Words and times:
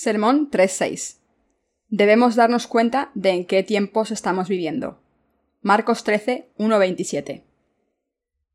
Sermón 0.00 0.48
3.6. 0.48 1.18
Debemos 1.88 2.36
darnos 2.36 2.68
cuenta 2.68 3.10
de 3.16 3.30
en 3.30 3.44
qué 3.44 3.64
tiempos 3.64 4.12
estamos 4.12 4.48
viviendo. 4.48 5.02
Marcos 5.60 6.04
13, 6.04 6.52
1.27. 6.56 7.42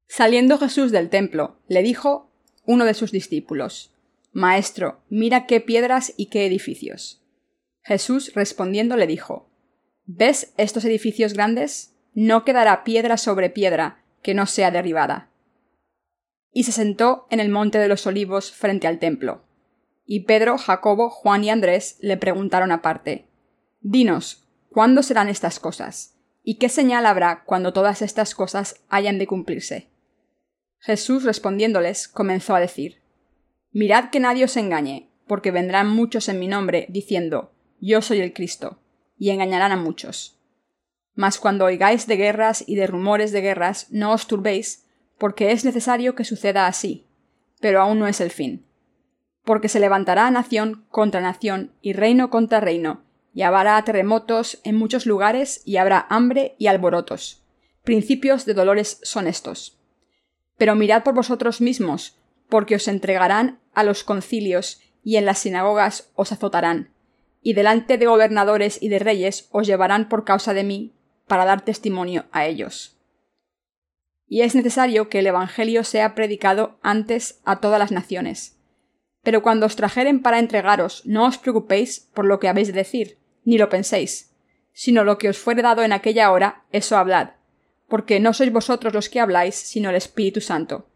Saliendo 0.08 0.58
Jesús 0.58 0.94
del 0.94 1.09
templo, 1.09 1.59
le 1.68 1.84
dijo 1.84 2.32
uno 2.66 2.86
de 2.86 2.94
sus 2.94 3.12
discípulos, 3.12 3.94
Maestro, 4.32 5.02
mira 5.09 5.45
qué 5.45 5.59
piedras 5.59 6.14
y 6.16 6.27
qué 6.27 6.45
edificios. 6.45 7.22
Jesús 7.81 8.31
respondiendo 8.36 8.95
le 8.95 9.05
dijo, 9.05 9.50
¿Ves 10.05 10.53
estos 10.55 10.86
edificios 10.86 11.34
grandes? 11.34 11.94
No 12.14 12.45
quedará 12.45 12.86
piedra 12.86 13.17
sobre 13.17 13.50
piedra 13.50 14.02
que 14.22 14.34
no 14.34 14.45
sea 14.45 14.72
derribada. 14.72 15.30
Y 16.53 16.64
se 16.64 16.72
sentó 16.72 17.28
en 17.30 17.41
el 17.41 17.50
monte 17.50 17.80
de 17.80 17.89
los 17.89 18.08
olivos 18.08 18.53
frente 18.53 18.88
al 18.88 19.00
templo. 19.00 19.44
Y 20.05 20.21
Pedro, 20.21 20.57
Jacobo, 20.57 21.09
Juan 21.09 21.43
y 21.43 21.49
Andrés 21.49 21.98
le 22.02 22.17
preguntaron 22.17 22.71
aparte, 22.71 23.27
Dinos, 23.80 24.48
¿cuándo 24.70 25.02
serán 25.02 25.30
estas 25.30 25.59
cosas? 25.59 26.16
¿Y 26.44 26.55
qué 26.55 26.67
señal 26.67 27.05
habrá 27.05 27.44
cuando 27.45 27.71
todas 27.71 28.02
estas 28.02 28.35
cosas 28.35 28.84
hayan 28.89 29.17
de 29.17 29.27
cumplirse? 29.27 29.89
Jesús 30.80 31.23
respondiéndoles 31.23 32.09
comenzó 32.09 32.53
a 32.55 32.59
decir, 32.59 33.02
Mirad 33.71 34.09
que 34.09 34.20
nadie 34.20 34.44
os 34.44 34.58
engañe, 34.58 35.09
porque 35.25 35.52
vendrán 35.52 35.89
muchos 35.89 36.27
en 36.27 36.39
mi 36.39 36.47
nombre, 36.47 36.85
diciendo, 36.89 37.53
Yo 37.80 38.02
soy 38.02 38.20
el 38.20 38.33
Cristo, 38.33 38.80
y 39.17 39.30
engañarán 39.30 39.72
a 39.72 39.78
muchos. 39.78 40.38
Mas 41.16 41.39
cuando 41.39 41.66
oigáis 41.66 42.08
de 42.08 42.17
guerras 42.17 42.63
y 42.67 42.75
de 42.75 42.88
rumores 42.88 43.31
de 43.31 43.41
guerras, 43.41 43.88
no 43.89 44.11
os 44.11 44.28
turbéis, 44.28 44.85
porque 45.17 45.52
es 45.52 45.63
necesario 45.63 46.13
que 46.13 46.25
suceda 46.25 46.67
así, 46.67 47.08
pero 47.61 47.81
aún 47.81 48.00
no 48.00 48.08
es 48.08 48.19
el 48.19 48.31
fin 48.31 48.66
porque 49.44 49.69
se 49.69 49.80
levantará 49.80 50.30
nación 50.31 50.86
contra 50.89 51.22
nación 51.22 51.72
y 51.81 51.94
reino 51.94 52.30
contra 52.30 52.59
reino, 52.59 53.03
y 53.33 53.41
habrá 53.41 53.81
terremotos 53.83 54.59
en 54.63 54.75
muchos 54.75 55.05
lugares 55.05 55.61
y 55.66 55.77
habrá 55.77 56.05
hambre 56.09 56.55
y 56.58 56.67
alborotos. 56.67 57.44
Principios 57.83 58.45
de 58.45 58.53
dolores 58.53 59.00
son 59.03 59.27
estos. 59.27 59.80
Pero 60.58 60.75
mirad 60.75 61.03
por 61.03 61.13
vosotros 61.13 61.59
mismos, 61.59 62.17
porque 62.47 62.75
os 62.75 62.88
entregarán 62.88 63.59
a 63.73 63.83
los 63.83 64.03
concilios 64.03 64.81
y 65.03 65.17
en 65.17 65.25
las 65.25 65.39
sinagogas 65.39 66.11
os 66.16 66.31
azotarán, 66.31 66.94
y 67.41 67.53
delante 67.53 67.97
de 67.97 68.05
gobernadores 68.05 68.81
y 68.81 68.88
de 68.88 69.00
reyes 69.00 69.50
os 69.52 69.67
llevarán 69.67 70.07
por 70.07 70.23
causa 70.23 70.53
de 70.53 70.63
mí, 70.63 70.94
para 71.28 71.45
dar 71.45 71.61
testimonio 71.61 72.25
a 72.31 72.45
ellos. 72.45 72.97
Y 74.28 74.41
es 74.41 74.55
necesario 74.55 75.09
que 75.09 75.19
el 75.19 75.28
Evangelio 75.28 75.83
sea 75.83 76.16
predicado 76.16 76.78
antes 76.81 77.41
a 77.44 77.59
todas 77.59 77.80
las 77.80 77.91
naciones 77.91 78.57
pero 79.23 79.41
cuando 79.41 79.66
os 79.66 79.75
trajeren 79.75 80.21
para 80.21 80.39
entregaros, 80.39 81.02
no 81.05 81.25
os 81.25 81.38
preocupéis 81.38 82.11
por 82.13 82.25
lo 82.25 82.39
que 82.39 82.49
habéis 82.49 82.67
de 82.67 82.73
decir, 82.73 83.17
ni 83.45 83.57
lo 83.57 83.69
penséis, 83.69 84.35
sino 84.73 85.03
lo 85.03 85.17
que 85.17 85.29
os 85.29 85.38
fuere 85.38 85.61
dado 85.61 85.81
en 85.83 85.93
aquella 85.93 86.31
hora, 86.31 86.63
eso 86.71 86.97
hablad, 86.97 87.31
porque 87.88 88.19
no 88.19 88.33
sois 88.33 88.51
vosotros 88.51 88.94
los 88.94 89.09
que 89.09 89.21
habláis, 89.21 89.55
sino 89.55 89.89
el 89.89 89.95
Espíritu 89.95 90.41
Santo. 90.41 90.89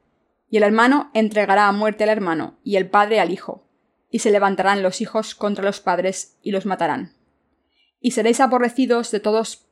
Y 0.49 0.57
el 0.57 0.63
hermano 0.63 1.09
entregará 1.13 1.67
a 1.67 1.71
muerte 1.71 2.03
al 2.03 2.09
hermano, 2.09 2.57
y 2.63 2.75
el 2.75 2.89
padre 2.89 3.19
al 3.19 3.31
hijo, 3.31 3.65
y 4.09 4.19
se 4.19 4.31
levantarán 4.31 4.83
los 4.83 5.01
hijos 5.01 5.35
contra 5.35 5.63
los 5.63 5.79
padres, 5.79 6.37
y 6.41 6.51
los 6.51 6.65
matarán. 6.65 7.13
Y 7.99 8.11
seréis 8.11 8.39
aborrecidos 8.39 9.11
de 9.11 9.19
todos 9.19 9.67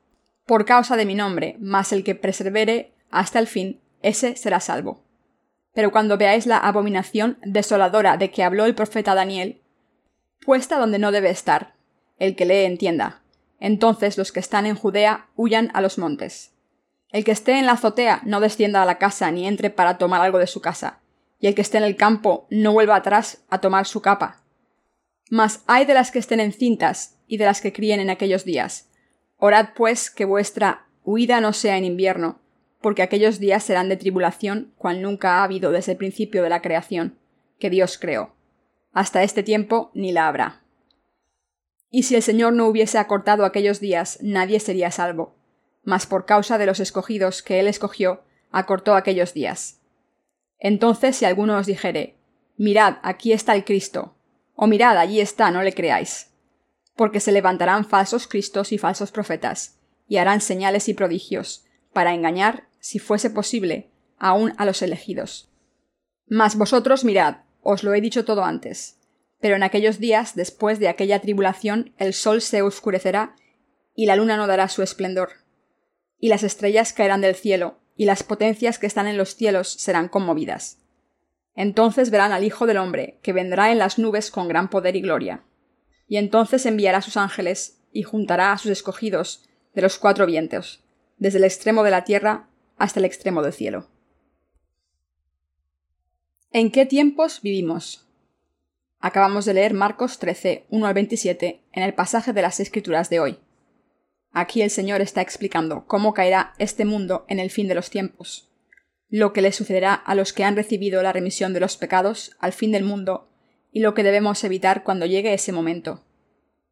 por 0.46 0.66
causa 0.66 0.96
de 0.96 1.06
mi 1.06 1.16
nombre, 1.16 1.58
mas 1.60 1.92
el 1.92 2.04
que 2.04 2.16
persevere 2.16 2.94
hasta 3.10 3.40
el 3.40 3.48
fin, 3.48 3.82
ese 4.02 4.36
será 4.36 4.60
salvo. 4.60 5.05
Pero 5.76 5.92
cuando 5.92 6.18
veáis 6.18 6.48
la 6.48 6.58
abominación 6.58 7.38
desoladora 7.44 8.18
de 8.18 8.32
que 8.32 8.44
habló 8.44 8.66
el 8.66 8.74
profeta 8.74 9.14
Daniel, 9.14 9.62
puesta 10.44 10.80
donde 10.80 10.98
no 10.98 11.12
debe 11.12 11.30
estar, 11.30 11.76
el 12.18 12.36
que 12.36 12.46
lee 12.46 12.64
entienda. 12.64 13.22
Entonces 13.60 14.18
los 14.18 14.32
que 14.32 14.40
están 14.40 14.66
en 14.66 14.76
Judea 14.76 15.28
huyan 15.36 15.70
a 15.74 15.82
los 15.82 15.98
montes. 15.98 16.54
El 17.12 17.24
que 17.26 17.32
esté 17.32 17.60
en 17.60 17.66
la 17.66 17.74
azotea 17.74 18.22
no 18.24 18.40
descienda 18.40 18.82
a 18.82 18.86
la 18.86 18.98
casa 18.98 19.30
ni 19.32 19.48
entre 19.48 19.70
para 19.70 19.98
tomar 19.98 20.22
algo 20.22 20.40
de 20.40 20.48
su 20.48 20.62
casa, 20.62 21.02
y 21.40 21.48
el 21.48 21.56
que 21.56 21.62
esté 21.62 21.78
en 21.78 21.84
el 21.84 21.98
campo 21.98 22.48
no 22.50 22.72
vuelva 22.72 22.96
atrás 22.96 23.44
a 23.50 23.60
tomar 23.60 23.86
su 23.86 24.02
capa. 24.02 24.42
Mas 25.30 25.64
hay 25.68 25.86
de 25.86 25.94
las 25.94 26.10
que 26.10 26.20
estén 26.20 26.40
encintas 26.40 27.18
y 27.28 27.38
de 27.38 27.46
las 27.46 27.60
que 27.60 27.74
críen 27.74 28.00
en 28.00 28.10
aquellos 28.10 28.46
días. 28.46 28.90
Orad 29.38 29.70
pues 29.76 30.10
que 30.10 30.24
vuestra 30.24 30.88
huida 31.04 31.42
no 31.42 31.52
sea 31.52 31.78
en 31.78 31.84
invierno, 31.84 32.40
porque 32.82 33.02
aquellos 33.02 33.40
días 33.40 33.64
serán 33.64 33.90
de 33.90 33.98
tribulación 33.98 34.74
cual 34.78 35.02
nunca 35.02 35.38
ha 35.38 35.44
habido 35.44 35.72
desde 35.72 35.94
el 35.94 35.98
principio 35.98 36.44
de 36.44 36.50
la 36.50 36.62
creación, 36.62 37.18
que 37.60 37.70
Dios 37.70 37.98
creó. 37.98 38.34
Hasta 38.92 39.24
este 39.24 39.44
tiempo 39.44 39.92
ni 39.94 40.12
la 40.12 40.28
habrá. 40.28 40.62
Y 41.90 42.04
si 42.04 42.16
el 42.16 42.22
Señor 42.22 42.54
no 42.54 42.68
hubiese 42.68 42.98
acortado 42.98 43.46
aquellos 43.46 43.80
días, 43.80 44.20
nadie 44.22 44.60
sería 44.60 44.92
salvo, 44.92 45.36
mas 45.84 46.06
por 46.06 46.26
causa 46.26 46.58
de 46.58 46.66
los 46.66 46.80
escogidos 46.80 47.42
que 47.42 47.60
Él 47.60 47.68
escogió, 47.68 48.24
acortó 48.52 48.96
aquellos 48.96 49.34
días. 49.34 49.82
Entonces 50.60 51.16
si 51.16 51.26
alguno 51.26 51.58
os 51.58 51.66
dijere, 51.66 52.16
Mirad, 52.58 52.98
aquí 53.04 53.34
está 53.34 53.54
el 53.54 53.66
Cristo, 53.66 54.16
o 54.56 54.68
mirad, 54.68 54.98
allí 54.98 55.20
está, 55.20 55.52
no 55.52 55.62
le 55.62 55.74
creáis, 55.74 56.32
porque 56.96 57.20
se 57.20 57.34
levantarán 57.34 57.84
falsos 57.84 58.28
Cristos 58.28 58.72
y 58.72 58.78
falsos 58.78 59.12
profetas, 59.12 59.78
y 60.08 60.18
harán 60.18 60.40
señales 60.40 60.88
y 60.88 60.94
prodigios, 60.94 61.65
para 61.96 62.14
engañar 62.14 62.68
si 62.82 63.00
fuese 63.00 63.30
posible, 63.30 63.90
aun 64.20 64.54
a 64.58 64.66
los 64.66 64.82
elegidos. 64.82 65.50
Mas 66.28 66.58
vosotros 66.58 67.06
mirad, 67.06 67.38
os 67.62 67.84
lo 67.84 67.94
he 67.94 68.02
dicho 68.02 68.26
todo 68.26 68.44
antes. 68.44 69.00
Pero 69.40 69.56
en 69.56 69.64
aquellos 69.64 69.98
días, 69.98 70.36
después 70.36 70.78
de 70.80 70.90
aquella 70.90 71.22
tribulación, 71.22 71.94
el 71.98 72.14
sol 72.14 72.42
se 72.42 72.62
oscurecerá, 72.62 73.38
y 73.96 74.08
la 74.08 74.18
luna 74.18 74.36
no 74.36 74.46
dará 74.46 74.68
su 74.68 74.84
esplendor. 74.84 75.30
Y 76.20 76.28
las 76.28 76.44
estrellas 76.44 76.92
caerán 76.92 77.22
del 77.22 77.36
cielo, 77.36 77.80
y 77.96 78.04
las 78.04 78.24
potencias 78.24 78.78
que 78.78 78.88
están 78.88 79.08
en 79.08 79.18
los 79.18 79.36
cielos 79.36 79.70
serán 79.70 80.10
conmovidas. 80.10 80.80
Entonces 81.56 82.10
verán 82.10 82.34
al 82.34 82.44
Hijo 82.44 82.68
del 82.68 82.76
hombre, 82.76 83.20
que 83.24 83.32
vendrá 83.32 83.72
en 83.72 83.80
las 83.80 83.98
nubes 84.00 84.32
con 84.32 84.50
gran 84.50 84.70
poder 84.70 84.98
y 84.98 85.02
gloria. 85.02 85.46
Y 86.10 86.18
entonces 86.18 86.66
enviará 86.66 87.02
sus 87.02 87.16
ángeles, 87.16 87.80
y 87.94 88.04
juntará 88.04 88.52
a 88.52 88.58
sus 88.58 88.72
escogidos 88.72 89.46
de 89.74 89.82
los 89.82 89.98
cuatro 89.98 90.26
vientos, 90.26 90.85
desde 91.18 91.38
el 91.38 91.44
extremo 91.44 91.84
de 91.84 91.92
la 91.92 92.04
tierra 92.04 92.48
hasta 92.78 93.00
el 93.00 93.06
extremo 93.06 93.42
del 93.42 93.54
cielo. 93.54 93.88
¿En 96.52 96.72
qué 96.72 96.86
tiempos 96.86 97.42
vivimos? 97.42 98.08
Acabamos 99.00 99.46
de 99.46 99.54
leer 99.54 99.74
Marcos 99.74 100.20
13, 100.20 100.66
1 100.70 100.88
al 100.88 100.94
27 100.94 101.62
en 101.74 101.84
el 101.84 101.94
pasaje 101.94 102.34
de 102.34 102.42
las 102.42 102.60
Escrituras 102.60 103.10
de 103.10 103.20
hoy. 103.20 103.40
Aquí 104.32 104.62
el 104.62 104.70
Señor 104.70 105.02
está 105.02 105.22
explicando 105.22 105.86
cómo 105.86 106.14
caerá 106.14 106.54
este 106.58 106.86
mundo 106.86 107.26
en 107.28 107.40
el 107.40 107.50
fin 107.50 107.68
de 107.68 107.76
los 107.76 107.90
tiempos, 107.90 108.50
lo 109.10 109.32
que 109.32 109.42
le 109.42 109.52
sucederá 109.52 109.94
a 109.94 110.16
los 110.16 110.34
que 110.34 110.44
han 110.44 110.56
recibido 110.56 111.04
la 111.04 111.14
remisión 111.14 111.54
de 111.54 111.60
los 111.60 111.78
pecados 111.78 112.36
al 112.40 112.52
fin 112.52 112.72
del 112.72 112.84
mundo 112.84 113.30
y 113.72 113.82
lo 113.82 113.94
que 113.94 114.04
debemos 114.04 114.44
evitar 114.44 114.84
cuando 114.84 115.06
llegue 115.06 115.34
ese 115.34 115.52
momento. 115.52 116.04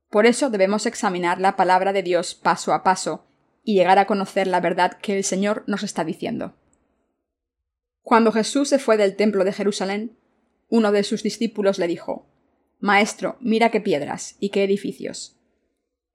Por 0.09 0.25
eso 0.25 0.49
debemos 0.49 0.85
examinar 0.85 1.39
la 1.39 1.55
palabra 1.55 1.93
de 1.93 2.03
Dios 2.03 2.35
paso 2.35 2.73
a 2.73 2.83
paso 2.83 3.25
y 3.63 3.75
llegar 3.75 4.00
a 4.00 4.06
conocer 4.06 4.47
la 4.47 4.59
verdad 4.59 4.97
que 5.01 5.18
el 5.18 5.24
Señor 5.24 5.63
nos 5.68 5.84
está 5.84 6.03
diciendo. 6.03 6.53
Cuando 8.01 8.31
Jesús 8.31 8.69
se 8.69 8.79
fue 8.79 8.97
del 8.97 9.16
templo 9.16 9.46
de 9.46 9.53
Jerusalén, 9.53 10.18
uno 10.69 10.91
de 10.91 11.03
sus 11.03 11.24
discípulos 11.24 11.79
le 11.79 11.88
dijo 11.88 12.28
Maestro, 12.79 13.37
mira 13.40 13.72
qué 13.72 13.79
piedras 13.79 14.35
y 14.40 14.49
qué 14.49 14.66
edificios. 14.66 15.37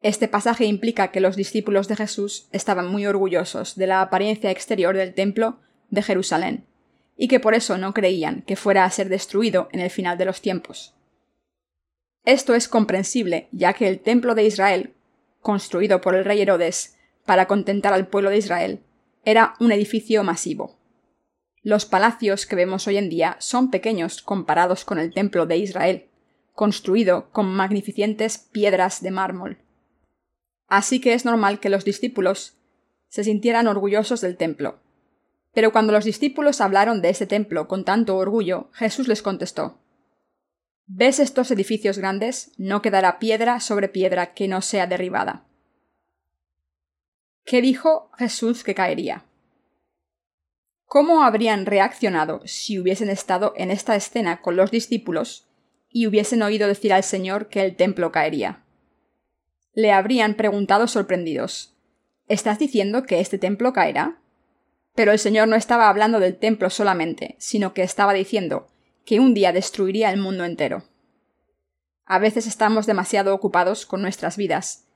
Este 0.02 0.28
pasaje 0.28 0.66
implica 0.66 1.10
que 1.10 1.20
los 1.20 1.34
discípulos 1.34 1.88
de 1.88 1.96
Jesús 1.96 2.48
estaban 2.52 2.88
muy 2.88 3.06
orgullosos 3.06 3.74
de 3.74 3.86
la 3.86 4.02
apariencia 4.02 4.50
exterior 4.50 4.96
del 4.96 5.14
templo 5.14 5.60
de 5.90 6.02
Jerusalén, 6.02 6.66
y 7.16 7.28
que 7.28 7.40
por 7.40 7.54
eso 7.54 7.78
no 7.78 7.94
creían 7.94 8.42
que 8.42 8.54
fuera 8.54 8.84
a 8.84 8.90
ser 8.90 9.08
destruido 9.08 9.68
en 9.72 9.80
el 9.80 9.90
final 9.90 10.18
de 10.18 10.26
los 10.26 10.42
tiempos. 10.42 10.94
Esto 12.24 12.54
es 12.54 12.68
comprensible, 12.68 13.48
ya 13.50 13.72
que 13.72 13.88
el 13.88 14.00
templo 14.00 14.34
de 14.34 14.44
Israel, 14.44 14.92
construido 15.40 16.00
por 16.00 16.14
el 16.14 16.26
rey 16.26 16.42
Herodes 16.42 16.97
para 17.28 17.46
contentar 17.46 17.92
al 17.92 18.06
pueblo 18.06 18.30
de 18.30 18.38
Israel, 18.38 18.80
era 19.22 19.52
un 19.60 19.70
edificio 19.70 20.24
masivo. 20.24 20.78
Los 21.62 21.84
palacios 21.84 22.46
que 22.46 22.56
vemos 22.56 22.86
hoy 22.86 22.96
en 22.96 23.10
día 23.10 23.36
son 23.38 23.70
pequeños 23.70 24.22
comparados 24.22 24.86
con 24.86 24.98
el 24.98 25.12
templo 25.12 25.44
de 25.44 25.58
Israel, 25.58 26.06
construido 26.54 27.28
con 27.30 27.44
magnificentes 27.44 28.38
piedras 28.38 29.02
de 29.02 29.10
mármol. 29.10 29.58
Así 30.68 31.02
que 31.02 31.12
es 31.12 31.26
normal 31.26 31.60
que 31.60 31.68
los 31.68 31.84
discípulos 31.84 32.56
se 33.08 33.24
sintieran 33.24 33.66
orgullosos 33.66 34.22
del 34.22 34.38
templo. 34.38 34.78
Pero 35.52 35.70
cuando 35.70 35.92
los 35.92 36.06
discípulos 36.06 36.62
hablaron 36.62 37.02
de 37.02 37.10
ese 37.10 37.26
templo 37.26 37.68
con 37.68 37.84
tanto 37.84 38.16
orgullo, 38.16 38.70
Jesús 38.72 39.06
les 39.06 39.20
contestó 39.20 39.76
¿Ves 40.86 41.20
estos 41.20 41.50
edificios 41.50 41.98
grandes? 41.98 42.52
No 42.56 42.80
quedará 42.80 43.18
piedra 43.18 43.60
sobre 43.60 43.90
piedra 43.90 44.32
que 44.32 44.48
no 44.48 44.62
sea 44.62 44.86
derribada. 44.86 45.44
¿Qué 47.48 47.62
dijo 47.62 48.10
Jesús 48.18 48.62
que 48.62 48.74
caería? 48.74 49.24
¿Cómo 50.84 51.22
habrían 51.24 51.64
reaccionado 51.64 52.42
si 52.44 52.78
hubiesen 52.78 53.08
estado 53.08 53.54
en 53.56 53.70
esta 53.70 53.96
escena 53.96 54.42
con 54.42 54.54
los 54.54 54.70
discípulos 54.70 55.48
y 55.88 56.06
hubiesen 56.06 56.42
oído 56.42 56.68
decir 56.68 56.92
al 56.92 57.04
Señor 57.04 57.48
que 57.48 57.64
el 57.64 57.74
templo 57.74 58.12
caería. 58.12 58.66
Le 59.72 59.92
habrían 59.92 60.34
preguntado 60.34 60.88
sorprendidos 60.88 61.74
¿Estás 62.26 62.58
diciendo 62.58 63.04
que 63.04 63.18
este 63.18 63.38
templo 63.38 63.72
caerá? 63.72 64.20
Pero 64.94 65.12
el 65.12 65.18
Señor 65.18 65.48
no 65.48 65.56
estaba 65.56 65.88
hablando 65.88 66.20
del 66.20 66.36
templo 66.36 66.68
solamente, 66.68 67.34
sino 67.38 67.72
que 67.72 67.82
estaba 67.82 68.12
diciendo 68.12 68.66
que 69.06 69.20
un 69.20 69.32
día 69.32 69.52
destruiría 69.52 70.10
el 70.10 70.20
mundo 70.20 70.44
entero. 70.44 70.84
A 72.04 72.18
veces 72.18 72.46
estamos 72.46 72.84
demasiado 72.84 73.34
ocupados 73.34 73.86
con 73.86 74.02
nuestras 74.02 74.36
vidas, 74.36 74.87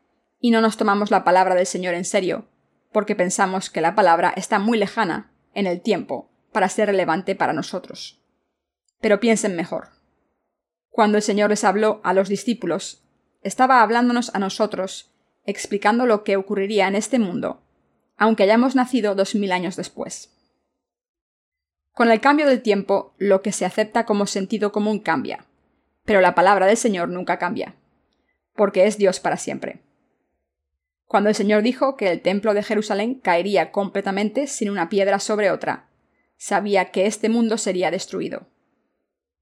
y 0.42 0.50
no 0.50 0.60
nos 0.60 0.76
tomamos 0.76 1.12
la 1.12 1.22
palabra 1.22 1.54
del 1.54 1.66
Señor 1.66 1.94
en 1.94 2.04
serio, 2.04 2.48
porque 2.90 3.14
pensamos 3.14 3.70
que 3.70 3.80
la 3.80 3.94
palabra 3.94 4.34
está 4.36 4.58
muy 4.58 4.76
lejana, 4.76 5.30
en 5.54 5.68
el 5.68 5.80
tiempo, 5.80 6.30
para 6.50 6.68
ser 6.68 6.88
relevante 6.88 7.36
para 7.36 7.52
nosotros. 7.52 8.20
Pero 9.00 9.20
piensen 9.20 9.54
mejor. 9.54 9.90
Cuando 10.90 11.16
el 11.16 11.22
Señor 11.22 11.50
les 11.50 11.62
habló 11.62 12.00
a 12.02 12.12
los 12.12 12.28
discípulos, 12.28 13.04
estaba 13.42 13.82
hablándonos 13.82 14.34
a 14.34 14.40
nosotros, 14.40 15.12
explicando 15.46 16.06
lo 16.06 16.24
que 16.24 16.36
ocurriría 16.36 16.88
en 16.88 16.96
este 16.96 17.20
mundo, 17.20 17.62
aunque 18.16 18.42
hayamos 18.42 18.74
nacido 18.74 19.14
dos 19.14 19.36
mil 19.36 19.52
años 19.52 19.76
después. 19.76 20.36
Con 21.92 22.10
el 22.10 22.20
cambio 22.20 22.46
del 22.46 22.62
tiempo, 22.62 23.14
lo 23.16 23.42
que 23.42 23.52
se 23.52 23.64
acepta 23.64 24.06
como 24.06 24.26
sentido 24.26 24.72
común 24.72 24.98
cambia, 24.98 25.46
pero 26.04 26.20
la 26.20 26.34
palabra 26.34 26.66
del 26.66 26.76
Señor 26.76 27.10
nunca 27.10 27.38
cambia, 27.38 27.76
porque 28.56 28.86
es 28.86 28.98
Dios 28.98 29.20
para 29.20 29.36
siempre. 29.36 29.82
Cuando 31.12 31.28
el 31.28 31.34
Señor 31.34 31.62
dijo 31.62 31.94
que 31.98 32.10
el 32.10 32.22
templo 32.22 32.54
de 32.54 32.62
Jerusalén 32.62 33.16
caería 33.16 33.70
completamente 33.70 34.46
sin 34.46 34.70
una 34.70 34.88
piedra 34.88 35.18
sobre 35.18 35.50
otra, 35.50 35.90
sabía 36.38 36.86
que 36.86 37.04
este 37.04 37.28
mundo 37.28 37.58
sería 37.58 37.90
destruido. 37.90 38.46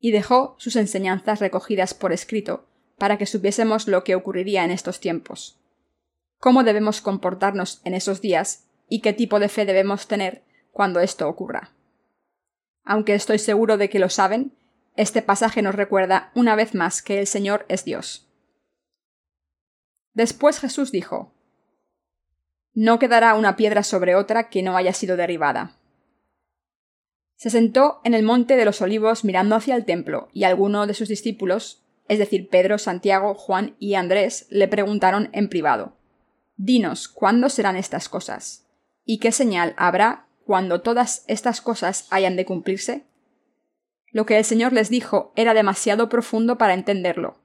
Y 0.00 0.10
dejó 0.10 0.56
sus 0.58 0.74
enseñanzas 0.74 1.38
recogidas 1.38 1.94
por 1.94 2.12
escrito 2.12 2.66
para 2.98 3.18
que 3.18 3.26
supiésemos 3.26 3.86
lo 3.86 4.02
que 4.02 4.16
ocurriría 4.16 4.64
en 4.64 4.72
estos 4.72 4.98
tiempos, 4.98 5.60
cómo 6.38 6.64
debemos 6.64 7.00
comportarnos 7.00 7.80
en 7.84 7.94
esos 7.94 8.20
días 8.20 8.66
y 8.88 9.00
qué 9.00 9.12
tipo 9.12 9.38
de 9.38 9.48
fe 9.48 9.64
debemos 9.64 10.08
tener 10.08 10.42
cuando 10.72 10.98
esto 10.98 11.28
ocurra. 11.28 11.70
Aunque 12.82 13.14
estoy 13.14 13.38
seguro 13.38 13.76
de 13.76 13.88
que 13.88 14.00
lo 14.00 14.08
saben, 14.08 14.56
este 14.96 15.22
pasaje 15.22 15.62
nos 15.62 15.76
recuerda 15.76 16.32
una 16.34 16.56
vez 16.56 16.74
más 16.74 17.00
que 17.00 17.20
el 17.20 17.28
Señor 17.28 17.64
es 17.68 17.84
Dios. 17.84 18.28
Después 20.14 20.58
Jesús 20.58 20.90
dijo, 20.90 21.32
no 22.74 22.98
quedará 22.98 23.34
una 23.34 23.56
piedra 23.56 23.82
sobre 23.82 24.14
otra 24.14 24.48
que 24.48 24.62
no 24.62 24.76
haya 24.76 24.92
sido 24.92 25.16
derribada. 25.16 25.76
Se 27.36 27.50
sentó 27.50 28.00
en 28.04 28.14
el 28.14 28.22
monte 28.22 28.56
de 28.56 28.64
los 28.64 28.82
olivos 28.82 29.24
mirando 29.24 29.56
hacia 29.56 29.74
el 29.74 29.84
templo, 29.84 30.28
y 30.32 30.44
algunos 30.44 30.86
de 30.86 30.94
sus 30.94 31.08
discípulos, 31.08 31.82
es 32.08 32.18
decir, 32.18 32.48
Pedro, 32.48 32.76
Santiago, 32.78 33.34
Juan 33.34 33.76
y 33.78 33.94
Andrés, 33.94 34.46
le 34.50 34.68
preguntaron 34.68 35.30
en 35.32 35.48
privado 35.48 35.96
Dinos, 36.56 37.08
¿cuándo 37.08 37.48
serán 37.48 37.76
estas 37.76 38.10
cosas? 38.10 38.66
¿Y 39.06 39.18
qué 39.18 39.32
señal 39.32 39.74
habrá 39.78 40.26
cuando 40.44 40.82
todas 40.82 41.24
estas 41.26 41.62
cosas 41.62 42.06
hayan 42.10 42.36
de 42.36 42.44
cumplirse? 42.44 43.06
Lo 44.12 44.26
que 44.26 44.36
el 44.36 44.44
Señor 44.44 44.74
les 44.74 44.90
dijo 44.90 45.32
era 45.36 45.54
demasiado 45.54 46.10
profundo 46.10 46.58
para 46.58 46.74
entenderlo. 46.74 47.38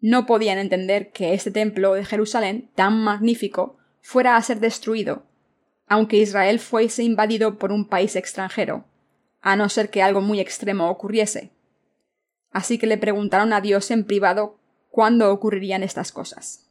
No 0.00 0.24
podían 0.24 0.56
entender 0.56 1.12
que 1.12 1.34
este 1.34 1.50
templo 1.50 1.92
de 1.92 2.06
Jerusalén, 2.06 2.70
tan 2.74 3.02
magnífico, 3.02 3.79
fuera 4.00 4.36
a 4.36 4.42
ser 4.42 4.60
destruido, 4.60 5.24
aunque 5.86 6.16
Israel 6.16 6.58
fuese 6.60 7.02
invadido 7.02 7.58
por 7.58 7.72
un 7.72 7.86
país 7.86 8.16
extranjero, 8.16 8.84
a 9.40 9.56
no 9.56 9.68
ser 9.68 9.90
que 9.90 10.02
algo 10.02 10.20
muy 10.20 10.40
extremo 10.40 10.88
ocurriese. 10.88 11.50
Así 12.52 12.78
que 12.78 12.86
le 12.86 12.98
preguntaron 12.98 13.52
a 13.52 13.60
Dios 13.60 13.90
en 13.90 14.04
privado 14.04 14.58
cuándo 14.90 15.32
ocurrirían 15.32 15.82
estas 15.82 16.12
cosas. 16.12 16.68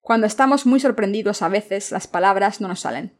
Cuando 0.00 0.26
estamos 0.26 0.66
muy 0.66 0.80
sorprendidos 0.80 1.42
a 1.42 1.48
veces 1.48 1.92
las 1.92 2.06
palabras 2.06 2.60
no 2.60 2.68
nos 2.68 2.80
salen. 2.80 3.16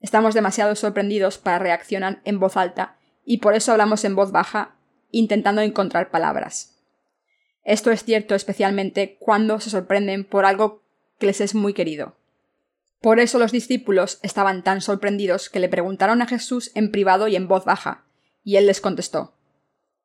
Estamos 0.00 0.34
demasiado 0.34 0.74
sorprendidos 0.76 1.38
para 1.38 1.58
reaccionar 1.58 2.20
en 2.24 2.38
voz 2.38 2.56
alta 2.56 2.96
y 3.24 3.38
por 3.38 3.54
eso 3.54 3.72
hablamos 3.72 4.04
en 4.04 4.14
voz 4.14 4.30
baja 4.30 4.76
intentando 5.10 5.62
encontrar 5.62 6.10
palabras. 6.10 6.76
Esto 7.64 7.90
es 7.90 8.04
cierto 8.04 8.34
especialmente 8.34 9.16
cuando 9.18 9.58
se 9.58 9.70
sorprenden 9.70 10.24
por 10.24 10.44
algo 10.44 10.85
que 11.18 11.26
les 11.26 11.40
es 11.40 11.54
muy 11.54 11.72
querido. 11.72 12.16
Por 13.00 13.20
eso 13.20 13.38
los 13.38 13.52
discípulos 13.52 14.18
estaban 14.22 14.64
tan 14.64 14.80
sorprendidos 14.80 15.50
que 15.50 15.60
le 15.60 15.68
preguntaron 15.68 16.22
a 16.22 16.26
Jesús 16.26 16.70
en 16.74 16.90
privado 16.90 17.28
y 17.28 17.36
en 17.36 17.48
voz 17.48 17.64
baja, 17.64 18.04
y 18.42 18.56
él 18.56 18.66
les 18.66 18.80
contestó 18.80 19.34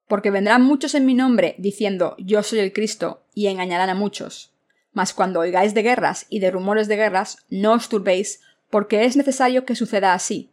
Porque 0.08 0.32
vendrán 0.32 0.62
muchos 0.62 0.94
en 0.94 1.06
mi 1.06 1.14
nombre 1.14 1.56
diciendo 1.58 2.16
Yo 2.20 2.44
soy 2.44 2.60
el 2.60 2.74
Cristo, 2.74 3.24
y 3.34 3.48
engañarán 3.48 3.90
a 3.90 3.96
muchos. 3.96 4.52
Mas 4.94 5.14
cuando 5.14 5.40
oigáis 5.40 5.74
de 5.74 5.84
guerras 5.84 6.26
y 6.30 6.40
de 6.40 6.52
rumores 6.52 6.88
de 6.88 6.98
guerras, 6.98 7.38
no 7.50 7.74
os 7.74 7.88
turbéis, 7.88 8.42
porque 8.70 9.06
es 9.06 9.16
necesario 9.16 9.66
que 9.66 9.76
suceda 9.76 10.14
así. 10.14 10.52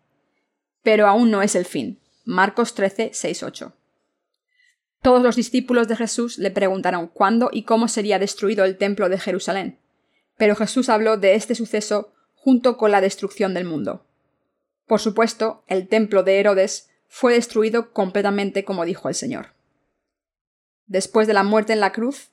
Pero 0.82 1.08
aún 1.08 1.30
no 1.30 1.42
es 1.42 1.56
el 1.56 1.64
fin. 1.64 1.98
Marcos 2.24 2.74
13, 2.74 3.10
6, 3.12 3.42
8. 3.42 3.72
Todos 5.02 5.22
los 5.22 5.34
discípulos 5.34 5.88
de 5.88 5.96
Jesús 5.96 6.38
le 6.38 6.50
preguntaron 6.50 7.08
cuándo 7.08 7.50
y 7.52 7.64
cómo 7.64 7.88
sería 7.88 8.18
destruido 8.18 8.64
el 8.64 8.76
templo 8.76 9.08
de 9.08 9.18
Jerusalén 9.18 9.78
pero 10.38 10.56
Jesús 10.56 10.88
habló 10.88 11.18
de 11.18 11.34
este 11.34 11.54
suceso 11.54 12.14
junto 12.34 12.78
con 12.78 12.90
la 12.90 13.02
destrucción 13.02 13.52
del 13.52 13.66
mundo. 13.66 14.06
Por 14.86 15.00
supuesto, 15.00 15.62
el 15.66 15.88
templo 15.88 16.22
de 16.22 16.40
Herodes 16.40 16.88
fue 17.08 17.34
destruido 17.34 17.92
completamente 17.92 18.64
como 18.64 18.86
dijo 18.86 19.10
el 19.10 19.14
Señor. 19.14 19.48
Después 20.86 21.26
de 21.26 21.34
la 21.34 21.42
muerte 21.42 21.74
en 21.74 21.80
la 21.80 21.92
cruz, 21.92 22.30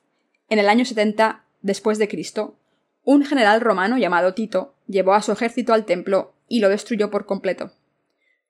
en 0.48 0.58
el 0.58 0.68
año 0.68 0.86
70 0.86 1.44
después 1.60 1.98
de 1.98 2.08
Cristo, 2.08 2.56
un 3.04 3.24
general 3.24 3.60
romano 3.60 3.98
llamado 3.98 4.32
Tito 4.32 4.74
llevó 4.86 5.12
a 5.14 5.22
su 5.22 5.32
ejército 5.32 5.74
al 5.74 5.84
templo 5.84 6.32
y 6.48 6.60
lo 6.60 6.68
destruyó 6.68 7.10
por 7.10 7.26
completo. 7.26 7.72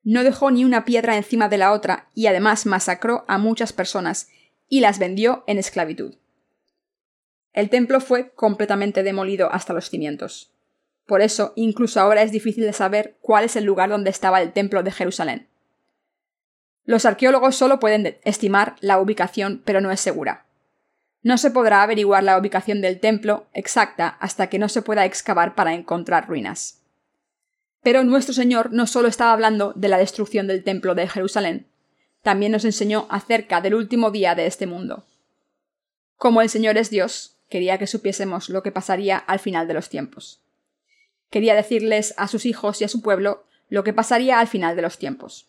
No 0.05 0.23
dejó 0.23 0.51
ni 0.51 0.65
una 0.65 0.85
piedra 0.85 1.17
encima 1.17 1.49
de 1.49 1.59
la 1.59 1.73
otra 1.73 2.09
y 2.15 2.27
además 2.27 2.67
masacró 2.67 3.25
a 3.27 3.39
muchas 3.39 3.73
personas 3.73 4.29
y 4.69 4.81
las 4.81 4.99
vendió 4.99 5.43
en 5.47 5.59
esclavitud. 5.59 6.15
El 7.57 7.71
templo 7.71 8.03
fue 8.03 8.33
completamente 8.35 9.03
demolido 9.03 9.51
hasta 9.51 9.73
los 9.73 9.89
cimientos. 9.89 10.53
Por 11.07 11.23
eso, 11.23 11.55
incluso 11.57 11.99
ahora 11.99 12.21
es 12.21 12.31
difícil 12.31 12.65
de 12.65 12.75
saber 12.75 13.17
cuál 13.23 13.47
es 13.47 13.57
el 13.57 13.65
lugar 13.65 13.89
donde 13.89 14.11
estaba 14.11 14.43
el 14.43 14.53
templo 14.53 14.83
de 14.83 14.93
Jerusalén. 14.93 15.49
Los 16.85 17.07
arqueólogos 17.07 17.57
solo 17.57 17.81
pueden 17.81 18.19
estimar 18.25 18.77
la 18.81 19.01
ubicación, 19.01 19.63
pero 19.65 19.81
no 19.81 19.91
es 19.91 20.01
segura. 20.01 20.45
No 21.23 21.39
se 21.39 21.51
podrá 21.51 21.83
averiguar 21.83 22.25
la 22.25 22.39
ubicación 22.39 22.83
del 22.83 23.01
templo 23.01 23.47
exacta 23.55 24.09
hasta 24.21 24.49
que 24.49 24.59
no 24.59 24.69
se 24.69 24.83
pueda 24.83 25.07
excavar 25.07 25.55
para 25.55 25.73
encontrar 25.73 26.29
ruinas. 26.29 26.83
Pero 27.83 28.05
nuestro 28.05 28.35
Señor 28.35 28.71
no 28.71 28.87
solo 28.87 29.09
estaba 29.09 29.33
hablando 29.33 29.73
de 29.75 29.89
la 29.89 29.97
destrucción 29.97 30.47
del 30.47 30.63
templo 30.63 30.95
de 30.95 31.09
Jerusalén, 31.09 31.67
también 32.21 32.53
nos 32.53 32.67
enseñó 32.67 33.07
acerca 33.09 33.63
del 33.63 33.77
último 33.77 34.11
día 34.11 34.35
de 34.35 34.47
este 34.47 34.67
mundo. 34.67 35.07
Como 36.17 36.43
el 36.43 36.51
Señor 36.51 36.77
es 36.77 36.91
Dios, 36.91 37.36
quería 37.49 37.79
que 37.79 37.87
supiésemos 37.87 38.49
lo 38.49 38.63
que 38.63 38.73
pasaría 38.73 39.19
al 39.19 39.39
final 39.39 39.69
de 39.69 39.75
los 39.75 39.89
tiempos. 39.89 40.43
Quería 41.31 41.55
decirles 41.55 42.15
a 42.17 42.29
sus 42.29 42.47
hijos 42.47 42.81
y 42.81 42.85
a 42.85 42.89
su 42.89 43.03
pueblo 43.03 43.45
lo 43.69 43.85
que 43.85 43.93
pasaría 43.93 44.39
al 44.39 44.47
final 44.47 44.77
de 44.77 44.83
los 44.83 44.99
tiempos. 44.99 45.49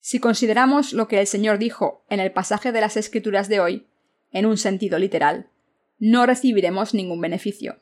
Si 0.00 0.20
consideramos 0.20 0.92
lo 0.92 1.08
que 1.08 1.20
el 1.20 1.26
Señor 1.26 1.58
dijo 1.58 2.04
en 2.10 2.20
el 2.20 2.30
pasaje 2.30 2.72
de 2.72 2.80
las 2.80 2.96
Escrituras 2.96 3.48
de 3.48 3.60
hoy, 3.60 3.86
en 4.32 4.44
un 4.44 4.58
sentido 4.58 4.98
literal, 4.98 5.48
no 5.98 6.26
recibiremos 6.26 6.92
ningún 6.92 7.20
beneficio. 7.20 7.78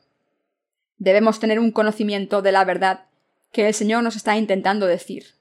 Debemos 0.97 1.39
tener 1.39 1.59
un 1.59 1.71
conocimiento 1.71 2.41
de 2.41 2.53
la 2.53 2.63
verdad 2.63 3.07
que 3.51 3.67
el 3.67 3.73
Señor 3.73 4.03
nos 4.03 4.15
está 4.15 4.37
intentando 4.37 4.85
decir, 4.85 5.35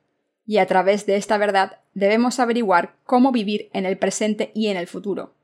y 0.44 0.58
a 0.58 0.66
través 0.66 1.06
de 1.06 1.16
esta 1.16 1.38
verdad 1.38 1.78
debemos 1.94 2.40
averiguar 2.40 2.96
cómo 3.04 3.30
vivir 3.30 3.70
en 3.72 3.86
el 3.86 3.96
presente 3.96 4.50
y 4.54 4.68
en 4.68 4.76
el 4.76 4.88
futuro. 4.88 5.34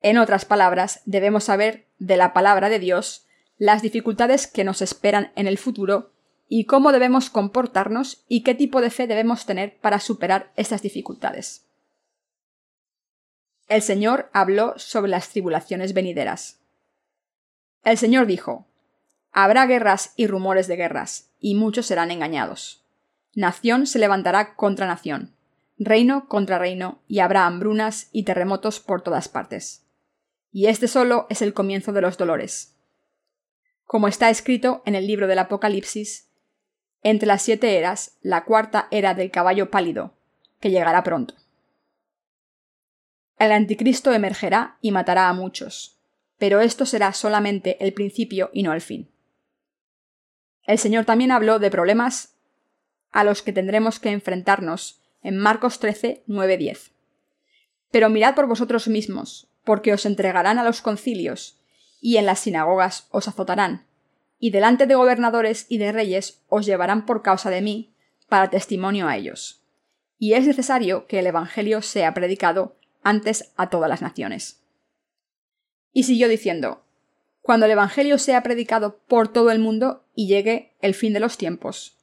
En 0.00 0.18
otras 0.18 0.44
palabras, 0.44 1.02
debemos 1.06 1.44
saber 1.44 1.88
de 1.98 2.16
la 2.16 2.32
palabra 2.32 2.68
de 2.68 2.78
Dios 2.78 3.26
las 3.56 3.82
dificultades 3.82 4.46
que 4.46 4.62
nos 4.62 4.80
esperan 4.80 5.32
en 5.34 5.48
el 5.48 5.58
futuro 5.58 6.12
y 6.48 6.64
cómo 6.64 6.92
debemos 6.92 7.30
comportarnos 7.30 8.24
y 8.28 8.42
qué 8.42 8.54
tipo 8.54 8.80
de 8.80 8.90
fe 8.90 9.06
debemos 9.06 9.44
tener 9.44 9.76
para 9.80 9.98
superar 9.98 10.52
estas 10.56 10.82
dificultades. 10.82 11.66
El 13.66 13.82
Señor 13.82 14.30
habló 14.32 14.74
sobre 14.78 15.10
las 15.10 15.28
tribulaciones 15.30 15.92
venideras. 15.92 16.60
El 17.84 17.98
Señor 17.98 18.26
dijo, 18.26 18.66
Habrá 19.32 19.66
guerras 19.66 20.14
y 20.16 20.26
rumores 20.26 20.68
de 20.68 20.76
guerras, 20.76 21.30
y 21.38 21.54
muchos 21.54 21.86
serán 21.86 22.10
engañados. 22.10 22.84
Nación 23.34 23.86
se 23.86 23.98
levantará 23.98 24.54
contra 24.54 24.86
nación, 24.86 25.34
reino 25.76 26.28
contra 26.28 26.58
reino, 26.58 27.02
y 27.08 27.18
habrá 27.18 27.46
hambrunas 27.46 28.08
y 28.10 28.22
terremotos 28.22 28.80
por 28.80 29.02
todas 29.02 29.28
partes 29.28 29.84
y 30.52 30.66
este 30.66 30.88
solo 30.88 31.26
es 31.30 31.42
el 31.42 31.54
comienzo 31.54 31.92
de 31.92 32.00
los 32.00 32.16
dolores. 32.18 32.76
Como 33.84 34.08
está 34.08 34.30
escrito 34.30 34.82
en 34.86 34.94
el 34.94 35.06
libro 35.06 35.26
del 35.26 35.38
Apocalipsis, 35.38 36.28
entre 37.02 37.26
las 37.26 37.42
siete 37.42 37.78
eras, 37.78 38.18
la 38.22 38.44
cuarta 38.44 38.88
era 38.90 39.14
del 39.14 39.30
caballo 39.30 39.70
pálido, 39.70 40.14
que 40.60 40.70
llegará 40.70 41.02
pronto. 41.02 41.34
El 43.38 43.52
anticristo 43.52 44.12
emergerá 44.12 44.78
y 44.80 44.90
matará 44.90 45.28
a 45.28 45.32
muchos, 45.32 45.98
pero 46.38 46.60
esto 46.60 46.86
será 46.86 47.12
solamente 47.12 47.82
el 47.84 47.92
principio 47.92 48.50
y 48.52 48.62
no 48.62 48.72
el 48.72 48.80
fin. 48.80 49.10
El 50.64 50.78
Señor 50.78 51.04
también 51.04 51.30
habló 51.30 51.58
de 51.58 51.70
problemas 51.70 52.34
a 53.10 53.24
los 53.24 53.42
que 53.42 53.52
tendremos 53.52 54.00
que 54.00 54.10
enfrentarnos 54.10 55.00
en 55.22 55.38
Marcos 55.38 55.78
13, 55.78 56.24
9, 56.26 56.56
10. 56.56 56.90
Pero 57.90 58.10
mirad 58.10 58.34
por 58.34 58.46
vosotros 58.46 58.88
mismos, 58.88 59.47
porque 59.68 59.92
os 59.92 60.06
entregarán 60.06 60.58
a 60.58 60.64
los 60.64 60.80
concilios, 60.80 61.58
y 62.00 62.16
en 62.16 62.24
las 62.24 62.40
sinagogas 62.40 63.06
os 63.10 63.28
azotarán, 63.28 63.84
y 64.38 64.50
delante 64.50 64.86
de 64.86 64.94
gobernadores 64.94 65.66
y 65.68 65.76
de 65.76 65.92
reyes 65.92 66.40
os 66.48 66.64
llevarán 66.64 67.04
por 67.04 67.20
causa 67.20 67.50
de 67.50 67.60
mí, 67.60 67.92
para 68.30 68.48
testimonio 68.48 69.08
a 69.08 69.16
ellos. 69.18 69.60
Y 70.18 70.32
es 70.32 70.46
necesario 70.46 71.06
que 71.06 71.18
el 71.18 71.26
Evangelio 71.26 71.82
sea 71.82 72.14
predicado 72.14 72.76
antes 73.02 73.52
a 73.58 73.68
todas 73.68 73.90
las 73.90 74.00
naciones. 74.00 74.62
Y 75.92 76.04
siguió 76.04 76.28
diciendo, 76.28 76.82
cuando 77.42 77.66
el 77.66 77.72
Evangelio 77.72 78.16
sea 78.16 78.42
predicado 78.42 79.00
por 79.06 79.28
todo 79.28 79.50
el 79.50 79.58
mundo 79.58 80.02
y 80.14 80.28
llegue 80.28 80.72
el 80.80 80.94
fin 80.94 81.12
de 81.12 81.20
los 81.20 81.36
tiempos, 81.36 81.98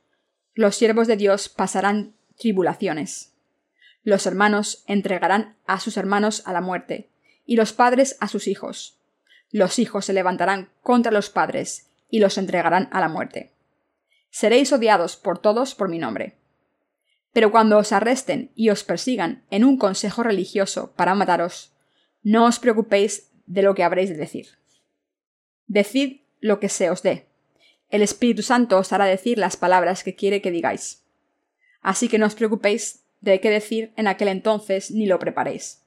los 0.54 0.76
siervos 0.76 1.08
de 1.08 1.18
Dios 1.18 1.50
pasarán 1.50 2.14
tribulaciones. 2.38 3.34
Los 4.04 4.28
hermanos 4.28 4.84
entregarán 4.86 5.58
a 5.66 5.80
sus 5.80 5.98
hermanos 5.98 6.44
a 6.46 6.54
la 6.54 6.62
muerte, 6.62 7.10
y 7.46 7.56
los 7.56 7.74
padres 7.74 8.18
a 8.20 8.28
sus 8.28 8.48
hijos. 8.48 8.98
Los 9.52 9.80
hijos 9.80 10.06
se 10.06 10.14
levantarán 10.14 10.70
contra 10.82 11.12
los 11.12 11.30
padres, 11.30 11.90
y 12.10 12.20
los 12.20 12.38
entregarán 12.38 12.88
a 12.92 13.00
la 13.00 13.10
muerte. 13.10 13.52
Seréis 14.30 14.72
odiados 14.72 15.18
por 15.18 15.40
todos 15.40 15.76
por 15.76 15.90
mi 15.90 16.00
nombre. 16.00 16.36
Pero 17.34 17.52
cuando 17.52 17.78
os 17.78 17.92
arresten 17.92 18.52
y 18.56 18.70
os 18.70 18.84
persigan 18.84 19.44
en 19.50 19.66
un 19.66 19.78
consejo 19.78 20.24
religioso 20.24 20.94
para 20.96 21.16
mataros, 21.16 21.74
no 22.24 22.46
os 22.46 22.60
preocupéis 22.60 23.32
de 23.46 23.62
lo 23.62 23.76
que 23.76 23.84
habréis 23.84 24.10
de 24.10 24.16
decir. 24.16 24.48
Decid 25.68 26.22
lo 26.40 26.60
que 26.60 26.70
se 26.70 26.90
os 26.90 27.04
dé. 27.04 27.28
El 27.90 28.02
Espíritu 28.02 28.42
Santo 28.42 28.78
os 28.78 28.94
hará 28.94 29.06
decir 29.06 29.38
las 29.38 29.58
palabras 29.58 30.04
que 30.04 30.16
quiere 30.16 30.42
que 30.42 30.52
digáis. 30.52 31.04
Así 31.82 32.08
que 32.08 32.18
no 32.18 32.26
os 32.26 32.36
preocupéis 32.36 33.04
de 33.22 33.40
qué 33.40 33.50
decir 33.50 33.94
en 33.96 34.08
aquel 34.08 34.30
entonces 34.30 34.92
ni 34.92 35.06
lo 35.06 35.20
preparéis. 35.20 35.85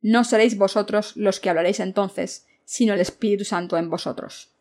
No 0.00 0.24
seréis 0.24 0.56
vosotros 0.56 1.16
los 1.16 1.40
que 1.40 1.50
hablaréis 1.50 1.80
entonces, 1.80 2.46
sino 2.64 2.94
el 2.94 3.00
Espíritu 3.00 3.44
Santo 3.44 3.76
en 3.76 3.90
vosotros. 3.90 4.52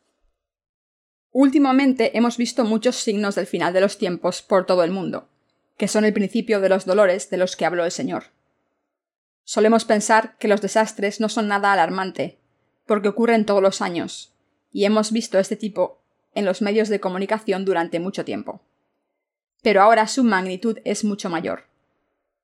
Últimamente 1.32 2.18
hemos 2.18 2.38
visto 2.38 2.64
muchos 2.64 2.96
signos 2.96 3.36
del 3.36 3.46
final 3.46 3.74
de 3.74 3.82
los 3.82 3.98
tiempos 3.98 4.42
por 4.42 4.66
todo 4.66 4.84
el 4.84 4.92
mundo, 4.92 5.30
que 5.78 5.88
son 5.88 6.06
el 6.06 6.14
principio 6.14 6.60
de 6.60 6.70
los 6.70 6.86
dolores 6.86 7.30
de 7.30 7.38
los 7.38 7.56
que 7.56 7.66
habló 7.66 7.86
el 7.86 7.92
Señor. 7.92 8.26
Solemos 9.44 9.86
pensar 9.86 10.38
que 10.40 10.48
los 10.48 10.62
desastres 10.62 11.20
no 11.20 11.30
son 11.30 11.48
nada 11.48 11.72
alarmante, 11.72 12.40
porque 12.86 13.10
ocurren 13.10 13.46
todos 13.46 13.62
los 13.62 13.82
años, 13.82 14.34
y 14.72 14.86
hemos 14.86 15.12
visto 15.12 15.38
este 15.38 15.56
tipo 15.56 16.02
en 16.34 16.46
los 16.46 16.62
medios 16.62 16.90
de 16.90 17.00
comunicación 17.00 17.66
durante 17.66 18.00
mucho 18.00 18.26
tiempo. 18.26 18.62
Pero 19.62 19.82
ahora 19.82 20.08
su 20.08 20.24
magnitud 20.24 20.80
es 20.86 21.04
mucho 21.04 21.30
mayor. 21.30 21.66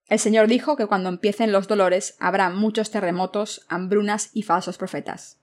El 0.08 0.20
Señor 0.20 0.48
dijo 0.48 0.76
que 0.76 0.86
cuando 0.86 1.10
empiecen 1.10 1.52
los 1.52 1.68
dolores 1.68 2.16
habrá 2.20 2.50
muchos 2.50 2.92
terremotos, 2.92 3.66
hambrunas 3.70 4.30
y 4.34 4.44
falsos 4.44 4.78
profetas. 4.78 5.40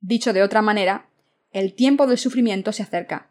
Dicho 0.00 0.32
de 0.32 0.42
otra 0.42 0.62
manera, 0.62 1.08
el 1.50 1.74
tiempo 1.74 2.06
del 2.06 2.18
sufrimiento 2.18 2.72
se 2.72 2.82
acerca. 2.82 3.30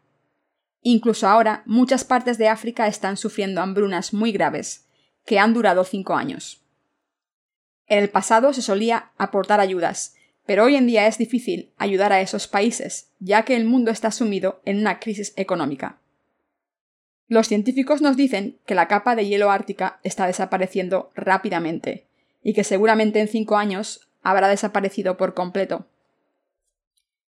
Incluso 0.82 1.28
ahora 1.28 1.62
muchas 1.66 2.04
partes 2.04 2.38
de 2.38 2.48
África 2.48 2.86
están 2.86 3.16
sufriendo 3.16 3.60
hambrunas 3.60 4.12
muy 4.12 4.32
graves, 4.32 4.88
que 5.24 5.38
han 5.38 5.54
durado 5.54 5.84
cinco 5.84 6.14
años. 6.14 6.64
En 7.86 7.98
el 7.98 8.10
pasado 8.10 8.52
se 8.52 8.62
solía 8.62 9.12
aportar 9.16 9.60
ayudas, 9.60 10.14
pero 10.44 10.64
hoy 10.64 10.76
en 10.76 10.86
día 10.86 11.06
es 11.06 11.18
difícil 11.18 11.72
ayudar 11.78 12.12
a 12.12 12.20
esos 12.20 12.48
países, 12.48 13.12
ya 13.18 13.44
que 13.44 13.56
el 13.56 13.64
mundo 13.64 13.90
está 13.90 14.10
sumido 14.10 14.60
en 14.64 14.78
una 14.78 14.98
crisis 14.98 15.32
económica. 15.36 16.00
Los 17.28 17.46
científicos 17.46 18.00
nos 18.00 18.16
dicen 18.16 18.58
que 18.64 18.74
la 18.74 18.88
capa 18.88 19.14
de 19.14 19.26
hielo 19.26 19.50
ártica 19.50 20.00
está 20.02 20.26
desapareciendo 20.26 21.10
rápidamente, 21.14 22.06
y 22.42 22.54
que 22.54 22.64
seguramente 22.64 23.20
en 23.20 23.28
cinco 23.28 23.56
años 23.56 24.08
habrá 24.22 24.48
desaparecido 24.48 25.18
por 25.18 25.34
completo. 25.34 25.86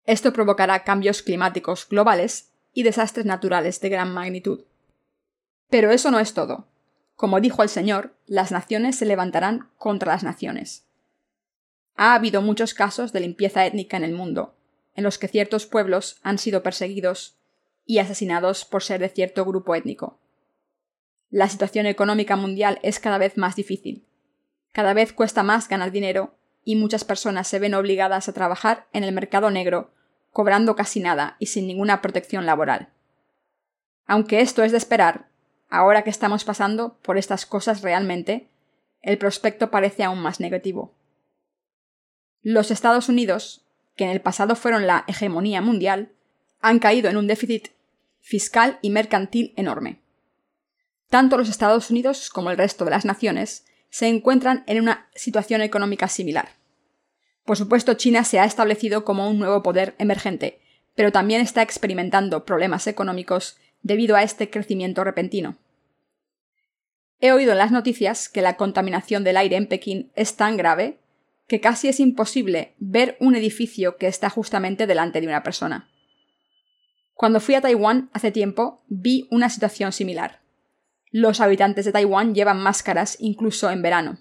Esto 0.04 0.32
provocará 0.32 0.82
cambios 0.82 1.22
climáticos 1.22 1.88
globales 1.88 2.50
y 2.72 2.82
desastres 2.82 3.24
naturales 3.24 3.80
de 3.80 3.88
gran 3.88 4.12
magnitud. 4.12 4.64
Pero 5.70 5.92
eso 5.92 6.10
no 6.10 6.18
es 6.18 6.34
todo. 6.34 6.66
Como 7.14 7.40
dijo 7.40 7.62
el 7.62 7.68
Señor, 7.68 8.14
las 8.26 8.50
naciones 8.50 8.96
se 8.96 9.06
levantarán 9.06 9.70
contra 9.78 10.12
las 10.12 10.24
naciones. 10.24 10.84
Ha 11.96 12.14
habido 12.14 12.42
muchos 12.42 12.74
casos 12.74 13.12
de 13.12 13.20
limpieza 13.20 13.64
étnica 13.64 13.96
en 13.96 14.02
el 14.02 14.12
mundo, 14.12 14.56
en 14.96 15.04
los 15.04 15.18
que 15.18 15.28
ciertos 15.28 15.66
pueblos 15.66 16.18
han 16.22 16.38
sido 16.38 16.64
perseguidos 16.64 17.36
y 17.86 17.98
asesinados 17.98 18.64
por 18.64 18.82
ser 18.82 19.00
de 19.00 19.08
cierto 19.08 19.44
grupo 19.44 19.74
étnico. 19.74 20.18
La 21.30 21.48
situación 21.48 21.86
económica 21.86 22.36
mundial 22.36 22.78
es 22.82 23.00
cada 23.00 23.18
vez 23.18 23.36
más 23.36 23.56
difícil. 23.56 24.06
Cada 24.72 24.94
vez 24.94 25.12
cuesta 25.12 25.42
más 25.42 25.68
ganar 25.68 25.90
dinero 25.90 26.36
y 26.64 26.76
muchas 26.76 27.04
personas 27.04 27.48
se 27.48 27.58
ven 27.58 27.74
obligadas 27.74 28.28
a 28.28 28.32
trabajar 28.32 28.86
en 28.92 29.04
el 29.04 29.12
mercado 29.12 29.50
negro, 29.50 29.92
cobrando 30.30 30.76
casi 30.76 31.00
nada 31.00 31.36
y 31.38 31.46
sin 31.46 31.66
ninguna 31.66 32.00
protección 32.00 32.46
laboral. 32.46 32.88
Aunque 34.06 34.40
esto 34.40 34.62
es 34.62 34.72
de 34.72 34.78
esperar, 34.78 35.28
ahora 35.68 36.02
que 36.02 36.10
estamos 36.10 36.44
pasando 36.44 36.98
por 37.02 37.18
estas 37.18 37.46
cosas 37.46 37.82
realmente, 37.82 38.48
el 39.02 39.18
prospecto 39.18 39.70
parece 39.70 40.04
aún 40.04 40.20
más 40.20 40.40
negativo. 40.40 40.94
Los 42.42 42.70
Estados 42.70 43.08
Unidos, 43.08 43.64
que 43.96 44.04
en 44.04 44.10
el 44.10 44.20
pasado 44.20 44.56
fueron 44.56 44.86
la 44.86 45.04
hegemonía 45.06 45.60
mundial, 45.60 46.12
han 46.64 46.78
caído 46.78 47.10
en 47.10 47.18
un 47.18 47.26
déficit 47.26 47.68
fiscal 48.20 48.78
y 48.80 48.88
mercantil 48.88 49.52
enorme. 49.56 50.00
Tanto 51.10 51.36
los 51.36 51.50
Estados 51.50 51.90
Unidos 51.90 52.30
como 52.30 52.50
el 52.50 52.56
resto 52.56 52.86
de 52.86 52.90
las 52.90 53.04
naciones 53.04 53.66
se 53.90 54.08
encuentran 54.08 54.64
en 54.66 54.80
una 54.80 55.08
situación 55.14 55.60
económica 55.60 56.08
similar. 56.08 56.48
Por 57.44 57.58
supuesto, 57.58 57.94
China 57.94 58.24
se 58.24 58.40
ha 58.40 58.46
establecido 58.46 59.04
como 59.04 59.28
un 59.28 59.38
nuevo 59.38 59.62
poder 59.62 59.94
emergente, 59.98 60.58
pero 60.94 61.12
también 61.12 61.42
está 61.42 61.60
experimentando 61.60 62.46
problemas 62.46 62.86
económicos 62.86 63.58
debido 63.82 64.16
a 64.16 64.22
este 64.22 64.48
crecimiento 64.48 65.04
repentino. 65.04 65.58
He 67.20 67.32
oído 67.32 67.52
en 67.52 67.58
las 67.58 67.72
noticias 67.72 68.30
que 68.30 68.40
la 68.40 68.56
contaminación 68.56 69.22
del 69.22 69.36
aire 69.36 69.56
en 69.56 69.66
Pekín 69.66 70.10
es 70.16 70.36
tan 70.36 70.56
grave 70.56 70.98
que 71.46 71.60
casi 71.60 71.88
es 71.88 72.00
imposible 72.00 72.72
ver 72.78 73.18
un 73.20 73.36
edificio 73.36 73.98
que 73.98 74.06
está 74.06 74.30
justamente 74.30 74.86
delante 74.86 75.20
de 75.20 75.26
una 75.26 75.42
persona. 75.42 75.90
Cuando 77.14 77.40
fui 77.40 77.54
a 77.54 77.60
Taiwán 77.60 78.10
hace 78.12 78.30
tiempo, 78.30 78.82
vi 78.88 79.26
una 79.30 79.48
situación 79.48 79.92
similar. 79.92 80.40
Los 81.10 81.40
habitantes 81.40 81.84
de 81.84 81.92
Taiwán 81.92 82.34
llevan 82.34 82.60
máscaras 82.60 83.16
incluso 83.20 83.70
en 83.70 83.82
verano. 83.82 84.18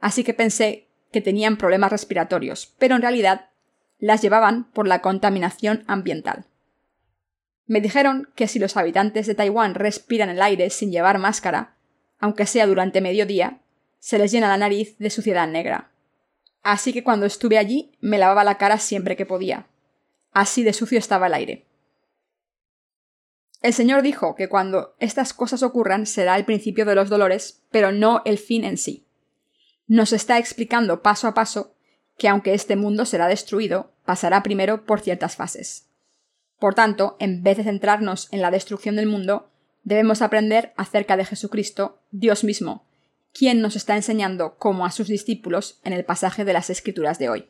Así 0.00 0.22
que 0.22 0.34
pensé 0.34 0.88
que 1.12 1.20
tenían 1.20 1.56
problemas 1.56 1.90
respiratorios, 1.90 2.74
pero 2.78 2.94
en 2.94 3.02
realidad 3.02 3.48
las 3.98 4.20
llevaban 4.20 4.70
por 4.72 4.86
la 4.86 5.00
contaminación 5.00 5.84
ambiental. 5.86 6.46
Me 7.66 7.80
dijeron 7.80 8.28
que 8.34 8.48
si 8.48 8.58
los 8.58 8.76
habitantes 8.76 9.26
de 9.26 9.34
Taiwán 9.34 9.74
respiran 9.74 10.28
el 10.28 10.42
aire 10.42 10.68
sin 10.68 10.92
llevar 10.92 11.18
máscara, 11.18 11.76
aunque 12.18 12.44
sea 12.44 12.66
durante 12.66 13.00
mediodía, 13.00 13.60
se 13.98 14.18
les 14.18 14.30
llena 14.30 14.48
la 14.48 14.58
nariz 14.58 14.98
de 14.98 15.08
suciedad 15.08 15.48
negra 15.48 15.90
así 16.64 16.92
que 16.92 17.04
cuando 17.04 17.26
estuve 17.26 17.58
allí 17.58 17.92
me 18.00 18.18
lavaba 18.18 18.42
la 18.42 18.58
cara 18.58 18.78
siempre 18.78 19.14
que 19.14 19.26
podía. 19.26 19.66
Así 20.32 20.64
de 20.64 20.72
sucio 20.72 20.98
estaba 20.98 21.28
el 21.28 21.34
aire. 21.34 21.66
El 23.64 23.72
Señor 23.72 24.02
dijo 24.02 24.34
que 24.34 24.50
cuando 24.50 24.94
estas 24.98 25.32
cosas 25.32 25.62
ocurran 25.62 26.04
será 26.04 26.36
el 26.36 26.44
principio 26.44 26.84
de 26.84 26.94
los 26.94 27.08
dolores, 27.08 27.62
pero 27.70 27.92
no 27.92 28.20
el 28.26 28.36
fin 28.36 28.62
en 28.62 28.76
sí. 28.76 29.06
Nos 29.86 30.12
está 30.12 30.36
explicando 30.36 31.00
paso 31.00 31.28
a 31.28 31.32
paso 31.32 31.74
que 32.18 32.28
aunque 32.28 32.52
este 32.52 32.76
mundo 32.76 33.06
será 33.06 33.26
destruido, 33.26 33.94
pasará 34.04 34.42
primero 34.42 34.84
por 34.84 35.00
ciertas 35.00 35.36
fases. 35.36 35.88
Por 36.58 36.74
tanto, 36.74 37.16
en 37.20 37.42
vez 37.42 37.56
de 37.56 37.64
centrarnos 37.64 38.28
en 38.32 38.42
la 38.42 38.50
destrucción 38.50 38.96
del 38.96 39.06
mundo, 39.06 39.48
debemos 39.82 40.20
aprender 40.20 40.74
acerca 40.76 41.16
de 41.16 41.24
Jesucristo, 41.24 42.02
Dios 42.10 42.44
mismo, 42.44 42.84
quien 43.32 43.62
nos 43.62 43.76
está 43.76 43.96
enseñando 43.96 44.58
como 44.58 44.84
a 44.84 44.90
sus 44.90 45.08
discípulos 45.08 45.80
en 45.84 45.94
el 45.94 46.04
pasaje 46.04 46.44
de 46.44 46.52
las 46.52 46.68
Escrituras 46.68 47.18
de 47.18 47.30
hoy. 47.30 47.48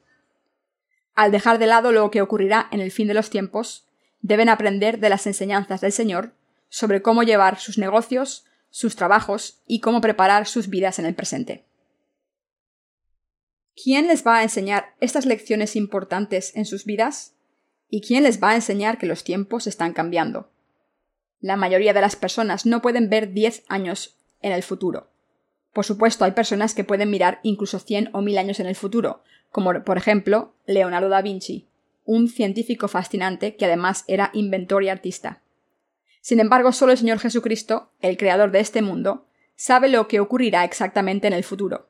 Al 1.16 1.33
dejar 1.33 1.59
de 1.59 1.66
lado 1.66 1.90
lo 1.90 2.09
que 2.12 2.23
ocurrirá 2.23 2.68
en 2.71 2.78
el 2.78 2.92
fin 2.92 3.09
de 3.09 3.14
los 3.14 3.30
tiempos, 3.30 3.88
deben 4.25 4.49
aprender 4.49 5.00
de 5.00 5.11
las 5.11 5.26
enseñanzas 5.26 5.83
del 5.83 5.93
Señor 5.93 6.33
sobre 6.71 7.02
cómo 7.02 7.25
llevar 7.25 7.59
sus 7.59 7.76
negocios, 7.76 8.47
sus 8.71 8.97
trabajos 8.97 9.61
y 9.66 9.81
cómo 9.81 10.00
preparar 10.00 10.47
sus 10.47 10.69
vidas 10.69 10.99
en 10.99 11.04
el 11.04 11.14
presente. 11.14 11.66
¿Quién 13.76 14.07
les 14.07 14.26
va 14.26 14.38
a 14.38 14.43
enseñar 14.43 14.95
estas 14.99 15.26
lecciones 15.26 15.76
importantes 15.76 16.57
en 16.57 16.64
sus 16.64 16.87
vidas? 16.87 17.35
¿Y 17.90 18.00
quién 18.00 18.23
les 18.23 18.43
va 18.43 18.52
a 18.52 18.54
enseñar 18.54 18.97
que 18.97 19.07
los 19.07 19.25
tiempos 19.25 19.66
están 19.66 19.93
cambiando? 19.93 20.50
La 21.40 21.57
mayoría 21.57 21.93
de 21.93 22.00
las 22.00 22.16
personas 22.16 22.64
no 22.64 22.81
pueden 22.81 23.11
ver 23.11 23.35
diez 23.35 23.62
años 23.69 24.16
en 24.40 24.52
el 24.52 24.62
futuro 24.62 25.11
Por 25.75 25.85
supuesto, 25.85 26.25
hay 26.25 26.33
personas 26.33 26.73
que 26.73 26.85
pueden 26.85 27.11
mirar 27.11 27.40
incluso 27.43 27.78
100 27.78 28.09
o 28.14 28.23
1000 28.23 28.38
años 28.38 28.61
en 28.61 28.69
el 28.69 28.75
futuro, 28.75 29.23
como 29.50 29.85
por 29.85 29.99
ejemplo 29.99 30.54
Leonardo 30.64 31.11
da 31.11 31.21
Vinci, 31.21 31.69
un 32.05 32.29
científico 32.29 32.89
fascinante 32.89 33.57
que 33.57 33.65
además 33.65 34.05
era 34.07 34.31
inventor 34.33 34.85
y 34.85 34.89
artista. 34.89 35.43
Sin 36.21 36.41
embargo, 36.41 36.73
solo 36.73 36.93
el 36.93 36.99
Señor 36.99 37.19
Jesucristo, 37.19 37.93
el 38.01 38.17
creador 38.17 38.51
de 38.51 38.61
este 38.61 38.83
mundo, 38.83 39.27
sabe 39.57 39.89
lo 39.89 40.09
que 40.09 40.21
ocurrirá 40.21 40.65
exactamente 40.65 41.27
en 41.27 41.33
el 41.33 41.45
futuro. 41.45 41.89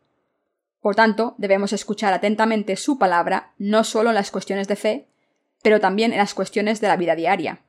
Por 0.81 0.95
tanto, 0.95 1.35
debemos 1.39 1.73
escuchar 1.73 2.13
atentamente 2.13 2.77
su 2.77 2.99
palabra, 2.99 3.55
no 3.59 3.85
solo 3.85 4.11
en 4.11 4.17
las 4.17 4.31
cuestiones 4.31 4.69
de 4.69 4.77
fe, 4.77 5.09
pero 5.63 5.81
también 5.81 6.13
en 6.13 6.19
las 6.19 6.35
cuestiones 6.35 6.81
de 6.81 6.89
la 6.89 6.97
vida 6.97 7.17
diaria. 7.17 7.61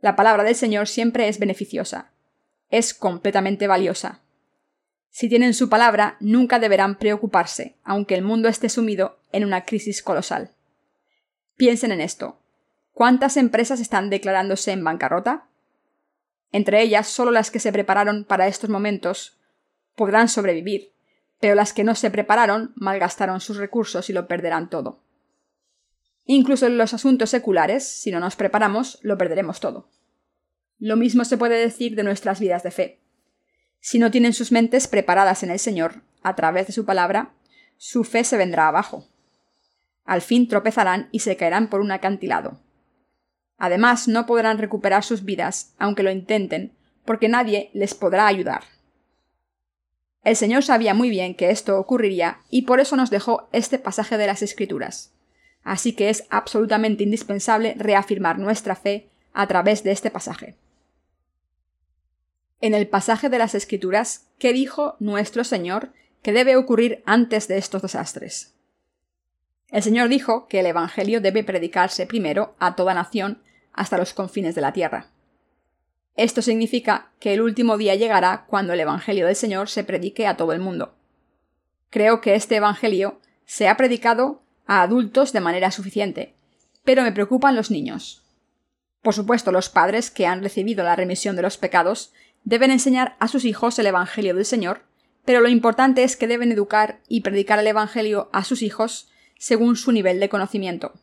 La 0.00 0.16
palabra 0.16 0.42
del 0.42 0.56
Señor 0.56 0.88
siempre 0.88 1.28
es 1.28 1.38
beneficiosa, 1.38 2.10
es 2.70 2.92
completamente 2.92 3.68
valiosa. 3.68 4.22
Si 5.10 5.28
tienen 5.28 5.54
su 5.54 5.68
palabra, 5.68 6.16
nunca 6.18 6.58
deberán 6.58 6.98
preocuparse, 6.98 7.76
aunque 7.84 8.16
el 8.16 8.22
mundo 8.22 8.48
esté 8.48 8.68
sumido 8.68 9.20
en 9.30 9.44
una 9.44 9.64
crisis 9.64 10.02
colosal. 10.02 10.55
Piensen 11.56 11.92
en 11.92 12.00
esto. 12.00 12.38
¿Cuántas 12.92 13.36
empresas 13.36 13.80
están 13.80 14.10
declarándose 14.10 14.72
en 14.72 14.84
bancarrota? 14.84 15.48
Entre 16.52 16.82
ellas, 16.82 17.08
solo 17.08 17.30
las 17.30 17.50
que 17.50 17.60
se 17.60 17.72
prepararon 17.72 18.24
para 18.24 18.46
estos 18.46 18.70
momentos 18.70 19.38
podrán 19.94 20.28
sobrevivir, 20.28 20.92
pero 21.40 21.54
las 21.54 21.72
que 21.72 21.84
no 21.84 21.94
se 21.94 22.10
prepararon 22.10 22.72
malgastaron 22.76 23.40
sus 23.40 23.56
recursos 23.56 24.08
y 24.10 24.12
lo 24.12 24.28
perderán 24.28 24.70
todo. 24.70 25.02
Incluso 26.24 26.66
en 26.66 26.76
los 26.76 26.92
asuntos 26.92 27.30
seculares, 27.30 27.86
si 27.86 28.10
no 28.10 28.20
nos 28.20 28.36
preparamos, 28.36 28.98
lo 29.02 29.16
perderemos 29.16 29.60
todo. 29.60 29.88
Lo 30.78 30.96
mismo 30.96 31.24
se 31.24 31.38
puede 31.38 31.58
decir 31.58 31.94
de 31.96 32.02
nuestras 32.02 32.40
vidas 32.40 32.62
de 32.62 32.70
fe. 32.70 33.00
Si 33.80 33.98
no 33.98 34.10
tienen 34.10 34.32
sus 34.32 34.52
mentes 34.52 34.88
preparadas 34.88 35.42
en 35.42 35.50
el 35.50 35.58
Señor, 35.58 36.02
a 36.22 36.34
través 36.34 36.66
de 36.66 36.72
su 36.72 36.84
palabra, 36.84 37.34
su 37.76 38.04
fe 38.04 38.24
se 38.24 38.36
vendrá 38.36 38.68
abajo. 38.68 39.06
Al 40.06 40.22
fin 40.22 40.48
tropezarán 40.48 41.08
y 41.12 41.18
se 41.18 41.36
caerán 41.36 41.68
por 41.68 41.80
un 41.80 41.90
acantilado. 41.90 42.60
Además, 43.58 44.08
no 44.08 44.26
podrán 44.26 44.58
recuperar 44.58 45.02
sus 45.02 45.24
vidas, 45.24 45.74
aunque 45.78 46.02
lo 46.02 46.10
intenten, 46.10 46.72
porque 47.04 47.28
nadie 47.28 47.70
les 47.74 47.94
podrá 47.94 48.26
ayudar. 48.26 48.62
El 50.22 50.36
Señor 50.36 50.64
sabía 50.64 50.92
muy 50.92 51.08
bien 51.08 51.34
que 51.34 51.50
esto 51.50 51.78
ocurriría 51.78 52.40
y 52.50 52.62
por 52.62 52.80
eso 52.80 52.96
nos 52.96 53.10
dejó 53.10 53.48
este 53.52 53.78
pasaje 53.78 54.18
de 54.18 54.26
las 54.26 54.42
Escrituras. 54.42 55.12
Así 55.62 55.92
que 55.92 56.10
es 56.10 56.24
absolutamente 56.30 57.04
indispensable 57.04 57.74
reafirmar 57.78 58.38
nuestra 58.38 58.74
fe 58.74 59.08
a 59.32 59.46
través 59.46 59.84
de 59.84 59.92
este 59.92 60.10
pasaje. 60.10 60.56
En 62.60 62.74
el 62.74 62.88
pasaje 62.88 63.28
de 63.28 63.38
las 63.38 63.54
Escrituras, 63.54 64.26
¿qué 64.38 64.52
dijo 64.52 64.96
nuestro 64.98 65.44
Señor 65.44 65.92
que 66.22 66.32
debe 66.32 66.56
ocurrir 66.56 67.02
antes 67.06 67.46
de 67.46 67.58
estos 67.58 67.82
desastres? 67.82 68.55
El 69.70 69.82
Señor 69.82 70.08
dijo 70.08 70.46
que 70.48 70.60
el 70.60 70.66
Evangelio 70.66 71.20
debe 71.20 71.44
predicarse 71.44 72.06
primero 72.06 72.54
a 72.58 72.76
toda 72.76 72.94
nación 72.94 73.42
hasta 73.72 73.98
los 73.98 74.14
confines 74.14 74.54
de 74.54 74.60
la 74.60 74.72
tierra. 74.72 75.10
Esto 76.16 76.40
significa 76.40 77.10
que 77.20 77.34
el 77.34 77.42
último 77.42 77.76
día 77.76 77.94
llegará 77.94 78.46
cuando 78.46 78.72
el 78.72 78.80
Evangelio 78.80 79.26
del 79.26 79.36
Señor 79.36 79.68
se 79.68 79.84
predique 79.84 80.26
a 80.26 80.36
todo 80.36 80.52
el 80.52 80.60
mundo. 80.60 80.94
Creo 81.90 82.20
que 82.20 82.34
este 82.34 82.56
Evangelio 82.56 83.20
se 83.44 83.68
ha 83.68 83.76
predicado 83.76 84.42
a 84.66 84.82
adultos 84.82 85.32
de 85.32 85.40
manera 85.40 85.70
suficiente, 85.70 86.34
pero 86.84 87.02
me 87.02 87.12
preocupan 87.12 87.54
los 87.54 87.70
niños. 87.70 88.24
Por 89.02 89.14
supuesto, 89.14 89.52
los 89.52 89.68
padres 89.68 90.10
que 90.10 90.26
han 90.26 90.42
recibido 90.42 90.82
la 90.84 90.96
remisión 90.96 91.36
de 91.36 91.42
los 91.42 91.58
pecados 91.58 92.12
deben 92.44 92.70
enseñar 92.70 93.16
a 93.18 93.28
sus 93.28 93.44
hijos 93.44 93.78
el 93.78 93.86
Evangelio 93.86 94.34
del 94.34 94.44
Señor, 94.44 94.82
pero 95.24 95.40
lo 95.40 95.48
importante 95.48 96.02
es 96.02 96.16
que 96.16 96.28
deben 96.28 96.50
educar 96.50 97.00
y 97.08 97.20
predicar 97.20 97.58
el 97.58 97.66
Evangelio 97.66 98.30
a 98.32 98.42
sus 98.42 98.62
hijos 98.62 99.10
según 99.38 99.76
su 99.76 99.92
nivel 99.92 100.20
de 100.20 100.28
conocimiento. 100.28 100.94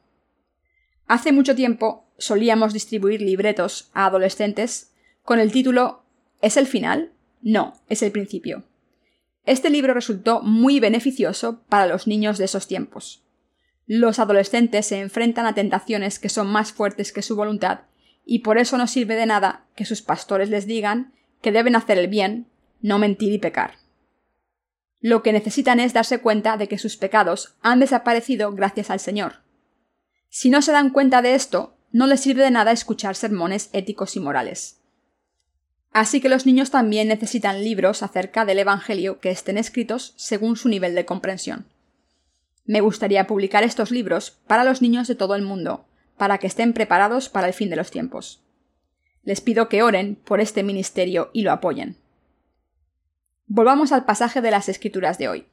Hace 1.08 1.32
mucho 1.32 1.56
tiempo 1.56 2.06
solíamos 2.18 2.74
distribuir 2.74 3.22
libretos 3.22 3.90
a 3.94 4.06
adolescentes 4.06 4.94
con 5.24 5.40
el 5.40 5.52
título 5.52 6.04
¿Es 6.42 6.58
el 6.58 6.68
final? 6.68 7.12
No, 7.42 7.74
es 7.90 8.02
el 8.02 8.12
principio. 8.12 8.64
Este 9.46 9.70
libro 9.70 9.94
resultó 9.94 10.42
muy 10.42 10.80
beneficioso 10.80 11.62
para 11.68 11.88
los 11.88 12.08
niños 12.08 12.38
de 12.38 12.46
esos 12.46 12.68
tiempos. 12.68 13.24
Los 13.86 14.20
adolescentes 14.20 14.86
se 14.86 15.00
enfrentan 15.00 15.46
a 15.46 15.54
tentaciones 15.54 16.20
que 16.20 16.30
son 16.30 16.48
más 16.48 16.72
fuertes 16.72 17.12
que 17.12 17.22
su 17.22 17.36
voluntad, 17.36 17.82
y 18.26 18.40
por 18.40 18.58
eso 18.58 18.78
no 18.78 18.88
sirve 18.88 19.16
de 19.16 19.26
nada 19.26 19.66
que 19.76 19.84
sus 19.84 20.02
pastores 20.02 20.50
les 20.50 20.66
digan 20.66 21.14
que 21.42 21.52
deben 21.52 21.76
hacer 21.76 21.98
el 21.98 22.08
bien, 22.08 22.48
no 22.82 23.00
mentir 23.00 23.34
y 23.34 23.38
pecar. 23.38 23.76
Lo 25.04 25.22
que 25.22 25.34
necesitan 25.34 25.82
es 25.82 25.92
darse 25.92 26.20
cuenta 26.20 26.56
de 26.56 26.70
que 26.70 26.78
sus 26.78 26.96
pecados 26.96 27.56
han 27.62 27.82
desaparecido 27.82 28.54
gracias 28.54 28.90
al 28.90 29.02
Señor. 29.02 29.42
Si 30.30 30.50
no 30.50 30.62
se 30.62 30.72
dan 30.72 30.92
cuenta 30.92 31.22
de 31.22 31.36
esto, 31.36 31.76
no 31.92 32.08
les 32.08 32.22
sirve 32.22 32.42
de 32.44 32.52
nada 32.52 32.72
escuchar 32.72 33.18
sermones 33.18 33.70
éticos 33.74 34.16
y 34.16 34.22
morales. 34.22 34.80
Así 35.92 36.22
que 36.22 36.30
los 36.30 36.46
niños 36.46 36.72
también 36.72 37.10
necesitan 37.10 37.66
libros 37.66 38.02
acerca 38.02 38.46
del 38.46 38.60
Evangelio 38.60 39.20
que 39.20 39.30
estén 39.30 39.58
escritos 39.58 40.14
según 40.16 40.56
su 40.56 40.70
nivel 40.70 40.96
de 40.96 41.04
comprensión. 41.04 41.66
Me 42.64 42.80
gustaría 42.80 43.28
publicar 43.28 43.66
estos 43.66 43.92
libros 43.92 44.40
para 44.48 44.64
los 44.64 44.82
niños 44.82 45.10
de 45.10 45.16
todo 45.16 45.36
el 45.36 45.42
mundo, 45.42 45.86
para 46.16 46.38
que 46.38 46.48
estén 46.48 46.72
preparados 46.72 47.28
para 47.28 47.48
el 47.48 47.54
fin 47.54 47.70
de 47.70 47.76
los 47.76 47.92
tiempos. 47.92 48.42
Les 49.24 49.42
pido 49.42 49.68
que 49.68 49.84
oren 49.84 50.16
por 50.16 50.40
este 50.40 50.64
ministerio 50.64 51.30
y 51.34 51.42
lo 51.42 51.52
apoyen. 51.52 51.98
Volvamos 53.48 53.92
al 53.92 54.06
pasaje 54.06 54.42
de 54.42 54.52
las 54.52 54.70
Escrituras 54.70 55.18
de 55.18 55.28
hoy. 55.28 55.48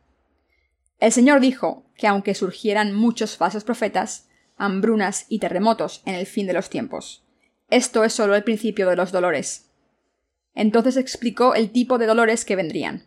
El 0.99 1.13
Señor 1.13 1.41
dijo 1.41 1.85
que 1.97 2.07
aunque 2.07 2.35
surgieran 2.35 2.95
muchos 2.95 3.37
falsos 3.37 3.65
profetas, 3.65 4.29
hambrunas 4.57 5.27
y 5.29 5.39
terremotos 5.39 6.03
en 6.05 6.15
el 6.15 6.27
fin 6.27 6.47
de 6.47 6.53
los 6.53 6.71
tiempos, 6.71 7.25
esto 7.69 8.05
es 8.05 8.13
solo 8.13 8.35
el 8.35 8.45
principio 8.45 8.89
de 8.89 8.97
los 8.97 9.13
dolores, 9.13 9.71
entonces 10.55 10.97
explicó 10.97 11.55
el 11.55 11.71
tipo 11.71 11.99
de 11.99 12.07
dolores 12.07 12.45
que 12.45 12.57
vendrían. 12.57 13.05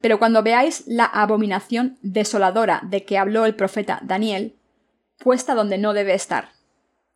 Pero 0.00 0.18
cuando 0.18 0.42
veáis 0.42 0.84
la 0.86 1.04
abominación 1.04 1.98
desoladora 2.02 2.82
de 2.84 3.04
que 3.04 3.18
habló 3.18 3.46
el 3.46 3.54
profeta 3.54 4.00
Daniel, 4.02 4.56
puesta 5.18 5.54
donde 5.54 5.78
no 5.78 5.94
debe 5.94 6.14
estar, 6.14 6.50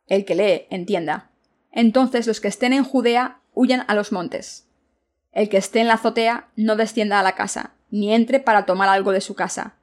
el 0.07 0.25
que 0.25 0.35
lee 0.35 0.67
entienda, 0.69 1.31
entonces 1.71 2.27
los 2.27 2.41
que 2.41 2.47
estén 2.47 2.73
en 2.73 2.83
Judea 2.83 3.41
huyan 3.53 3.85
a 3.87 3.95
los 3.95 4.11
montes. 4.11 4.67
El 5.31 5.49
que 5.49 5.57
esté 5.57 5.79
en 5.79 5.87
la 5.87 5.93
azotea 5.95 6.49
no 6.55 6.75
descienda 6.75 7.19
a 7.19 7.23
la 7.23 7.35
casa, 7.35 7.73
ni 7.89 8.13
entre 8.13 8.39
para 8.39 8.65
tomar 8.65 8.89
algo 8.89 9.11
de 9.11 9.21
su 9.21 9.35
casa, 9.35 9.75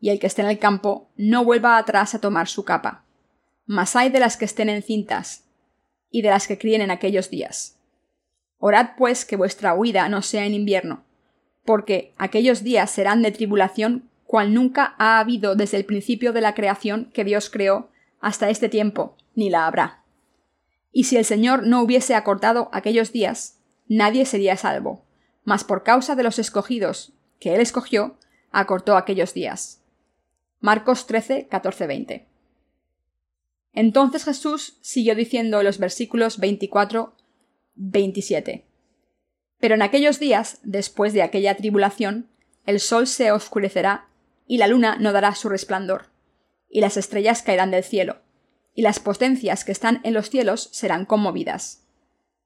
y 0.00 0.10
el 0.10 0.18
que 0.18 0.26
esté 0.26 0.42
en 0.42 0.48
el 0.48 0.58
campo 0.58 1.10
no 1.16 1.44
vuelva 1.44 1.78
atrás 1.78 2.14
a 2.14 2.20
tomar 2.20 2.48
su 2.48 2.64
capa. 2.64 3.04
Mas 3.66 3.96
hay 3.96 4.10
de 4.10 4.20
las 4.20 4.36
que 4.36 4.44
estén 4.44 4.68
encintas, 4.68 5.44
y 6.10 6.22
de 6.22 6.30
las 6.30 6.46
que 6.46 6.58
críen 6.58 6.80
en 6.80 6.90
aquellos 6.90 7.28
días. 7.30 7.76
Orad 8.58 8.90
pues 8.96 9.24
que 9.24 9.36
vuestra 9.36 9.74
huida 9.74 10.08
no 10.08 10.22
sea 10.22 10.46
en 10.46 10.54
invierno, 10.54 11.04
porque 11.64 12.14
aquellos 12.18 12.62
días 12.62 12.90
serán 12.90 13.20
de 13.22 13.32
tribulación 13.32 14.08
cual 14.24 14.54
nunca 14.54 14.94
ha 14.98 15.18
habido 15.18 15.54
desde 15.54 15.76
el 15.76 15.84
principio 15.84 16.32
de 16.32 16.40
la 16.40 16.54
creación 16.54 17.10
que 17.12 17.24
Dios 17.24 17.50
creó 17.50 17.90
hasta 18.20 18.48
este 18.48 18.68
tiempo, 18.68 19.16
ni 19.34 19.50
la 19.50 19.66
habrá. 19.66 20.02
Y 20.92 21.04
si 21.04 21.16
el 21.16 21.24
Señor 21.24 21.66
no 21.66 21.82
hubiese 21.82 22.14
acortado 22.14 22.68
aquellos 22.72 23.12
días, 23.12 23.58
nadie 23.88 24.26
sería 24.26 24.56
salvo, 24.56 25.04
mas 25.44 25.64
por 25.64 25.82
causa 25.82 26.14
de 26.14 26.22
los 26.22 26.38
escogidos 26.38 27.12
que 27.38 27.54
Él 27.54 27.60
escogió, 27.60 28.18
acortó 28.50 28.96
aquellos 28.96 29.34
días. 29.34 29.82
Marcos 30.60 31.06
13, 31.06 31.48
14, 31.48 31.86
20. 31.86 32.26
Entonces 33.72 34.24
Jesús 34.24 34.78
siguió 34.80 35.14
diciendo 35.14 35.58
en 35.60 35.66
los 35.66 35.78
versículos 35.78 36.38
24 36.38 37.14
27. 37.74 38.64
Pero 39.58 39.74
en 39.74 39.82
aquellos 39.82 40.18
días, 40.18 40.60
después 40.62 41.12
de 41.12 41.22
aquella 41.22 41.56
tribulación, 41.56 42.28
el 42.66 42.80
sol 42.80 43.06
se 43.06 43.32
oscurecerá, 43.32 44.08
y 44.46 44.58
la 44.58 44.66
luna 44.66 44.96
no 45.00 45.12
dará 45.12 45.34
su 45.34 45.48
resplandor, 45.48 46.10
y 46.68 46.80
las 46.80 46.96
estrellas 46.96 47.42
caerán 47.42 47.70
del 47.70 47.82
cielo, 47.82 48.18
y 48.74 48.82
las 48.82 49.00
potencias 49.00 49.64
que 49.64 49.72
están 49.72 50.00
en 50.04 50.14
los 50.14 50.30
cielos 50.30 50.68
serán 50.72 51.06
conmovidas. 51.06 51.83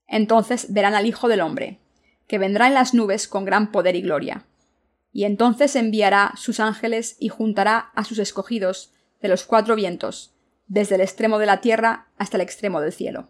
Entonces 0.09 0.73
verán 0.73 0.95
al 0.95 1.07
Hijo 1.07 1.29
del 1.29 1.43
Hombre, 1.43 1.79
que 2.27 2.39
vendrá 2.39 2.67
en 2.67 2.75
las 2.75 2.95
nubes 2.95 3.29
con 3.29 3.45
gran 3.45 3.71
poder 3.71 3.95
y 3.95 4.03
gloria. 4.03 4.47
Y 5.13 5.25
entonces 5.25 5.77
enviará 5.77 6.33
sus 6.37 6.59
ángeles 6.59 7.17
y 7.21 7.29
juntará 7.29 7.91
a 7.95 8.05
sus 8.05 8.19
escogidos 8.19 8.93
de 9.21 9.29
los 9.29 9.45
cuatro 9.45 9.77
vientos, 9.77 10.35
desde 10.67 10.97
el 10.97 11.03
extremo 11.03 11.39
de 11.39 11.47
la 11.47 11.61
tierra 11.61 12.09
hasta 12.17 12.37
el 12.37 12.41
extremo 12.41 12.81
del 12.81 12.93
cielo. 12.93 13.29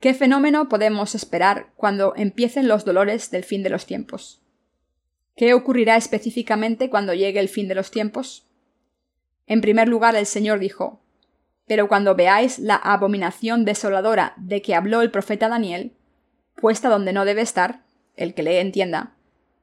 ¿Qué 0.00 0.12
fenómeno 0.12 0.68
podemos 0.68 1.14
esperar 1.14 1.72
cuando 1.74 2.14
empiecen 2.16 2.68
los 2.68 2.84
dolores 2.84 3.30
del 3.30 3.44
fin 3.44 3.62
de 3.62 3.70
los 3.70 3.86
tiempos? 3.86 4.42
¿Qué 5.36 5.54
ocurrirá 5.54 5.96
específicamente 5.96 6.90
cuando 6.90 7.14
llegue 7.14 7.40
el 7.40 7.48
fin 7.48 7.68
de 7.68 7.74
los 7.74 7.90
tiempos? 7.90 8.46
En 9.46 9.60
primer 9.60 9.88
lugar, 9.88 10.14
el 10.16 10.26
Señor 10.26 10.58
dijo, 10.58 11.00
Pero 11.66 11.88
cuando 11.88 12.14
veáis 12.14 12.58
la 12.58 12.76
abominación 12.76 13.64
desoladora 13.64 14.34
de 14.36 14.62
que 14.62 14.74
habló 14.74 15.02
el 15.02 15.10
profeta 15.10 15.48
Daniel, 15.48 15.92
puesta 16.54 16.88
donde 16.88 17.12
no 17.12 17.24
debe 17.24 17.42
estar, 17.42 17.82
el 18.16 18.34
que 18.34 18.42
le 18.42 18.60
entienda, 18.60 19.14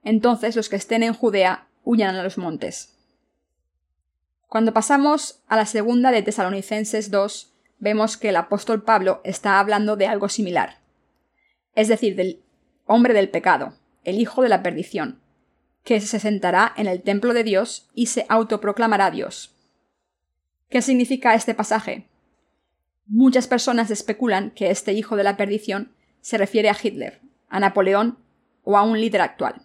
entonces 0.03 0.55
los 0.55 0.69
que 0.69 0.75
estén 0.75 1.03
en 1.03 1.13
Judea 1.13 1.67
huyan 1.83 2.15
a 2.15 2.23
los 2.23 2.37
montes. 2.37 2.97
Cuando 4.47 4.73
pasamos 4.73 5.41
a 5.47 5.55
la 5.55 5.65
segunda 5.65 6.11
de 6.11 6.21
Tesalonicenses 6.21 7.09
2, 7.09 7.53
vemos 7.79 8.17
que 8.17 8.29
el 8.29 8.35
apóstol 8.35 8.83
Pablo 8.83 9.21
está 9.23 9.59
hablando 9.59 9.95
de 9.95 10.07
algo 10.07 10.29
similar, 10.29 10.79
es 11.75 11.87
decir, 11.87 12.15
del 12.15 12.43
hombre 12.85 13.13
del 13.13 13.29
pecado, 13.29 13.73
el 14.03 14.19
hijo 14.19 14.41
de 14.41 14.49
la 14.49 14.61
perdición, 14.61 15.21
que 15.83 15.99
se 15.99 16.19
sentará 16.19 16.73
en 16.77 16.87
el 16.87 17.01
templo 17.01 17.33
de 17.33 17.43
Dios 17.43 17.89
y 17.93 18.07
se 18.07 18.25
autoproclamará 18.29 19.11
Dios. 19.11 19.52
¿Qué 20.73 20.81
significa 20.81 21.35
este 21.35 21.53
pasaje? 21.53 22.07
Muchas 23.05 23.45
personas 23.45 23.91
especulan 23.91 24.49
que 24.49 24.71
este 24.71 24.91
hijo 24.91 25.15
de 25.15 25.23
la 25.23 25.37
perdición 25.37 25.93
se 26.21 26.35
refiere 26.35 26.67
a 26.67 26.75
Hitler, 26.81 27.21
a 27.47 27.59
Napoleón 27.59 28.17
o 28.63 28.75
a 28.75 28.81
un 28.81 28.99
líder 28.99 29.21
actual. 29.21 29.61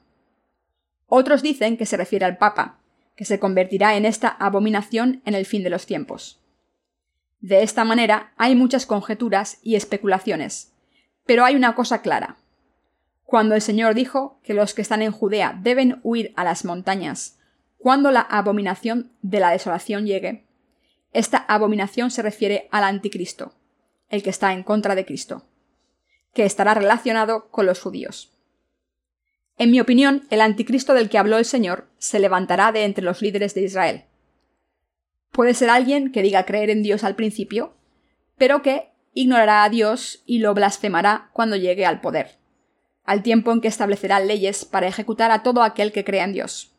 Otros 1.07 1.41
dicen 1.41 1.79
que 1.79 1.87
se 1.87 1.97
refiere 1.97 2.27
al 2.27 2.37
Papa, 2.37 2.81
que 3.17 3.25
se 3.25 3.39
convertirá 3.39 3.97
en 3.97 4.05
esta 4.05 4.29
abominación 4.29 5.23
en 5.25 5.33
el 5.33 5.47
fin 5.47 5.63
de 5.63 5.71
los 5.71 5.87
tiempos. 5.87 6.43
De 7.41 7.63
esta 7.63 7.85
manera 7.85 8.35
hay 8.37 8.55
muchas 8.55 8.85
conjeturas 8.85 9.61
y 9.63 9.77
especulaciones, 9.77 10.75
pero 11.25 11.43
hay 11.47 11.57
una 11.57 11.75
cosa 11.75 12.03
clara. 12.03 12.37
Cuando 13.25 13.55
el 13.55 13.63
Señor 13.63 13.95
dijo 13.95 14.41
que 14.43 14.53
los 14.53 14.75
que 14.75 14.83
están 14.83 15.01
en 15.01 15.13
Judea 15.13 15.59
deben 15.59 16.01
huir 16.03 16.35
a 16.37 16.45
las 16.45 16.67
montañas 16.67 17.39
cuando 17.79 18.11
la 18.11 18.21
abominación 18.21 19.13
de 19.23 19.41
la 19.41 19.53
desolación 19.53 20.05
llegue, 20.05 20.48
esta 21.13 21.39
abominación 21.39 22.11
se 22.11 22.23
refiere 22.23 22.69
al 22.71 22.85
anticristo, 22.85 23.55
el 24.09 24.23
que 24.23 24.31
está 24.31 24.53
en 24.53 24.63
contra 24.63 24.95
de 24.95 25.05
Cristo, 25.05 25.47
que 26.35 26.45
estará 26.45 26.75
relacionado 26.75 27.49
con 27.51 27.67
los 27.67 27.81
judíos. 27.81 28.33
En 29.57 29.71
mi 29.71 29.81
opinión, 29.81 30.27
el 30.31 30.41
anticristo 30.41 30.95
del 30.95 31.09
que 31.09 31.19
habló 31.19 31.39
el 31.39 31.45
Señor 31.45 31.89
se 31.99 32.21
levantará 32.21 32.71
de 32.73 32.85
entre 32.85 33.05
los 33.05 33.23
líderes 33.23 33.55
de 33.55 33.63
Israel. 33.63 34.05
Puede 35.33 35.55
ser 35.55 35.71
alguien 35.71 36.13
que 36.13 36.23
diga 36.23 36.47
creer 36.47 36.71
en 36.71 36.83
Dios 36.83 37.05
al 37.05 37.17
principio, 37.17 37.75
pero 38.37 38.63
que 38.63 38.91
ignorará 39.15 39.65
a 39.65 39.69
Dios 39.69 40.23
y 40.27 40.39
lo 40.39 40.55
blasfemará 40.55 41.31
cuando 41.33 41.57
llegue 41.57 41.87
al 41.87 42.01
poder, 42.01 42.39
al 43.05 43.23
tiempo 43.23 43.51
en 43.51 43.61
que 43.61 43.69
establecerá 43.69 44.21
leyes 44.21 44.65
para 44.65 44.87
ejecutar 44.87 45.33
a 45.33 45.43
todo 45.43 45.63
aquel 45.63 45.91
que 45.91 46.05
crea 46.05 46.25
en 46.25 46.35
Dios. 46.35 46.73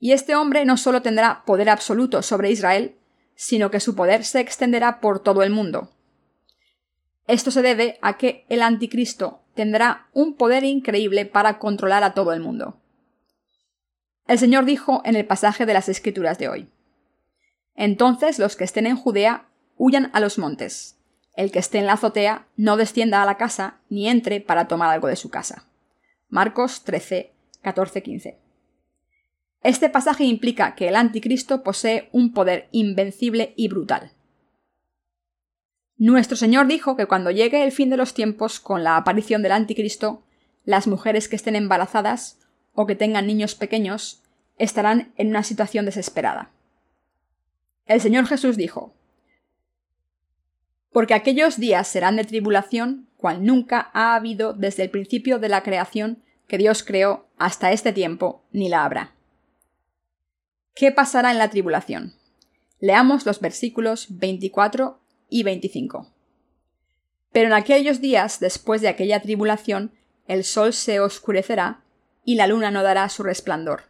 Y 0.00 0.12
este 0.12 0.36
hombre 0.36 0.64
no 0.64 0.76
solo 0.76 1.02
tendrá 1.02 1.42
poder 1.44 1.68
absoluto 1.68 2.22
sobre 2.22 2.50
Israel, 2.50 2.97
sino 3.40 3.70
que 3.70 3.78
su 3.78 3.94
poder 3.94 4.24
se 4.24 4.40
extenderá 4.40 4.98
por 4.98 5.20
todo 5.20 5.44
el 5.44 5.50
mundo. 5.50 5.92
Esto 7.28 7.52
se 7.52 7.62
debe 7.62 7.96
a 8.02 8.18
que 8.18 8.44
el 8.48 8.62
anticristo 8.62 9.42
tendrá 9.54 10.08
un 10.12 10.34
poder 10.34 10.64
increíble 10.64 11.24
para 11.24 11.60
controlar 11.60 12.02
a 12.02 12.14
todo 12.14 12.32
el 12.32 12.40
mundo. 12.40 12.80
El 14.26 14.40
Señor 14.40 14.64
dijo 14.64 15.02
en 15.04 15.14
el 15.14 15.24
pasaje 15.24 15.66
de 15.66 15.72
las 15.72 15.88
Escrituras 15.88 16.36
de 16.38 16.48
hoy, 16.48 16.68
Entonces 17.76 18.40
los 18.40 18.56
que 18.56 18.64
estén 18.64 18.86
en 18.86 18.96
Judea 18.96 19.46
huyan 19.76 20.10
a 20.14 20.18
los 20.18 20.36
montes, 20.36 20.96
el 21.36 21.52
que 21.52 21.60
esté 21.60 21.78
en 21.78 21.86
la 21.86 21.92
azotea 21.92 22.48
no 22.56 22.76
descienda 22.76 23.22
a 23.22 23.26
la 23.26 23.36
casa 23.36 23.76
ni 23.88 24.08
entre 24.08 24.40
para 24.40 24.66
tomar 24.66 24.90
algo 24.90 25.06
de 25.06 25.14
su 25.14 25.30
casa. 25.30 25.64
Marcos 26.28 26.82
13, 26.82 27.30
14, 27.62 28.02
15. 28.02 28.47
Este 29.62 29.88
pasaje 29.88 30.24
implica 30.24 30.74
que 30.74 30.88
el 30.88 30.96
anticristo 30.96 31.62
posee 31.62 32.08
un 32.12 32.32
poder 32.32 32.68
invencible 32.70 33.54
y 33.56 33.68
brutal. 33.68 34.12
Nuestro 35.96 36.36
Señor 36.36 36.68
dijo 36.68 36.96
que 36.96 37.06
cuando 37.06 37.32
llegue 37.32 37.64
el 37.64 37.72
fin 37.72 37.90
de 37.90 37.96
los 37.96 38.14
tiempos 38.14 38.60
con 38.60 38.84
la 38.84 38.96
aparición 38.96 39.42
del 39.42 39.52
anticristo, 39.52 40.22
las 40.64 40.86
mujeres 40.86 41.28
que 41.28 41.34
estén 41.34 41.56
embarazadas 41.56 42.38
o 42.72 42.86
que 42.86 42.94
tengan 42.94 43.26
niños 43.26 43.56
pequeños 43.56 44.22
estarán 44.58 45.12
en 45.16 45.28
una 45.28 45.42
situación 45.42 45.86
desesperada. 45.86 46.50
El 47.86 48.00
Señor 48.00 48.26
Jesús 48.26 48.56
dijo, 48.56 48.94
Porque 50.92 51.14
aquellos 51.14 51.58
días 51.58 51.88
serán 51.88 52.14
de 52.14 52.24
tribulación, 52.24 53.08
cual 53.16 53.44
nunca 53.44 53.90
ha 53.92 54.14
habido 54.14 54.52
desde 54.52 54.84
el 54.84 54.90
principio 54.90 55.40
de 55.40 55.48
la 55.48 55.64
creación 55.64 56.22
que 56.46 56.58
Dios 56.58 56.84
creó 56.84 57.26
hasta 57.38 57.72
este 57.72 57.92
tiempo, 57.92 58.44
ni 58.52 58.68
la 58.68 58.84
habrá. 58.84 59.17
¿Qué 60.78 60.92
pasará 60.92 61.32
en 61.32 61.38
la 61.38 61.50
tribulación? 61.50 62.14
Leamos 62.78 63.26
los 63.26 63.40
versículos 63.40 64.06
24 64.10 65.00
y 65.28 65.42
25. 65.42 66.14
Pero 67.32 67.48
en 67.48 67.52
aquellos 67.52 68.00
días, 68.00 68.38
después 68.38 68.80
de 68.80 68.86
aquella 68.86 69.20
tribulación, 69.20 69.90
el 70.28 70.44
sol 70.44 70.72
se 70.72 71.00
oscurecerá, 71.00 71.82
y 72.24 72.36
la 72.36 72.46
luna 72.46 72.70
no 72.70 72.84
dará 72.84 73.08
su 73.08 73.24
resplandor, 73.24 73.86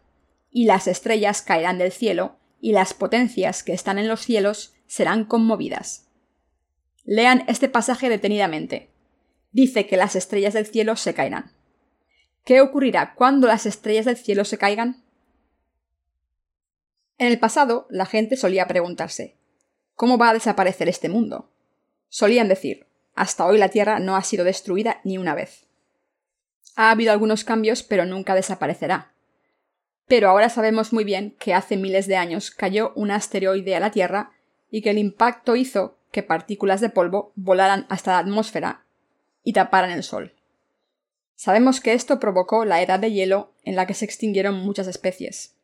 y 0.50 0.64
las 0.64 0.88
estrellas 0.88 1.42
caerán 1.42 1.76
del 1.76 1.92
cielo, 1.92 2.38
y 2.58 2.72
las 2.72 2.94
potencias 2.94 3.62
que 3.62 3.74
están 3.74 3.98
en 3.98 4.08
los 4.08 4.20
cielos 4.20 4.72
serán 4.86 5.26
conmovidas. 5.26 6.08
Lean 7.04 7.44
este 7.48 7.68
pasaje 7.68 8.08
detenidamente. 8.08 8.88
Dice 9.52 9.86
que 9.86 9.98
las 9.98 10.16
estrellas 10.16 10.54
del 10.54 10.64
cielo 10.64 10.96
se 10.96 11.12
caerán. 11.12 11.52
¿Qué 12.44 12.62
ocurrirá 12.62 13.12
cuando 13.14 13.46
las 13.46 13.66
estrellas 13.66 14.06
del 14.06 14.16
cielo 14.16 14.46
se 14.46 14.56
caigan? 14.56 15.04
En 17.18 17.26
el 17.26 17.40
pasado, 17.40 17.86
la 17.90 18.06
gente 18.06 18.36
solía 18.36 18.68
preguntarse 18.68 19.36
¿Cómo 19.94 20.16
va 20.16 20.30
a 20.30 20.34
desaparecer 20.34 20.88
este 20.88 21.08
mundo? 21.08 21.50
Solían 22.08 22.46
decir, 22.46 22.86
hasta 23.16 23.44
hoy 23.44 23.58
la 23.58 23.68
Tierra 23.68 23.98
no 23.98 24.14
ha 24.14 24.22
sido 24.22 24.44
destruida 24.44 25.00
ni 25.02 25.18
una 25.18 25.34
vez. 25.34 25.66
Ha 26.76 26.92
habido 26.92 27.10
algunos 27.10 27.42
cambios, 27.42 27.82
pero 27.82 28.06
nunca 28.06 28.36
desaparecerá. 28.36 29.12
Pero 30.06 30.30
ahora 30.30 30.48
sabemos 30.48 30.92
muy 30.92 31.02
bien 31.02 31.34
que 31.40 31.52
hace 31.52 31.76
miles 31.76 32.06
de 32.06 32.16
años 32.16 32.52
cayó 32.52 32.92
un 32.94 33.10
asteroide 33.10 33.74
a 33.74 33.80
la 33.80 33.90
Tierra 33.90 34.30
y 34.70 34.82
que 34.82 34.90
el 34.90 34.98
impacto 34.98 35.56
hizo 35.56 35.98
que 36.12 36.22
partículas 36.22 36.80
de 36.80 36.90
polvo 36.90 37.32
volaran 37.34 37.86
hasta 37.88 38.12
la 38.12 38.18
atmósfera 38.18 38.84
y 39.42 39.52
taparan 39.52 39.90
el 39.90 40.04
Sol. 40.04 40.32
Sabemos 41.34 41.80
que 41.80 41.94
esto 41.94 42.20
provocó 42.20 42.64
la 42.64 42.80
edad 42.80 43.00
de 43.00 43.10
hielo 43.10 43.52
en 43.64 43.74
la 43.74 43.86
que 43.88 43.94
se 43.94 44.04
extinguieron 44.04 44.54
muchas 44.60 44.86
especies. 44.86 45.57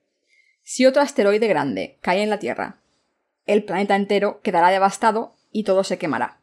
Si 0.65 0.87
otro 0.87 1.03
asteroide 1.03 1.47
grande 1.47 1.99
cae 2.01 2.23
en 2.23 2.31
la 2.31 2.41
Tierra 2.41 2.81
el 3.47 3.65
planeta 3.65 3.95
entero 3.95 4.41
quedará 4.43 4.71
devastado 4.71 5.35
y 5.53 5.65
todo 5.65 5.85
se 5.85 5.99
quemará. 5.99 6.39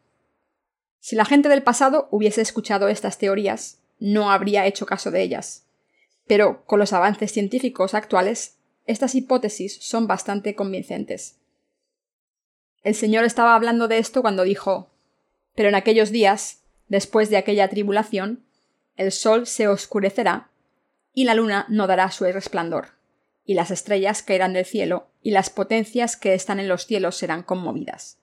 Si 0.99 1.15
la 1.15 1.25
gente 1.25 1.49
del 1.49 1.63
pasado 1.63 2.07
hubiese 2.11 2.41
escuchado 2.41 2.87
estas 2.87 3.17
teorías, 3.17 3.79
no 3.99 4.31
habría 4.31 4.67
hecho 4.67 4.85
caso 4.85 5.09
de 5.09 5.21
ellas. 5.21 5.65
Pero 6.27 6.63
con 6.65 6.79
los 6.79 6.93
avances 6.93 7.31
científicos 7.31 7.95
actuales, 7.95 8.57
estas 8.85 9.15
hipótesis 9.15 9.77
son 9.81 10.07
bastante 10.07 10.55
convincentes. 10.55 11.37
El 12.83 12.95
Señor 12.95 13.25
estaba 13.25 13.55
hablando 13.55 13.87
de 13.87 13.97
esto 13.97 14.21
cuando 14.21 14.43
dijo 14.43 14.91
Pero 15.55 15.69
en 15.69 15.75
aquellos 15.75 16.11
días, 16.11 16.61
después 16.87 17.29
de 17.29 17.37
aquella 17.37 17.67
tribulación, 17.69 18.45
el 18.95 19.11
sol 19.11 19.47
se 19.47 19.67
oscurecerá 19.67 20.51
y 21.13 21.23
la 21.23 21.33
luna 21.33 21.65
no 21.67 21.87
dará 21.87 22.11
su 22.11 22.25
resplandor 22.25 23.00
y 23.45 23.53
las 23.53 23.71
estrellas 23.71 24.23
caerán 24.23 24.53
del 24.53 24.65
cielo, 24.65 25.07
y 25.21 25.31
las 25.31 25.49
potencias 25.49 26.17
que 26.17 26.33
están 26.33 26.59
en 26.59 26.67
los 26.67 26.85
cielos 26.85 27.17
serán 27.17 27.43
conmovidas. 27.43 28.19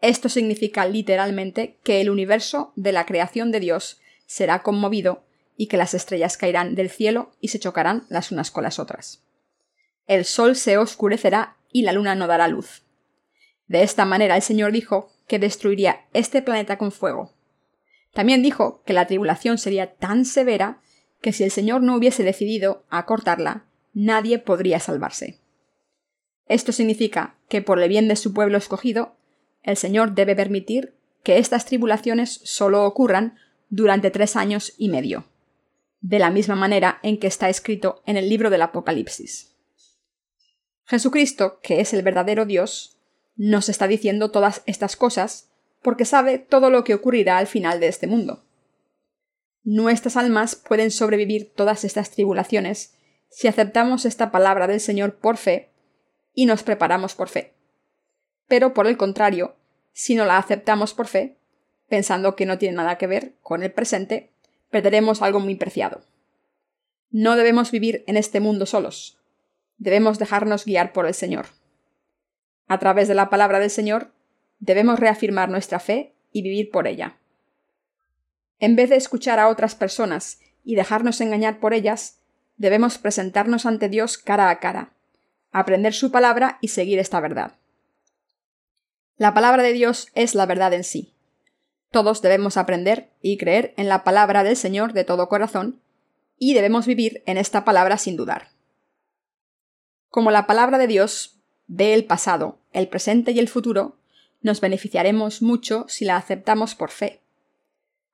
Esto 0.00 0.28
significa 0.28 0.86
literalmente 0.86 1.78
que 1.82 2.00
el 2.00 2.10
universo 2.10 2.72
de 2.76 2.92
la 2.92 3.06
creación 3.06 3.50
de 3.50 3.60
Dios 3.60 4.00
será 4.26 4.62
conmovido 4.62 5.24
y 5.56 5.68
que 5.68 5.76
las 5.76 5.94
estrellas 5.94 6.36
caerán 6.36 6.74
del 6.74 6.90
cielo 6.90 7.32
y 7.40 7.48
se 7.48 7.58
chocarán 7.58 8.04
las 8.08 8.30
unas 8.30 8.50
con 8.50 8.64
las 8.64 8.78
otras. 8.78 9.22
El 10.06 10.24
sol 10.24 10.54
se 10.54 10.76
oscurecerá 10.76 11.56
y 11.72 11.82
la 11.82 11.92
luna 11.92 12.14
no 12.14 12.26
dará 12.26 12.46
luz. 12.48 12.82
De 13.66 13.82
esta 13.82 14.04
manera 14.04 14.36
el 14.36 14.42
Señor 14.42 14.72
dijo 14.72 15.10
que 15.26 15.38
destruiría 15.38 16.06
este 16.12 16.42
planeta 16.42 16.78
con 16.78 16.92
fuego. 16.92 17.32
También 18.12 18.42
dijo 18.42 18.82
que 18.84 18.92
la 18.92 19.06
tribulación 19.06 19.58
sería 19.58 19.94
tan 19.94 20.24
severa 20.24 20.80
que 21.20 21.32
si 21.32 21.44
el 21.44 21.50
Señor 21.50 21.82
no 21.82 21.96
hubiese 21.96 22.22
decidido 22.22 22.84
acortarla, 22.88 23.65
nadie 23.96 24.38
podría 24.38 24.78
salvarse. 24.78 25.40
Esto 26.48 26.70
significa 26.70 27.38
que 27.48 27.62
por 27.62 27.80
el 27.80 27.88
bien 27.88 28.08
de 28.08 28.16
su 28.16 28.34
pueblo 28.34 28.58
escogido, 28.58 29.16
el 29.62 29.78
Señor 29.78 30.14
debe 30.14 30.36
permitir 30.36 30.94
que 31.22 31.38
estas 31.38 31.64
tribulaciones 31.64 32.40
solo 32.44 32.84
ocurran 32.84 33.38
durante 33.70 34.10
tres 34.10 34.36
años 34.36 34.74
y 34.76 34.90
medio, 34.90 35.24
de 36.02 36.18
la 36.18 36.30
misma 36.30 36.56
manera 36.56 37.00
en 37.02 37.18
que 37.18 37.26
está 37.26 37.48
escrito 37.48 38.02
en 38.04 38.18
el 38.18 38.28
libro 38.28 38.50
del 38.50 38.60
Apocalipsis. 38.62 39.56
Jesucristo, 40.84 41.58
que 41.62 41.80
es 41.80 41.94
el 41.94 42.02
verdadero 42.02 42.44
Dios, 42.44 42.98
nos 43.34 43.70
está 43.70 43.88
diciendo 43.88 44.30
todas 44.30 44.62
estas 44.66 44.94
cosas 44.94 45.48
porque 45.80 46.04
sabe 46.04 46.38
todo 46.38 46.68
lo 46.68 46.84
que 46.84 46.92
ocurrirá 46.92 47.38
al 47.38 47.46
final 47.46 47.80
de 47.80 47.88
este 47.88 48.06
mundo. 48.06 48.44
Nuestras 49.64 50.18
almas 50.18 50.54
pueden 50.54 50.90
sobrevivir 50.90 51.54
todas 51.54 51.82
estas 51.82 52.10
tribulaciones 52.10 52.96
si 53.28 53.48
aceptamos 53.48 54.04
esta 54.04 54.30
palabra 54.30 54.66
del 54.66 54.80
Señor 54.80 55.16
por 55.16 55.36
fe 55.36 55.70
y 56.34 56.46
nos 56.46 56.62
preparamos 56.62 57.14
por 57.14 57.28
fe. 57.28 57.54
Pero 58.48 58.74
por 58.74 58.86
el 58.86 58.96
contrario, 58.96 59.56
si 59.92 60.14
no 60.14 60.24
la 60.24 60.38
aceptamos 60.38 60.94
por 60.94 61.06
fe, 61.06 61.38
pensando 61.88 62.36
que 62.36 62.46
no 62.46 62.58
tiene 62.58 62.76
nada 62.76 62.98
que 62.98 63.06
ver 63.06 63.34
con 63.42 63.62
el 63.62 63.72
presente, 63.72 64.32
perderemos 64.70 65.22
algo 65.22 65.40
muy 65.40 65.54
preciado. 65.54 66.02
No 67.10 67.36
debemos 67.36 67.70
vivir 67.70 68.04
en 68.06 68.16
este 68.16 68.40
mundo 68.40 68.66
solos. 68.66 69.18
Debemos 69.78 70.18
dejarnos 70.18 70.64
guiar 70.64 70.92
por 70.92 71.06
el 71.06 71.14
Señor. 71.14 71.46
A 72.68 72.78
través 72.78 73.08
de 73.08 73.14
la 73.14 73.30
palabra 73.30 73.58
del 73.58 73.70
Señor, 73.70 74.12
debemos 74.58 74.98
reafirmar 74.98 75.48
nuestra 75.48 75.78
fe 75.78 76.14
y 76.32 76.42
vivir 76.42 76.70
por 76.70 76.86
ella. 76.86 77.18
En 78.58 78.74
vez 78.76 78.90
de 78.90 78.96
escuchar 78.96 79.38
a 79.38 79.48
otras 79.48 79.74
personas 79.74 80.40
y 80.64 80.74
dejarnos 80.74 81.20
engañar 81.20 81.60
por 81.60 81.74
ellas, 81.74 82.20
debemos 82.56 82.98
presentarnos 82.98 83.66
ante 83.66 83.88
Dios 83.88 84.18
cara 84.18 84.50
a 84.50 84.60
cara, 84.60 84.90
aprender 85.52 85.94
su 85.94 86.10
palabra 86.10 86.58
y 86.60 86.68
seguir 86.68 86.98
esta 86.98 87.20
verdad. 87.20 87.52
La 89.16 89.32
palabra 89.34 89.62
de 89.62 89.72
Dios 89.72 90.08
es 90.14 90.34
la 90.34 90.46
verdad 90.46 90.72
en 90.74 90.84
sí. 90.84 91.14
Todos 91.90 92.20
debemos 92.20 92.56
aprender 92.56 93.10
y 93.22 93.38
creer 93.38 93.72
en 93.76 93.88
la 93.88 94.04
palabra 94.04 94.44
del 94.44 94.56
Señor 94.56 94.92
de 94.92 95.04
todo 95.04 95.28
corazón, 95.28 95.80
y 96.38 96.52
debemos 96.52 96.86
vivir 96.86 97.22
en 97.24 97.38
esta 97.38 97.64
palabra 97.64 97.96
sin 97.96 98.16
dudar. 98.16 98.48
Como 100.10 100.30
la 100.30 100.46
palabra 100.46 100.76
de 100.76 100.86
Dios 100.86 101.38
ve 101.66 101.94
el 101.94 102.04
pasado, 102.04 102.58
el 102.72 102.88
presente 102.88 103.32
y 103.32 103.38
el 103.38 103.48
futuro, 103.48 103.96
nos 104.42 104.60
beneficiaremos 104.60 105.40
mucho 105.40 105.86
si 105.88 106.04
la 106.04 106.16
aceptamos 106.16 106.74
por 106.74 106.90
fe. 106.90 107.20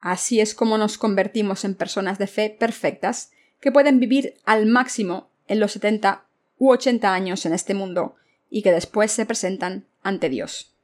Así 0.00 0.40
es 0.40 0.54
como 0.54 0.78
nos 0.78 0.98
convertimos 0.98 1.64
en 1.64 1.74
personas 1.74 2.18
de 2.18 2.26
fe 2.26 2.50
perfectas 2.50 3.32
que 3.62 3.72
pueden 3.72 4.00
vivir 4.00 4.34
al 4.44 4.66
máximo 4.66 5.30
en 5.46 5.60
los 5.60 5.72
70 5.72 6.26
u 6.58 6.72
80 6.72 7.14
años 7.14 7.46
en 7.46 7.54
este 7.54 7.74
mundo 7.74 8.16
y 8.50 8.62
que 8.62 8.72
después 8.72 9.12
se 9.12 9.24
presentan 9.24 9.86
ante 10.02 10.28
Dios. 10.28 10.74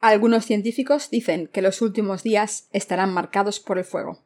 Algunos 0.00 0.44
científicos 0.44 1.08
dicen 1.10 1.46
que 1.46 1.62
los 1.62 1.80
últimos 1.80 2.24
días 2.24 2.68
estarán 2.72 3.14
marcados 3.14 3.60
por 3.60 3.78
el 3.78 3.84
fuego. 3.84 4.22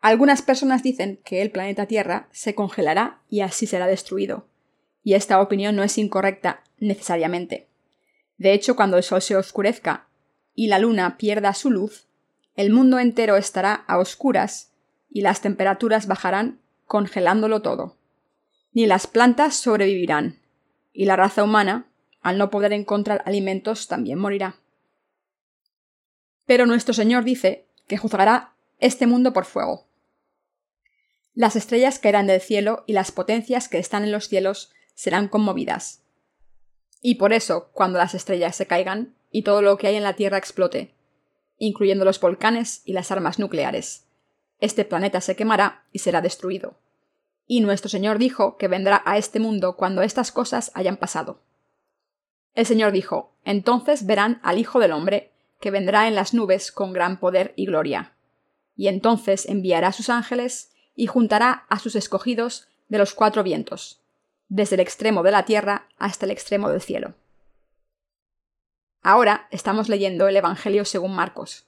Algunas 0.00 0.42
personas 0.42 0.82
dicen 0.82 1.18
que 1.24 1.40
el 1.40 1.50
planeta 1.50 1.86
Tierra 1.86 2.28
se 2.30 2.54
congelará 2.54 3.22
y 3.30 3.40
así 3.40 3.66
será 3.66 3.86
destruido. 3.86 4.46
Y 5.02 5.14
esta 5.14 5.40
opinión 5.40 5.74
no 5.76 5.82
es 5.82 5.96
incorrecta 5.96 6.62
necesariamente. 6.78 7.68
De 8.36 8.52
hecho, 8.52 8.76
cuando 8.76 8.98
el 8.98 9.02
Sol 9.02 9.22
se 9.22 9.34
oscurezca 9.34 10.08
y 10.54 10.66
la 10.66 10.78
Luna 10.78 11.16
pierda 11.16 11.54
su 11.54 11.70
luz, 11.70 12.06
el 12.54 12.70
mundo 12.70 12.98
entero 12.98 13.36
estará 13.36 13.72
a 13.74 13.98
oscuras 13.98 14.73
y 15.14 15.22
las 15.22 15.40
temperaturas 15.40 16.06
bajarán 16.06 16.60
congelándolo 16.86 17.62
todo. 17.62 17.96
Ni 18.72 18.84
las 18.84 19.06
plantas 19.06 19.54
sobrevivirán, 19.54 20.40
y 20.92 21.06
la 21.06 21.16
raza 21.16 21.44
humana 21.44 21.86
al 22.20 22.36
no 22.36 22.50
poder 22.50 22.72
encontrar 22.72 23.22
alimentos, 23.24 23.86
también 23.86 24.18
morirá. 24.18 24.56
Pero 26.46 26.66
nuestro 26.66 26.94
Señor 26.94 27.22
dice 27.22 27.66
que 27.86 27.96
juzgará 27.96 28.54
este 28.80 29.06
mundo 29.06 29.32
por 29.32 29.44
fuego. 29.44 29.86
Las 31.34 31.54
estrellas 31.54 31.98
caerán 31.98 32.26
del 32.26 32.40
cielo 32.40 32.82
y 32.86 32.94
las 32.94 33.12
potencias 33.12 33.68
que 33.68 33.78
están 33.78 34.04
en 34.04 34.12
los 34.12 34.28
cielos 34.28 34.72
serán 34.94 35.28
conmovidas. 35.28 36.02
Y 37.02 37.16
por 37.16 37.32
eso, 37.32 37.70
cuando 37.72 37.98
las 37.98 38.14
estrellas 38.14 38.56
se 38.56 38.66
caigan 38.66 39.14
y 39.30 39.42
todo 39.42 39.62
lo 39.62 39.76
que 39.76 39.86
hay 39.86 39.96
en 39.96 40.02
la 40.02 40.16
Tierra 40.16 40.38
explote, 40.38 40.94
incluyendo 41.58 42.04
los 42.04 42.18
volcanes 42.18 42.82
y 42.84 42.94
las 42.94 43.10
armas 43.10 43.38
nucleares, 43.38 44.06
este 44.64 44.84
planeta 44.84 45.20
se 45.20 45.36
quemará 45.36 45.84
y 45.92 46.00
será 46.00 46.20
destruido. 46.20 46.76
Y 47.46 47.60
nuestro 47.60 47.90
Señor 47.90 48.18
dijo 48.18 48.56
que 48.56 48.68
vendrá 48.68 49.02
a 49.04 49.18
este 49.18 49.38
mundo 49.38 49.76
cuando 49.76 50.02
estas 50.02 50.32
cosas 50.32 50.70
hayan 50.74 50.96
pasado. 50.96 51.40
El 52.54 52.66
Señor 52.66 52.92
dijo, 52.92 53.32
Entonces 53.44 54.06
verán 54.06 54.40
al 54.42 54.58
Hijo 54.58 54.80
del 54.80 54.92
Hombre, 54.92 55.32
que 55.60 55.70
vendrá 55.70 56.08
en 56.08 56.14
las 56.14 56.34
nubes 56.34 56.72
con 56.72 56.92
gran 56.92 57.18
poder 57.18 57.52
y 57.56 57.66
gloria. 57.66 58.12
Y 58.76 58.88
entonces 58.88 59.46
enviará 59.46 59.88
a 59.88 59.92
sus 59.92 60.08
ángeles 60.08 60.72
y 60.96 61.06
juntará 61.06 61.64
a 61.68 61.78
sus 61.78 61.94
escogidos 61.96 62.68
de 62.88 62.98
los 62.98 63.14
cuatro 63.14 63.42
vientos, 63.42 64.00
desde 64.48 64.76
el 64.76 64.80
extremo 64.80 65.22
de 65.22 65.30
la 65.30 65.44
tierra 65.44 65.88
hasta 65.98 66.26
el 66.26 66.32
extremo 66.32 66.70
del 66.70 66.80
cielo. 66.80 67.14
Ahora 69.02 69.48
estamos 69.50 69.88
leyendo 69.88 70.28
el 70.28 70.36
Evangelio 70.36 70.84
según 70.84 71.14
Marcos, 71.14 71.66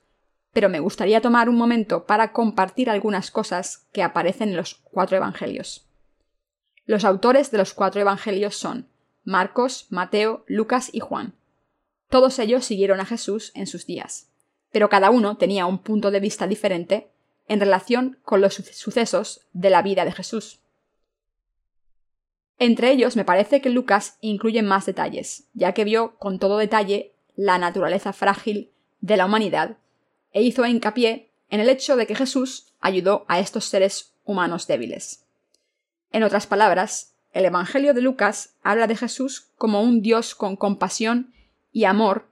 pero 0.57 0.71
me 0.71 0.81
gustaría 0.81 1.21
tomar 1.21 1.51
un 1.51 1.57
momento 1.57 2.07
para 2.07 2.33
compartir 2.33 2.89
algunas 2.89 3.31
cosas 3.31 3.87
que 3.93 4.03
aparecen 4.03 4.49
en 4.49 4.57
los 4.57 4.77
cuatro 4.77 5.19
Evangelios. 5.19 5.87
Los 6.87 7.05
autores 7.05 7.51
de 7.51 7.59
los 7.59 7.75
cuatro 7.75 8.01
Evangelios 8.01 8.57
son 8.57 8.89
Marcos, 9.23 9.87
Mateo, 9.91 10.47
Lucas 10.47 10.89
y 10.95 11.01
Juan. 11.01 11.35
Todos 12.09 12.39
ellos 12.39 12.65
siguieron 12.65 13.01
a 13.01 13.05
Jesús 13.05 13.53
en 13.55 13.67
sus 13.67 13.85
días, 13.85 14.31
pero 14.73 14.89
cada 14.89 15.11
uno 15.11 15.37
tenía 15.37 15.67
un 15.67 15.77
punto 15.77 16.11
de 16.11 16.21
vista 16.21 16.47
diferente 16.47 17.11
en 17.49 17.61
relación 17.61 18.19
con 18.23 18.41
los 18.41 18.55
sucesos 18.55 19.47
de 19.53 19.69
la 19.69 19.83
vida 19.83 20.07
de 20.07 20.13
Jesús. 20.13 20.61
Entre 22.59 22.93
ellos 22.93 23.15
me 23.15 23.27
parece 23.27 23.61
que 23.61 23.69
Lucas 23.69 24.17
incluye 24.23 24.63
más 24.63 24.87
detalles, 24.87 25.49
ya 25.53 25.73
que 25.73 25.85
vio 25.85 26.17
con 26.17 26.39
todo 26.39 26.57
detalle 26.57 27.13
la 27.35 27.59
naturaleza 27.59 28.15
frágil 28.15 28.73
de 29.03 29.19
la 29.19 29.27
humanidad 29.27 29.77
e 30.37 30.43
hizo 30.43 30.67
hincapié 30.67 31.31
en 31.49 31.61
el 31.61 31.71
hecho 31.71 31.97
de 31.97 32.07
que 32.07 32.15
Jesús 32.15 32.75
ayudó 32.81 33.25
a 33.27 33.41
estos 33.41 33.65
seres 33.65 34.13
humanos 34.27 34.67
débiles. 34.67 35.25
En 36.13 36.25
otras 36.25 36.47
palabras, 36.47 37.15
el 37.33 37.47
Evangelio 37.47 37.95
de 37.95 38.03
Lucas 38.03 38.51
habla 38.63 38.87
de 38.87 38.97
Jesús 38.97 39.49
como 39.57 39.81
un 39.81 40.03
Dios 40.03 40.35
con 40.35 40.57
compasión 40.57 41.33
y 41.73 41.85
amor 41.85 42.29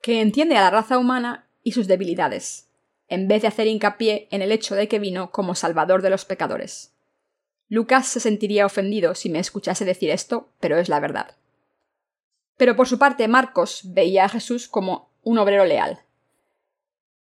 que 0.00 0.22
entiende 0.22 0.56
a 0.56 0.62
la 0.62 0.70
raza 0.70 0.96
humana 0.96 1.46
y 1.62 1.72
sus 1.72 1.86
debilidades, 1.86 2.70
en 3.08 3.28
vez 3.28 3.42
de 3.42 3.48
hacer 3.48 3.66
hincapié 3.66 4.26
en 4.30 4.40
el 4.40 4.50
hecho 4.50 4.74
de 4.74 4.88
que 4.88 4.98
vino 4.98 5.30
como 5.30 5.54
Salvador 5.54 6.00
de 6.00 6.08
los 6.08 6.24
pecadores. 6.24 6.94
Lucas 7.68 8.08
se 8.08 8.20
sentiría 8.20 8.64
ofendido 8.64 9.14
si 9.14 9.28
me 9.28 9.38
escuchase 9.38 9.84
decir 9.84 10.08
esto, 10.08 10.48
pero 10.60 10.78
es 10.78 10.88
la 10.88 10.98
verdad. 10.98 11.36
Pero 12.56 12.74
por 12.74 12.88
su 12.88 12.98
parte 12.98 13.28
Marcos 13.28 13.82
veía 13.84 14.24
a 14.24 14.30
Jesús 14.30 14.66
como 14.66 15.10
un 15.22 15.36
obrero 15.36 15.66
leal. 15.66 16.00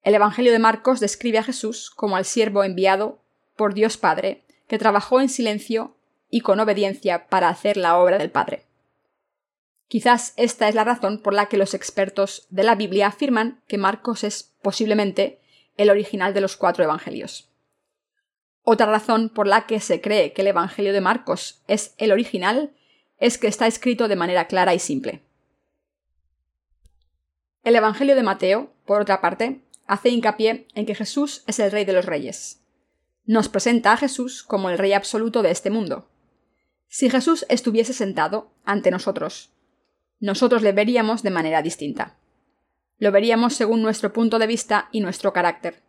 El 0.04 0.16
Evangelio 0.16 0.52
de 0.52 0.60
Marcos 0.60 1.00
describe 1.00 1.38
a 1.38 1.44
Jesús 1.44 1.90
como 1.90 2.18
al 2.18 2.26
siervo 2.26 2.64
enviado 2.64 3.20
por 3.56 3.74
Dios 3.74 3.98
Padre, 3.98 4.44
que 4.68 4.78
trabajó 4.78 5.22
en 5.22 5.30
silencio 5.30 5.96
y 6.30 6.42
con 6.42 6.60
obediencia 6.60 7.28
para 7.28 7.48
hacer 7.48 7.78
la 7.78 7.98
obra 7.98 8.18
del 8.18 8.30
Padre. 8.30 8.66
Quizás 9.88 10.34
esta 10.36 10.68
es 10.68 10.76
la 10.76 10.84
razón 10.84 11.20
por 11.20 11.34
la 11.34 11.46
que 11.46 11.58
los 11.58 11.74
expertos 11.74 12.48
de 12.50 12.64
la 12.64 12.76
Biblia 12.76 13.08
afirman 13.08 13.62
que 13.68 13.78
Marcos 13.78 14.24
es 14.24 14.52
posiblemente 14.62 15.40
el 15.78 15.90
original 15.90 16.34
de 16.34 16.42
los 16.42 16.58
cuatro 16.58 16.84
evangelios. 16.84 17.50
Otra 18.64 18.88
razón 18.88 19.30
por 19.30 19.48
la 19.48 19.68
que 19.68 19.80
se 19.80 20.02
cree 20.02 20.34
que 20.34 20.42
el 20.42 20.48
Evangelio 20.48 20.94
de 20.94 21.02
Marcos 21.02 21.62
es 21.68 21.94
el 21.98 22.12
original 22.12 22.72
es 23.20 23.38
que 23.38 23.48
está 23.48 23.68
escrito 23.68 24.08
de 24.08 24.16
manera 24.16 24.48
clara 24.48 24.74
y 24.74 24.80
simple. 24.80 25.22
El 27.64 27.76
Evangelio 27.76 28.16
de 28.16 28.24
Mateo, 28.24 28.72
por 28.86 29.02
otra 29.02 29.22
parte, 29.22 29.62
hace 29.86 30.10
hincapié 30.10 30.68
en 30.76 30.86
que 30.86 30.96
Jesús 30.96 31.44
es 31.48 31.60
el 31.60 31.72
Rey 31.72 31.86
de 31.86 31.94
los 31.94 32.06
Reyes. 32.06 32.62
Nos 33.26 33.50
presenta 33.50 33.94
a 33.94 33.98
Jesús 33.98 34.44
como 34.44 34.70
el 34.70 34.78
Rey 34.78 34.94
absoluto 34.94 35.42
de 35.42 35.52
este 35.52 35.70
mundo, 35.70 36.10
si 36.94 37.10
Jesús 37.10 37.44
estuviese 37.50 37.92
sentado 37.92 38.52
ante 38.66 38.92
nosotros, 38.92 39.52
nosotros 40.20 40.62
le 40.62 40.74
veríamos 40.74 41.24
de 41.24 41.32
manera 41.32 41.64
distinta. 41.64 42.20
Lo 43.00 43.12
veríamos 43.12 43.56
según 43.56 43.82
nuestro 43.82 44.14
punto 44.14 44.38
de 44.38 44.46
vista 44.46 44.90
y 44.92 45.00
nuestro 45.00 45.34
carácter. 45.34 45.82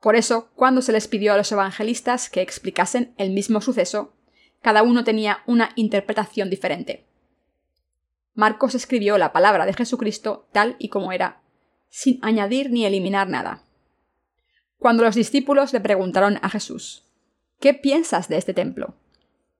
Por 0.00 0.16
eso, 0.16 0.50
cuando 0.56 0.82
se 0.82 0.90
les 0.90 1.06
pidió 1.06 1.32
a 1.32 1.36
los 1.36 1.52
evangelistas 1.52 2.28
que 2.28 2.40
explicasen 2.40 3.14
el 3.18 3.30
mismo 3.30 3.60
suceso, 3.60 4.12
cada 4.62 4.82
uno 4.82 5.04
tenía 5.04 5.44
una 5.46 5.70
interpretación 5.76 6.50
diferente. 6.50 7.06
Marcos 8.34 8.74
escribió 8.74 9.16
la 9.16 9.30
palabra 9.30 9.64
de 9.64 9.74
Jesucristo 9.74 10.48
tal 10.50 10.74
y 10.80 10.88
como 10.88 11.12
era, 11.12 11.39
sin 11.90 12.18
añadir 12.22 12.70
ni 12.70 12.86
eliminar 12.86 13.28
nada. 13.28 13.62
Cuando 14.78 15.02
los 15.02 15.14
discípulos 15.14 15.74
le 15.74 15.80
preguntaron 15.80 16.38
a 16.40 16.48
Jesús, 16.48 17.04
¿qué 17.58 17.74
piensas 17.74 18.28
de 18.28 18.38
este 18.38 18.54
templo? 18.54 18.94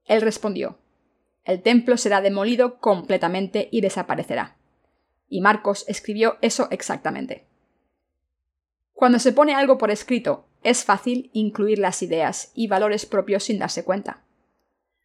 Él 0.06 0.22
respondió, 0.22 0.78
El 1.44 1.60
templo 1.62 1.98
será 1.98 2.22
demolido 2.22 2.78
completamente 2.78 3.68
y 3.70 3.82
desaparecerá. 3.82 4.56
Y 5.28 5.42
Marcos 5.42 5.84
escribió 5.88 6.38
eso 6.40 6.68
exactamente. 6.70 7.46
Cuando 8.94 9.18
se 9.18 9.32
pone 9.32 9.54
algo 9.54 9.78
por 9.78 9.90
escrito, 9.90 10.46
es 10.62 10.84
fácil 10.84 11.30
incluir 11.32 11.78
las 11.78 12.02
ideas 12.02 12.52
y 12.54 12.68
valores 12.68 13.06
propios 13.06 13.44
sin 13.44 13.58
darse 13.58 13.84
cuenta. 13.84 14.24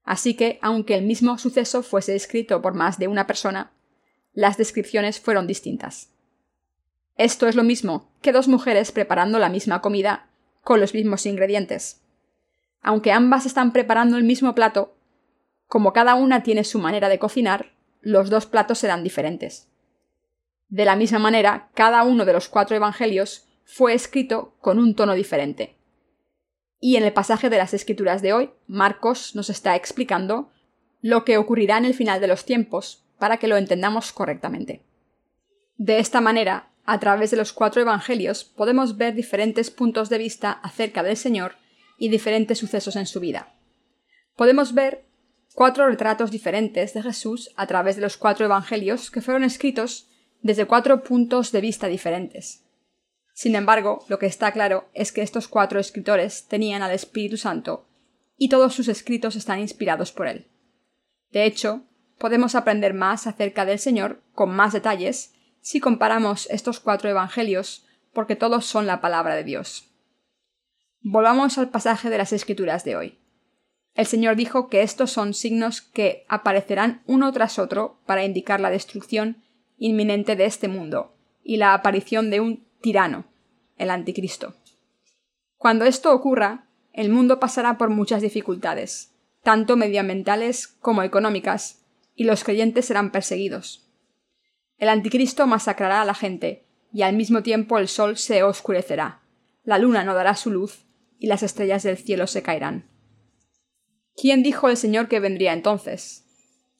Así 0.03 0.35
que, 0.35 0.59
aunque 0.61 0.95
el 0.95 1.05
mismo 1.05 1.37
suceso 1.37 1.81
fuese 1.81 2.15
escrito 2.15 2.61
por 2.61 2.73
más 2.73 2.99
de 2.99 3.07
una 3.07 3.25
persona, 3.25 3.73
las 4.33 4.57
descripciones 4.57 5.19
fueron 5.19 5.47
distintas. 5.47 6.14
Esto 7.17 7.47
es 7.47 7.55
lo 7.55 7.63
mismo 7.63 8.11
que 8.21 8.33
dos 8.33 8.47
mujeres 8.47 8.91
preparando 8.91 9.39
la 9.39 9.49
misma 9.49 9.81
comida 9.81 10.27
con 10.61 10.81
los 10.81 10.93
mismos 10.93 11.25
ingredientes. 11.25 12.01
Aunque 12.81 13.11
ambas 13.11 13.45
están 13.45 13.71
preparando 13.71 14.17
el 14.17 14.23
mismo 14.23 14.53
plato, 14.53 14.97
como 15.67 15.93
cada 15.93 16.15
una 16.15 16.43
tiene 16.43 16.63
su 16.63 16.79
manera 16.79 17.09
de 17.09 17.19
cocinar, 17.19 17.73
los 18.01 18.29
dos 18.29 18.45
platos 18.45 18.79
serán 18.79 19.03
diferentes. 19.03 19.71
De 20.67 20.85
la 20.85 20.95
misma 20.95 21.19
manera, 21.19 21.69
cada 21.73 22.03
uno 22.03 22.25
de 22.25 22.33
los 22.33 22.49
cuatro 22.49 22.75
evangelios 22.75 23.47
fue 23.63 23.93
escrito 23.93 24.55
con 24.59 24.77
un 24.77 24.95
tono 24.95 25.13
diferente. 25.13 25.77
Y 26.79 26.97
en 26.97 27.03
el 27.03 27.13
pasaje 27.13 27.49
de 27.49 27.57
las 27.57 27.73
Escrituras 27.73 28.21
de 28.21 28.33
hoy, 28.33 28.51
Marcos 28.67 29.35
nos 29.35 29.49
está 29.49 29.75
explicando 29.75 30.51
lo 31.01 31.23
que 31.23 31.37
ocurrirá 31.37 31.77
en 31.77 31.85
el 31.85 31.93
final 31.93 32.19
de 32.19 32.27
los 32.27 32.45
tiempos, 32.45 33.05
para 33.17 33.37
que 33.37 33.47
lo 33.47 33.57
entendamos 33.57 34.11
correctamente. 34.11 34.83
De 35.77 35.99
esta 35.99 36.21
manera, 36.21 36.71
a 36.85 36.99
través 36.99 37.31
de 37.31 37.37
los 37.37 37.51
cuatro 37.51 37.81
Evangelios 37.81 38.43
podemos 38.43 38.97
ver 38.97 39.15
diferentes 39.15 39.71
puntos 39.71 40.09
de 40.09 40.17
vista 40.17 40.51
acerca 40.51 41.03
del 41.03 41.17
Señor 41.17 41.55
y 41.97 42.09
diferentes 42.09 42.59
sucesos 42.59 42.95
en 42.95 43.07
su 43.07 43.19
vida. 43.19 43.53
Podemos 44.35 44.73
ver 44.73 45.05
cuatro 45.53 45.87
retratos 45.87 46.31
diferentes 46.31 46.93
de 46.93 47.01
Jesús 47.01 47.49
a 47.55 47.65
través 47.67 47.95
de 47.95 48.01
los 48.01 48.17
cuatro 48.17 48.45
Evangelios 48.45 49.09
que 49.09 49.21
fueron 49.21 49.43
escritos 49.43 50.07
desde 50.41 50.67
cuatro 50.67 51.03
puntos 51.03 51.51
de 51.51 51.61
vista 51.61 51.87
diferentes. 51.87 52.63
Sin 53.33 53.55
embargo, 53.55 54.05
lo 54.07 54.19
que 54.19 54.27
está 54.27 54.51
claro 54.51 54.87
es 54.93 55.11
que 55.11 55.21
estos 55.21 55.47
cuatro 55.47 55.79
escritores 55.79 56.47
tenían 56.47 56.81
al 56.81 56.91
Espíritu 56.91 57.37
Santo 57.37 57.87
y 58.37 58.49
todos 58.49 58.73
sus 58.73 58.87
escritos 58.87 59.35
están 59.35 59.59
inspirados 59.59 60.11
por 60.11 60.27
él. 60.27 60.47
De 61.31 61.45
hecho, 61.45 61.83
podemos 62.17 62.55
aprender 62.55 62.93
más 62.93 63.27
acerca 63.27 63.65
del 63.65 63.79
Señor 63.79 64.21
con 64.33 64.55
más 64.55 64.73
detalles 64.73 65.33
si 65.65 65.79
comparamos 65.79 66.47
estos 66.51 66.79
cuatro 66.79 67.09
evangelios, 67.09 67.87
porque 68.13 68.35
todos 68.35 68.67
son 68.67 68.85
la 68.85 69.01
palabra 69.01 69.33
de 69.33 69.43
Dios. 69.43 69.89
Volvamos 71.01 71.57
al 71.57 71.71
pasaje 71.71 72.11
de 72.11 72.19
las 72.19 72.33
Escrituras 72.33 72.83
de 72.83 72.95
hoy. 72.95 73.17
El 73.95 74.05
Señor 74.05 74.35
dijo 74.35 74.69
que 74.69 74.83
estos 74.83 75.09
son 75.09 75.33
signos 75.33 75.81
que 75.81 76.23
aparecerán 76.29 77.01
uno 77.07 77.31
tras 77.33 77.57
otro 77.57 77.99
para 78.05 78.23
indicar 78.23 78.59
la 78.59 78.69
destrucción 78.69 79.43
inminente 79.79 80.35
de 80.35 80.45
este 80.45 80.67
mundo 80.67 81.15
y 81.43 81.57
la 81.57 81.73
aparición 81.73 82.29
de 82.29 82.41
un 82.41 82.67
tirano, 82.81 83.25
el 83.77 83.89
anticristo. 83.89 84.53
Cuando 85.57 85.85
esto 85.85 86.13
ocurra, 86.13 86.67
el 86.93 87.09
mundo 87.09 87.39
pasará 87.39 87.79
por 87.79 87.89
muchas 87.89 88.21
dificultades, 88.21 89.15
tanto 89.41 89.77
medioambientales 89.77 90.67
como 90.67 91.01
económicas, 91.01 91.87
y 92.13 92.25
los 92.25 92.43
creyentes 92.43 92.85
serán 92.85 93.11
perseguidos. 93.11 93.84
El 94.77 94.89
anticristo 94.89 95.47
masacrará 95.47 96.01
a 96.01 96.05
la 96.05 96.13
gente, 96.13 96.65
y 96.91 97.01
al 97.01 97.15
mismo 97.15 97.43
tiempo 97.43 97.77
el 97.77 97.87
sol 97.87 98.17
se 98.17 98.43
oscurecerá, 98.43 99.21
la 99.63 99.79
luna 99.79 100.03
no 100.03 100.13
dará 100.13 100.35
su 100.35 100.51
luz, 100.51 100.85
y 101.19 101.27
las 101.27 101.43
estrellas 101.43 101.83
del 101.83 101.97
cielo 101.97 102.27
se 102.27 102.43
caerán. 102.43 102.89
¿Quién 104.15 104.43
dijo 104.43 104.69
el 104.69 104.77
Señor 104.77 105.07
que 105.07 105.19
vendría 105.19 105.53
entonces? 105.53 106.25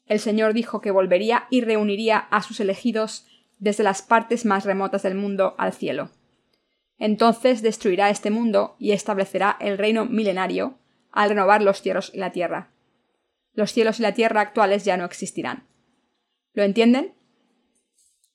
El 0.06 0.20
Señor 0.20 0.54
dijo 0.54 0.80
que 0.80 0.90
volvería 0.90 1.46
y 1.50 1.62
reuniría 1.62 2.18
a 2.18 2.42
sus 2.42 2.60
elegidos 2.60 3.26
desde 3.58 3.82
las 3.82 4.02
partes 4.02 4.44
más 4.44 4.64
remotas 4.64 5.02
del 5.02 5.16
mundo 5.16 5.54
al 5.58 5.72
cielo. 5.72 6.10
Entonces 6.98 7.60
destruirá 7.60 8.08
este 8.08 8.30
mundo 8.30 8.76
y 8.78 8.92
establecerá 8.92 9.56
el 9.60 9.78
reino 9.78 10.06
milenario 10.06 10.78
al 11.10 11.30
renovar 11.30 11.62
los 11.62 11.82
cielos 11.82 12.10
y 12.14 12.18
la 12.18 12.32
tierra. 12.32 12.70
Los 13.52 13.72
cielos 13.72 13.98
y 13.98 14.02
la 14.02 14.14
tierra 14.14 14.40
actuales 14.40 14.84
ya 14.84 14.96
no 14.96 15.04
existirán. 15.04 15.66
¿Lo 16.52 16.62
entienden? 16.62 17.15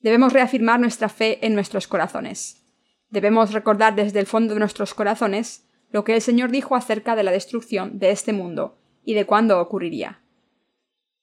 Debemos 0.02 0.32
reafirmar 0.32 0.80
nuestra 0.80 1.08
fe 1.08 1.44
en 1.46 1.54
nuestros 1.54 1.86
corazones. 1.86 2.64
Debemos 3.08 3.52
recordar 3.52 3.94
desde 3.94 4.18
el 4.18 4.26
fondo 4.26 4.54
de 4.54 4.60
nuestros 4.60 4.94
corazones 4.94 5.68
lo 5.90 6.04
que 6.04 6.14
el 6.14 6.22
Señor 6.22 6.50
dijo 6.50 6.74
acerca 6.74 7.14
de 7.14 7.22
la 7.22 7.30
destrucción 7.30 7.98
de 7.98 8.10
este 8.10 8.32
mundo 8.32 8.78
y 9.04 9.14
de 9.14 9.26
cuándo 9.26 9.60
ocurriría. 9.60 10.22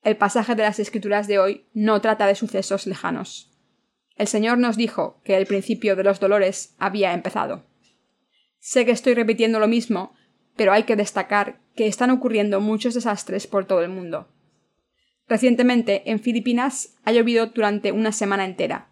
El 0.01 0.15
pasaje 0.15 0.55
de 0.55 0.63
las 0.63 0.79
Escrituras 0.79 1.27
de 1.27 1.39
hoy 1.39 1.65
no 1.73 1.99
trata 1.99 2.25
de 2.25 2.35
sucesos 2.35 2.87
lejanos. 2.87 3.51
El 4.15 4.27
Señor 4.27 4.57
nos 4.57 4.77
dijo 4.77 5.19
que 5.23 5.35
el 5.35 5.45
principio 5.45 5.95
de 5.95 6.03
los 6.03 6.19
dolores 6.19 6.75
había 6.77 7.13
empezado. 7.13 7.65
Sé 8.59 8.85
que 8.85 8.91
estoy 8.91 9.13
repitiendo 9.13 9.59
lo 9.59 9.67
mismo, 9.67 10.13
pero 10.55 10.71
hay 10.71 10.83
que 10.83 10.95
destacar 10.95 11.59
que 11.75 11.87
están 11.87 12.11
ocurriendo 12.11 12.61
muchos 12.61 12.93
desastres 12.93 13.47
por 13.47 13.65
todo 13.65 13.81
el 13.81 13.89
mundo. 13.89 14.27
Recientemente, 15.29 16.09
en 16.09 16.19
Filipinas 16.19 16.95
ha 17.05 17.11
llovido 17.11 17.45
durante 17.45 17.91
una 17.91 18.11
semana 18.11 18.45
entera, 18.45 18.89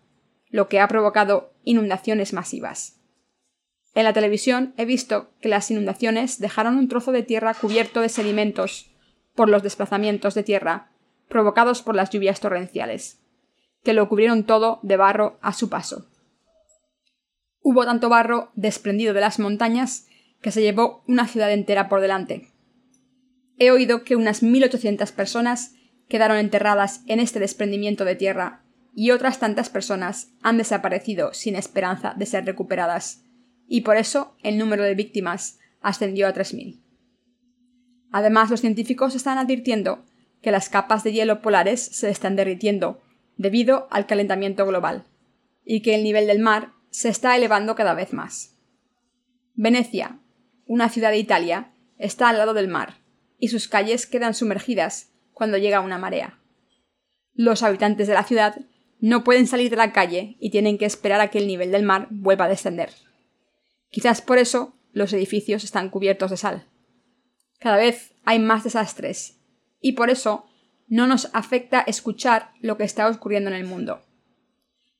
lo 0.49 0.69
que 0.69 0.79
ha 0.79 0.87
provocado 0.87 1.51
inundaciones 1.63 2.31
masivas. 2.31 3.01
En 3.95 4.03
la 4.03 4.13
televisión 4.13 4.75
he 4.77 4.85
visto 4.85 5.31
que 5.41 5.49
las 5.49 5.71
inundaciones 5.71 6.39
dejaron 6.39 6.77
un 6.77 6.87
trozo 6.87 7.11
de 7.11 7.23
tierra 7.23 7.55
cubierto 7.55 8.01
de 8.01 8.09
sedimentos 8.09 8.91
por 9.33 9.49
los 9.49 9.63
desplazamientos 9.63 10.35
de 10.35 10.43
tierra 10.43 10.91
provocados 11.27 11.81
por 11.81 11.95
las 11.95 12.11
lluvias 12.11 12.39
torrenciales, 12.39 13.19
que 13.83 13.93
lo 13.93 14.07
cubrieron 14.07 14.43
todo 14.43 14.79
de 14.83 14.95
barro 14.95 15.39
a 15.41 15.53
su 15.53 15.69
paso. 15.69 16.07
Hubo 17.61 17.83
tanto 17.83 18.09
barro 18.09 18.51
desprendido 18.53 19.15
de 19.15 19.21
las 19.21 19.39
montañas 19.39 20.07
que 20.41 20.51
se 20.51 20.61
llevó 20.61 21.03
una 21.07 21.27
ciudad 21.27 21.51
entera 21.51 21.89
por 21.89 21.99
delante. 21.99 22.51
He 23.57 23.71
oído 23.71 24.03
que 24.03 24.15
unas 24.15 24.43
1.800 24.43 25.11
personas 25.13 25.73
quedaron 26.07 26.37
enterradas 26.37 27.01
en 27.07 27.19
este 27.19 27.39
desprendimiento 27.39 28.05
de 28.05 28.15
tierra 28.15 28.63
y 28.95 29.11
otras 29.11 29.39
tantas 29.39 29.69
personas 29.69 30.31
han 30.41 30.57
desaparecido 30.57 31.33
sin 31.33 31.55
esperanza 31.55 32.15
de 32.17 32.25
ser 32.25 32.45
recuperadas, 32.45 33.23
y 33.67 33.81
por 33.81 33.97
eso 33.97 34.35
el 34.41 34.57
número 34.57 34.83
de 34.83 34.95
víctimas 34.95 35.59
ascendió 35.81 36.27
a 36.27 36.33
3.000. 36.33 36.81
Además, 38.11 38.49
los 38.49 38.61
científicos 38.61 39.13
están 39.13 39.37
advirtiendo 39.37 40.05
que 40.41 40.51
las 40.51 40.69
capas 40.69 41.03
de 41.03 41.13
hielo 41.13 41.41
polares 41.41 41.81
se 41.81 42.09
están 42.09 42.35
derritiendo 42.35 43.01
debido 43.35 43.87
al 43.91 44.07
calentamiento 44.07 44.65
global, 44.65 45.03
y 45.63 45.81
que 45.81 45.93
el 45.93 46.03
nivel 46.03 46.25
del 46.25 46.39
mar 46.39 46.71
se 46.89 47.09
está 47.09 47.35
elevando 47.35 47.75
cada 47.75 47.93
vez 47.93 48.13
más. 48.13 48.55
Venecia, 49.53 50.19
una 50.65 50.89
ciudad 50.89 51.11
de 51.11 51.19
Italia, 51.19 51.71
está 51.97 52.29
al 52.29 52.37
lado 52.37 52.53
del 52.53 52.67
mar, 52.67 52.95
y 53.37 53.49
sus 53.49 53.67
calles 53.67 54.07
quedan 54.07 54.33
sumergidas 54.33 55.11
cuando 55.37 55.59
llega 55.59 55.81
una 55.81 55.99
marea. 55.99 56.39
Los 57.35 57.61
habitantes 57.61 58.07
de 58.07 58.15
la 58.15 58.23
ciudad 58.23 58.55
no 58.99 59.23
pueden 59.23 59.45
salir 59.45 59.69
de 59.69 59.75
la 59.75 59.93
calle 59.93 60.35
y 60.39 60.49
tienen 60.49 60.79
que 60.79 60.85
esperar 60.85 61.21
a 61.21 61.27
que 61.27 61.37
el 61.37 61.45
nivel 61.45 61.71
del 61.71 61.83
mar 61.83 62.07
vuelva 62.09 62.45
a 62.45 62.49
descender. 62.49 62.89
Quizás 63.91 64.23
por 64.23 64.39
eso 64.39 64.73
los 64.93 65.13
edificios 65.13 65.63
están 65.63 65.91
cubiertos 65.91 66.31
de 66.31 66.37
sal. 66.37 66.65
Cada 67.59 67.77
vez 67.77 68.15
hay 68.25 68.39
más 68.39 68.63
desastres 68.63 69.39
y 69.79 69.91
por 69.91 70.09
eso 70.09 70.47
no 70.87 71.05
nos 71.05 71.29
afecta 71.33 71.81
escuchar 71.81 72.49
lo 72.59 72.75
que 72.77 72.83
está 72.83 73.07
ocurriendo 73.07 73.51
en 73.51 73.57
el 73.57 73.65
mundo. 73.65 74.01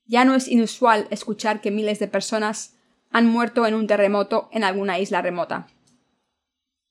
Ya 0.06 0.24
no 0.24 0.36
es 0.36 0.46
inusual 0.46 1.08
escuchar 1.10 1.60
que 1.60 1.72
miles 1.72 1.98
de 1.98 2.06
personas 2.06 2.76
han 3.10 3.26
muerto 3.26 3.66
en 3.66 3.74
un 3.74 3.88
terremoto 3.88 4.48
en 4.52 4.62
alguna 4.62 5.00
isla 5.00 5.20
remota. 5.20 5.66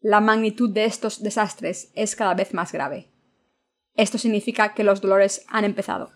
La 0.01 0.19
magnitud 0.19 0.69
de 0.69 0.83
estos 0.83 1.23
desastres 1.23 1.93
es 1.95 2.17
cada 2.17 2.33
vez 2.33 2.53
más 2.53 2.73
grave. 2.73 3.07
Esto 3.97 4.19
significa 4.19 4.75
que 4.75 4.83
los 4.83 5.01
dolores 5.01 5.43
han 5.49 5.65
empezado. 5.65 6.11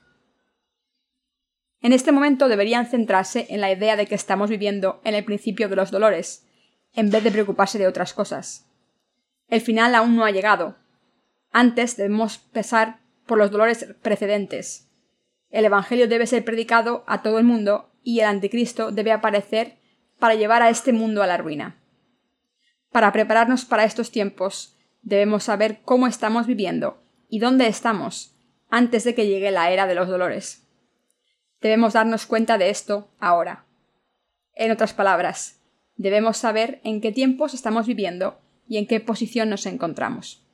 En 1.81 1.93
este 1.93 2.11
momento 2.11 2.47
deberían 2.47 2.85
centrarse 2.85 3.47
en 3.49 3.59
la 3.59 3.71
idea 3.71 3.95
de 3.95 4.05
que 4.05 4.13
estamos 4.13 4.51
viviendo 4.51 5.01
en 5.03 5.15
el 5.15 5.25
principio 5.25 5.67
de 5.67 5.75
los 5.75 5.89
dolores, 5.89 6.47
en 6.93 7.09
vez 7.09 7.23
de 7.23 7.31
preocuparse 7.31 7.79
de 7.79 7.87
otras 7.87 8.13
cosas. 8.13 8.67
El 9.47 9.61
final 9.61 9.95
aún 9.95 10.15
no 10.15 10.25
ha 10.25 10.31
llegado. 10.31 10.77
Antes 11.51 11.97
debemos 11.97 12.37
pesar 12.37 12.99
por 13.25 13.39
los 13.39 13.49
dolores 13.49 13.87
precedentes. 14.03 14.87
El 15.49 15.65
Evangelio 15.65 16.07
debe 16.07 16.27
ser 16.27 16.45
predicado 16.45 17.03
a 17.07 17.23
todo 17.23 17.39
el 17.39 17.45
mundo 17.45 17.91
y 18.03 18.19
el 18.19 18.27
anticristo 18.27 18.91
debe 18.91 19.11
aparecer 19.11 19.79
para 20.19 20.35
llevar 20.35 20.61
a 20.61 20.69
este 20.69 20.93
mundo 20.93 21.23
a 21.23 21.27
la 21.27 21.37
ruina. 21.37 21.81
Para 22.91 23.11
prepararnos 23.11 23.65
para 23.65 23.85
estos 23.85 24.11
tiempos, 24.11 24.77
debemos 25.01 25.45
saber 25.45 25.81
cómo 25.83 26.05
estamos 26.05 26.45
viviendo 26.45 27.00
y 27.31 27.39
dónde 27.39 27.67
estamos 27.67 28.35
antes 28.69 29.05
de 29.05 29.15
que 29.15 29.25
llegue 29.25 29.51
la 29.51 29.71
era 29.71 29.87
de 29.87 29.95
los 29.95 30.09
dolores. 30.09 30.67
Debemos 31.61 31.93
darnos 31.93 32.25
cuenta 32.25 32.57
de 32.57 32.69
esto 32.69 33.09
ahora. 33.19 33.65
En 34.53 34.69
otras 34.69 34.93
palabras, 34.93 35.61
debemos 35.95 36.37
saber 36.37 36.81
en 36.83 36.99
qué 36.99 37.13
tiempos 37.13 37.53
estamos 37.53 37.87
viviendo 37.87 38.39
y 38.67 38.77
en 38.77 38.85
qué 38.85 38.99
posición 38.99 39.49
nos 39.49 39.65
encontramos. 39.65 40.45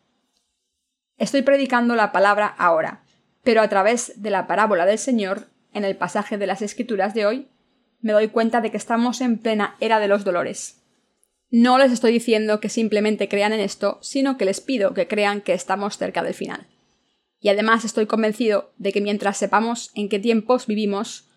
Estoy 1.18 1.42
predicando 1.42 1.96
la 1.96 2.12
palabra 2.12 2.46
ahora, 2.46 3.04
pero 3.44 3.62
a 3.62 3.68
través 3.70 4.22
de 4.22 4.30
la 4.30 4.46
parábola 4.46 4.86
del 4.86 5.00
Señor, 5.00 5.48
en 5.74 5.84
el 5.84 5.98
pasaje 5.98 6.38
de 6.38 6.46
las 6.46 6.62
Escrituras 6.62 7.16
de 7.16 7.26
hoy, 7.26 7.48
me 8.02 8.14
doy 8.14 8.28
cuenta 8.28 8.62
de 8.62 8.70
que 8.70 8.78
estamos 8.78 9.22
en 9.22 9.40
plena 9.40 9.76
era 9.80 10.00
de 10.00 10.08
los 10.08 10.24
dolores. 10.24 10.84
No 11.50 11.78
les 11.78 11.92
estoy 11.92 12.12
diciendo 12.12 12.60
que 12.60 12.70
simplemente 12.70 13.30
crean 13.30 13.54
en 13.54 13.62
esto, 13.62 14.00
sino 14.02 14.38
que 14.38 14.46
les 14.46 14.60
pido 14.60 14.94
que 14.94 15.08
crean 15.08 15.42
que 15.42 15.54
estamos 15.54 15.98
cerca 15.98 16.22
del 16.24 16.34
final. 16.34 16.68
Y 17.40 17.50
además 17.50 17.86
estoy 17.86 18.06
convencido 18.06 18.74
de 18.78 18.92
que 18.92 19.02
mientras 19.02 19.38
sepamos 19.38 19.92
en 19.96 20.10
qué 20.10 20.20
tiempos 20.20 20.68
vivimos, 20.68 21.30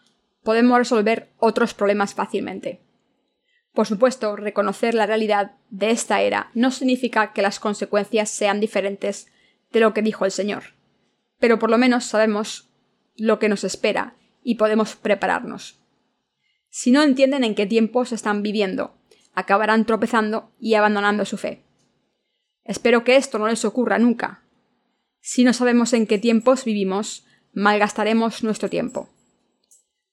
podemos 0.43 0.79
resolver 0.79 1.31
otros 1.39 1.75
problemas 1.75 2.15
fácilmente. 2.15 2.81
Por 3.73 3.87
supuesto, 3.87 4.35
reconocer 4.35 4.95
la 4.95 5.07
realidad 5.07 5.53
de 5.69 5.91
esta 5.91 6.23
era 6.23 6.51
no 6.55 6.73
significa 6.73 7.33
que 7.33 7.43
las 7.43 7.61
consecuencias 7.61 8.31
sean 8.31 8.59
diferentes 8.59 9.29
de 9.71 9.81
lo 9.81 9.95
que 9.95 10.03
dijo 10.03 10.25
el 10.25 10.33
Señor, 10.33 10.75
pero 11.39 11.59
por 11.61 11.71
lo 11.71 11.79
menos 11.79 12.05
sabemos 12.05 12.69
lo 13.17 13.39
que 13.39 13.49
nos 13.49 13.63
espera 13.63 14.17
y 14.43 14.57
podemos 14.57 14.97
prepararnos. 14.97 15.79
Si 16.69 16.91
no 16.91 17.03
entienden 17.03 17.45
en 17.45 17.55
qué 17.55 17.67
tiempos 17.67 18.11
están 18.11 18.43
viviendo, 18.43 19.00
acabarán 19.41 19.85
tropezando 19.85 20.53
y 20.59 20.75
abandonando 20.75 21.25
su 21.25 21.37
fe. 21.37 21.65
Espero 22.65 23.05
que 23.05 23.17
esto 23.17 23.39
no 23.39 23.49
les 23.49 23.65
ocurra 23.65 23.99
nunca. 23.99 24.43
Si 25.21 25.45
no 25.45 25.53
sabemos 25.53 25.93
en 25.93 26.07
qué 26.07 26.19
tiempos 26.19 26.65
vivimos, 26.65 27.27
malgastaremos 27.53 28.45
nuestro 28.45 28.71
tiempo. 28.71 29.09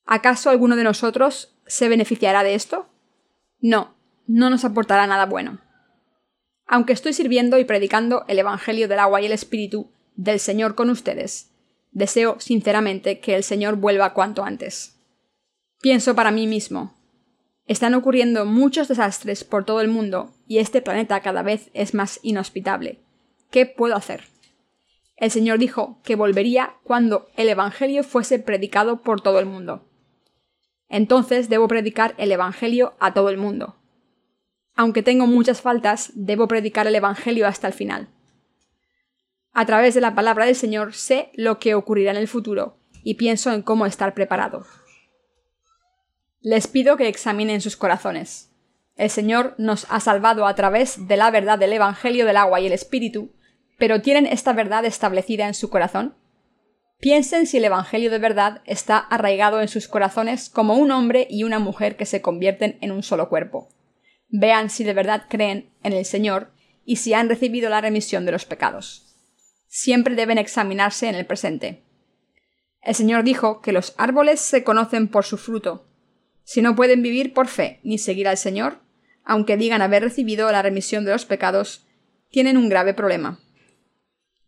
¿Acaso 0.05 0.49
alguno 0.49 0.75
de 0.75 0.83
nosotros 0.83 1.53
se 1.65 1.89
beneficiará 1.89 2.43
de 2.43 2.55
esto? 2.55 2.89
No, 3.59 3.95
no 4.25 4.49
nos 4.49 4.65
aportará 4.65 5.05
nada 5.07 5.25
bueno. 5.25 5.59
Aunque 6.65 6.93
estoy 6.93 7.13
sirviendo 7.13 7.57
y 7.59 7.65
predicando 7.65 8.25
el 8.27 8.39
Evangelio 8.39 8.87
del 8.87 8.99
agua 8.99 9.21
y 9.21 9.25
el 9.25 9.31
Espíritu 9.31 9.91
del 10.15 10.39
Señor 10.39 10.75
con 10.75 10.89
ustedes, 10.89 11.51
deseo 11.91 12.39
sinceramente 12.39 13.19
que 13.19 13.35
el 13.35 13.43
Señor 13.43 13.75
vuelva 13.75 14.13
cuanto 14.13 14.43
antes. 14.43 14.97
Pienso 15.81 16.15
para 16.15 16.31
mí 16.31 16.47
mismo, 16.47 16.96
están 17.67 17.93
ocurriendo 17.93 18.45
muchos 18.45 18.87
desastres 18.87 19.43
por 19.43 19.65
todo 19.65 19.81
el 19.81 19.89
mundo 19.89 20.33
y 20.47 20.59
este 20.59 20.81
planeta 20.81 21.21
cada 21.21 21.43
vez 21.43 21.69
es 21.73 21.93
más 21.93 22.19
inhospitable. 22.23 23.01
¿Qué 23.51 23.65
puedo 23.65 23.95
hacer? 23.95 24.23
El 25.17 25.31
Señor 25.31 25.59
dijo 25.59 25.99
que 26.03 26.15
volvería 26.15 26.75
cuando 26.83 27.27
el 27.35 27.49
Evangelio 27.49 28.03
fuese 28.03 28.39
predicado 28.39 29.01
por 29.01 29.21
todo 29.21 29.39
el 29.39 29.45
mundo. 29.45 29.83
Entonces 30.89 31.49
debo 31.49 31.67
predicar 31.67 32.15
el 32.17 32.31
Evangelio 32.31 32.93
a 32.99 33.13
todo 33.13 33.29
el 33.29 33.37
mundo. 33.37 33.75
Aunque 34.75 35.03
tengo 35.03 35.27
muchas 35.27 35.61
faltas, 35.61 36.11
debo 36.13 36.47
predicar 36.47 36.87
el 36.87 36.95
Evangelio 36.95 37.47
hasta 37.47 37.67
el 37.67 37.73
final. 37.73 38.09
A 39.51 39.65
través 39.65 39.95
de 39.95 40.01
la 40.01 40.13
palabra 40.13 40.45
del 40.45 40.55
Señor 40.55 40.93
sé 40.93 41.31
lo 41.33 41.57
que 41.59 41.73
ocurrirá 41.73 42.11
en 42.11 42.17
el 42.17 42.27
futuro 42.27 42.77
y 43.03 43.15
pienso 43.15 43.51
en 43.51 43.63
cómo 43.63 43.85
estar 43.87 44.13
preparado. 44.13 44.65
Les 46.41 46.67
pido 46.67 46.97
que 46.97 47.07
examinen 47.07 47.61
sus 47.61 47.75
corazones. 47.75 48.51
El 48.95 49.09
Señor 49.09 49.55
nos 49.57 49.85
ha 49.89 49.99
salvado 49.99 50.45
a 50.45 50.55
través 50.55 51.07
de 51.07 51.17
la 51.17 51.31
verdad 51.31 51.59
del 51.59 51.73
Evangelio 51.73 52.25
del 52.25 52.37
agua 52.37 52.59
y 52.59 52.67
el 52.67 52.73
Espíritu, 52.73 53.31
pero 53.77 54.01
¿tienen 54.01 54.25
esta 54.25 54.53
verdad 54.53 54.85
establecida 54.85 55.47
en 55.47 55.53
su 55.53 55.69
corazón? 55.69 56.15
Piensen 56.99 57.45
si 57.45 57.57
el 57.57 57.65
Evangelio 57.65 58.09
de 58.09 58.17
verdad 58.17 58.61
está 58.65 58.97
arraigado 58.97 59.61
en 59.61 59.67
sus 59.67 59.87
corazones 59.87 60.49
como 60.49 60.75
un 60.75 60.91
hombre 60.91 61.27
y 61.29 61.43
una 61.43 61.59
mujer 61.59 61.95
que 61.95 62.05
se 62.05 62.21
convierten 62.21 62.77
en 62.81 62.91
un 62.91 63.03
solo 63.03 63.29
cuerpo. 63.29 63.69
Vean 64.29 64.69
si 64.69 64.83
de 64.83 64.93
verdad 64.93 65.25
creen 65.29 65.71
en 65.83 65.93
el 65.93 66.05
Señor 66.05 66.51
y 66.85 66.97
si 66.97 67.13
han 67.13 67.29
recibido 67.29 67.69
la 67.69 67.81
remisión 67.81 68.25
de 68.25 68.31
los 68.31 68.45
pecados. 68.45 69.15
Siempre 69.67 70.15
deben 70.15 70.37
examinarse 70.37 71.07
en 71.07 71.15
el 71.15 71.25
presente. 71.25 71.83
El 72.81 72.95
Señor 72.95 73.23
dijo 73.23 73.61
que 73.61 73.73
los 73.73 73.93
árboles 73.97 74.39
se 74.39 74.63
conocen 74.63 75.07
por 75.07 75.25
su 75.25 75.37
fruto, 75.37 75.86
si 76.47 76.61
no 76.61 76.77
pueden 76.77 77.01
vivir 77.01 77.33
por 77.33 77.49
fe 77.49 77.81
ni 77.83 77.97
seguir 77.97 78.25
al 78.25 78.37
Señor, 78.37 78.79
aunque 79.25 79.57
digan 79.57 79.81
haber 79.81 80.01
recibido 80.01 80.49
la 80.49 80.61
remisión 80.61 81.03
de 81.03 81.11
los 81.11 81.25
pecados, 81.25 81.85
tienen 82.31 82.55
un 82.55 82.69
grave 82.69 82.93
problema. 82.93 83.41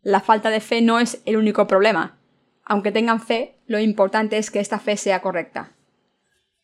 La 0.01 0.21
falta 0.21 0.49
de 0.49 0.61
fe 0.61 0.81
no 0.81 1.01
es 1.01 1.21
el 1.25 1.35
único 1.35 1.67
problema. 1.67 2.17
Aunque 2.63 2.93
tengan 2.93 3.19
fe, 3.19 3.57
lo 3.67 3.79
importante 3.79 4.37
es 4.37 4.49
que 4.49 4.61
esta 4.61 4.79
fe 4.79 4.95
sea 4.95 5.21
correcta. 5.21 5.75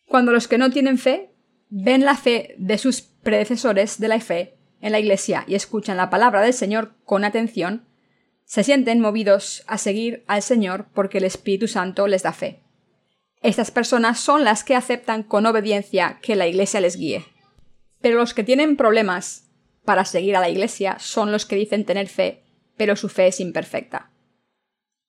Cuando 0.08 0.32
los 0.32 0.48
que 0.48 0.58
no 0.58 0.70
tienen 0.70 0.98
fe 0.98 1.32
ven 1.68 2.06
la 2.06 2.16
fe 2.16 2.56
de 2.58 2.78
sus 2.78 3.02
predecesores 3.02 4.00
de 4.00 4.08
la 4.08 4.22
fe 4.22 4.56
en 4.80 4.94
la 4.94 5.00
Iglesia 5.00 5.44
y 5.50 5.56
escuchan 5.56 5.98
la 5.98 6.10
palabra 6.10 6.44
del 6.44 6.54
Señor 6.54 6.96
con 7.04 7.26
atención, 7.26 7.86
se 8.46 8.64
sienten 8.64 9.02
movidos 9.02 9.66
a 9.68 9.78
seguir 9.80 10.24
al 10.28 10.42
Señor 10.42 10.86
porque 10.94 11.18
el 11.18 11.26
Espíritu 11.26 11.68
Santo 11.68 12.08
les 12.08 12.24
da 12.24 12.32
fe. 12.32 12.65
Estas 13.46 13.70
personas 13.70 14.20
son 14.20 14.44
las 14.44 14.64
que 14.64 14.76
aceptan 14.76 15.22
con 15.22 15.46
obediencia 15.46 16.18
que 16.24 16.36
la 16.36 16.48
Iglesia 16.48 16.82
les 16.82 16.98
guíe. 16.98 17.24
Pero 18.02 18.18
los 18.18 18.34
que 18.34 18.44
tienen 18.44 18.76
problemas 18.76 19.52
para 19.84 20.04
seguir 20.04 20.36
a 20.36 20.40
la 20.40 20.50
Iglesia 20.50 20.98
son 20.98 21.32
los 21.32 21.46
que 21.46 21.56
dicen 21.56 21.86
tener 21.86 22.08
fe, 22.08 22.44
pero 22.76 22.96
su 22.96 23.08
fe 23.08 23.28
es 23.28 23.40
imperfecta. 23.40 24.10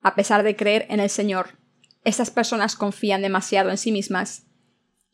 A 0.03 0.15
pesar 0.15 0.43
de 0.43 0.55
creer 0.55 0.85
en 0.91 1.01
el 1.01 1.09
Señor, 1.09 1.57
estas 2.05 2.31
personas 2.31 2.77
confían 2.77 3.23
demasiado 3.23 3.71
en 3.71 3.79
sí 3.79 3.91
mismas 3.91 4.45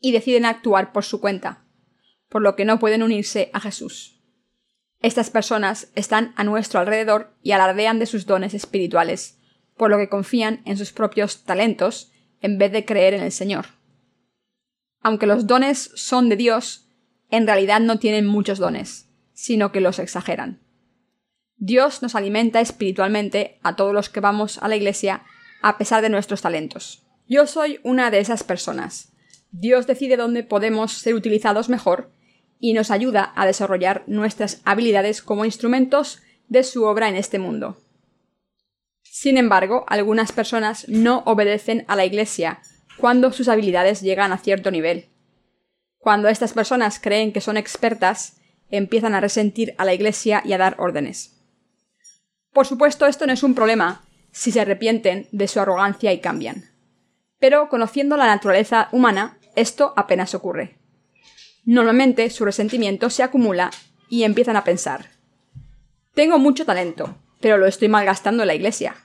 y 0.01 0.11
deciden 0.11 0.43
actuar 0.43 0.91
por 0.91 1.05
su 1.05 1.21
cuenta, 1.21 1.63
por 2.27 2.41
lo 2.41 2.57
que 2.57 2.65
no 2.65 2.77
pueden 2.77 3.03
unirse 3.03 3.49
a 3.53 3.61
Jesús. 3.61 4.21
Estas 4.99 5.29
personas 5.29 5.87
están 5.95 6.33
a 6.35 6.43
nuestro 6.43 6.81
alrededor 6.81 7.33
y 7.41 7.53
alardean 7.53 7.99
de 7.99 8.05
sus 8.05 8.25
dones 8.25 8.53
espirituales, 8.53 9.39
por 9.77 9.89
lo 9.89 9.97
que 9.97 10.09
confían 10.09 10.61
en 10.65 10.77
sus 10.77 10.91
propios 10.91 11.45
talentos 11.45 12.09
en 12.43 12.59
vez 12.59 12.71
de 12.71 12.85
creer 12.85 13.15
en 13.15 13.23
el 13.23 13.31
Señor. 13.31 13.65
Aunque 15.01 15.25
los 15.25 15.47
dones 15.47 15.91
son 15.95 16.29
de 16.29 16.35
Dios, 16.35 16.87
en 17.31 17.47
realidad 17.47 17.79
no 17.79 17.97
tienen 17.97 18.27
muchos 18.27 18.59
dones, 18.59 19.09
sino 19.33 19.71
que 19.71 19.81
los 19.81 19.97
exageran. 19.97 20.61
Dios 21.57 22.01
nos 22.03 22.13
alimenta 22.13 22.61
espiritualmente 22.61 23.59
a 23.63 23.75
todos 23.75 23.93
los 23.93 24.09
que 24.09 24.19
vamos 24.19 24.59
a 24.59 24.67
la 24.67 24.75
iglesia 24.75 25.23
a 25.61 25.77
pesar 25.77 26.01
de 26.01 26.09
nuestros 26.09 26.41
talentos. 26.41 27.03
Yo 27.27 27.47
soy 27.47 27.79
una 27.83 28.11
de 28.11 28.19
esas 28.19 28.43
personas. 28.43 29.13
Dios 29.51 29.87
decide 29.87 30.17
dónde 30.17 30.43
podemos 30.43 30.91
ser 30.91 31.15
utilizados 31.15 31.69
mejor 31.69 32.11
y 32.59 32.73
nos 32.73 32.91
ayuda 32.91 33.31
a 33.35 33.45
desarrollar 33.45 34.03
nuestras 34.07 34.61
habilidades 34.65 35.21
como 35.21 35.45
instrumentos 35.45 36.21
de 36.49 36.63
su 36.63 36.83
obra 36.83 37.07
en 37.07 37.15
este 37.15 37.39
mundo. 37.39 37.77
Sin 39.15 39.37
embargo, 39.37 39.85
algunas 39.89 40.31
personas 40.31 40.89
no 40.89 41.21
obedecen 41.27 41.85
a 41.87 41.95
la 41.95 42.03
Iglesia 42.03 42.61
cuando 42.97 43.31
sus 43.31 43.47
habilidades 43.47 44.01
llegan 44.01 44.33
a 44.33 44.39
cierto 44.39 44.71
nivel. 44.71 45.11
Cuando 45.99 46.29
estas 46.29 46.53
personas 46.53 46.99
creen 46.99 47.31
que 47.31 47.39
son 47.39 47.55
expertas, 47.55 48.37
empiezan 48.71 49.13
a 49.13 49.19
resentir 49.19 49.75
a 49.77 49.85
la 49.85 49.93
Iglesia 49.93 50.41
y 50.43 50.53
a 50.53 50.57
dar 50.57 50.77
órdenes. 50.79 51.39
Por 52.53 52.65
supuesto, 52.65 53.05
esto 53.05 53.27
no 53.27 53.33
es 53.33 53.43
un 53.43 53.53
problema 53.53 54.01
si 54.31 54.51
se 54.51 54.61
arrepienten 54.61 55.27
de 55.31 55.47
su 55.47 55.59
arrogancia 55.59 56.11
y 56.11 56.19
cambian. 56.19 56.71
Pero 57.37 57.69
conociendo 57.69 58.17
la 58.17 58.25
naturaleza 58.25 58.89
humana, 58.91 59.37
esto 59.55 59.93
apenas 59.95 60.33
ocurre. 60.33 60.79
Normalmente 61.65 62.31
su 62.31 62.45
resentimiento 62.45 63.11
se 63.11 63.21
acumula 63.21 63.69
y 64.09 64.23
empiezan 64.23 64.55
a 64.55 64.63
pensar 64.63 65.11
Tengo 66.15 66.39
mucho 66.39 66.65
talento, 66.65 67.15
pero 67.39 67.59
lo 67.59 67.67
estoy 67.67 67.89
malgastando 67.89 68.41
en 68.41 68.47
la 68.47 68.55
iglesia. 68.55 69.02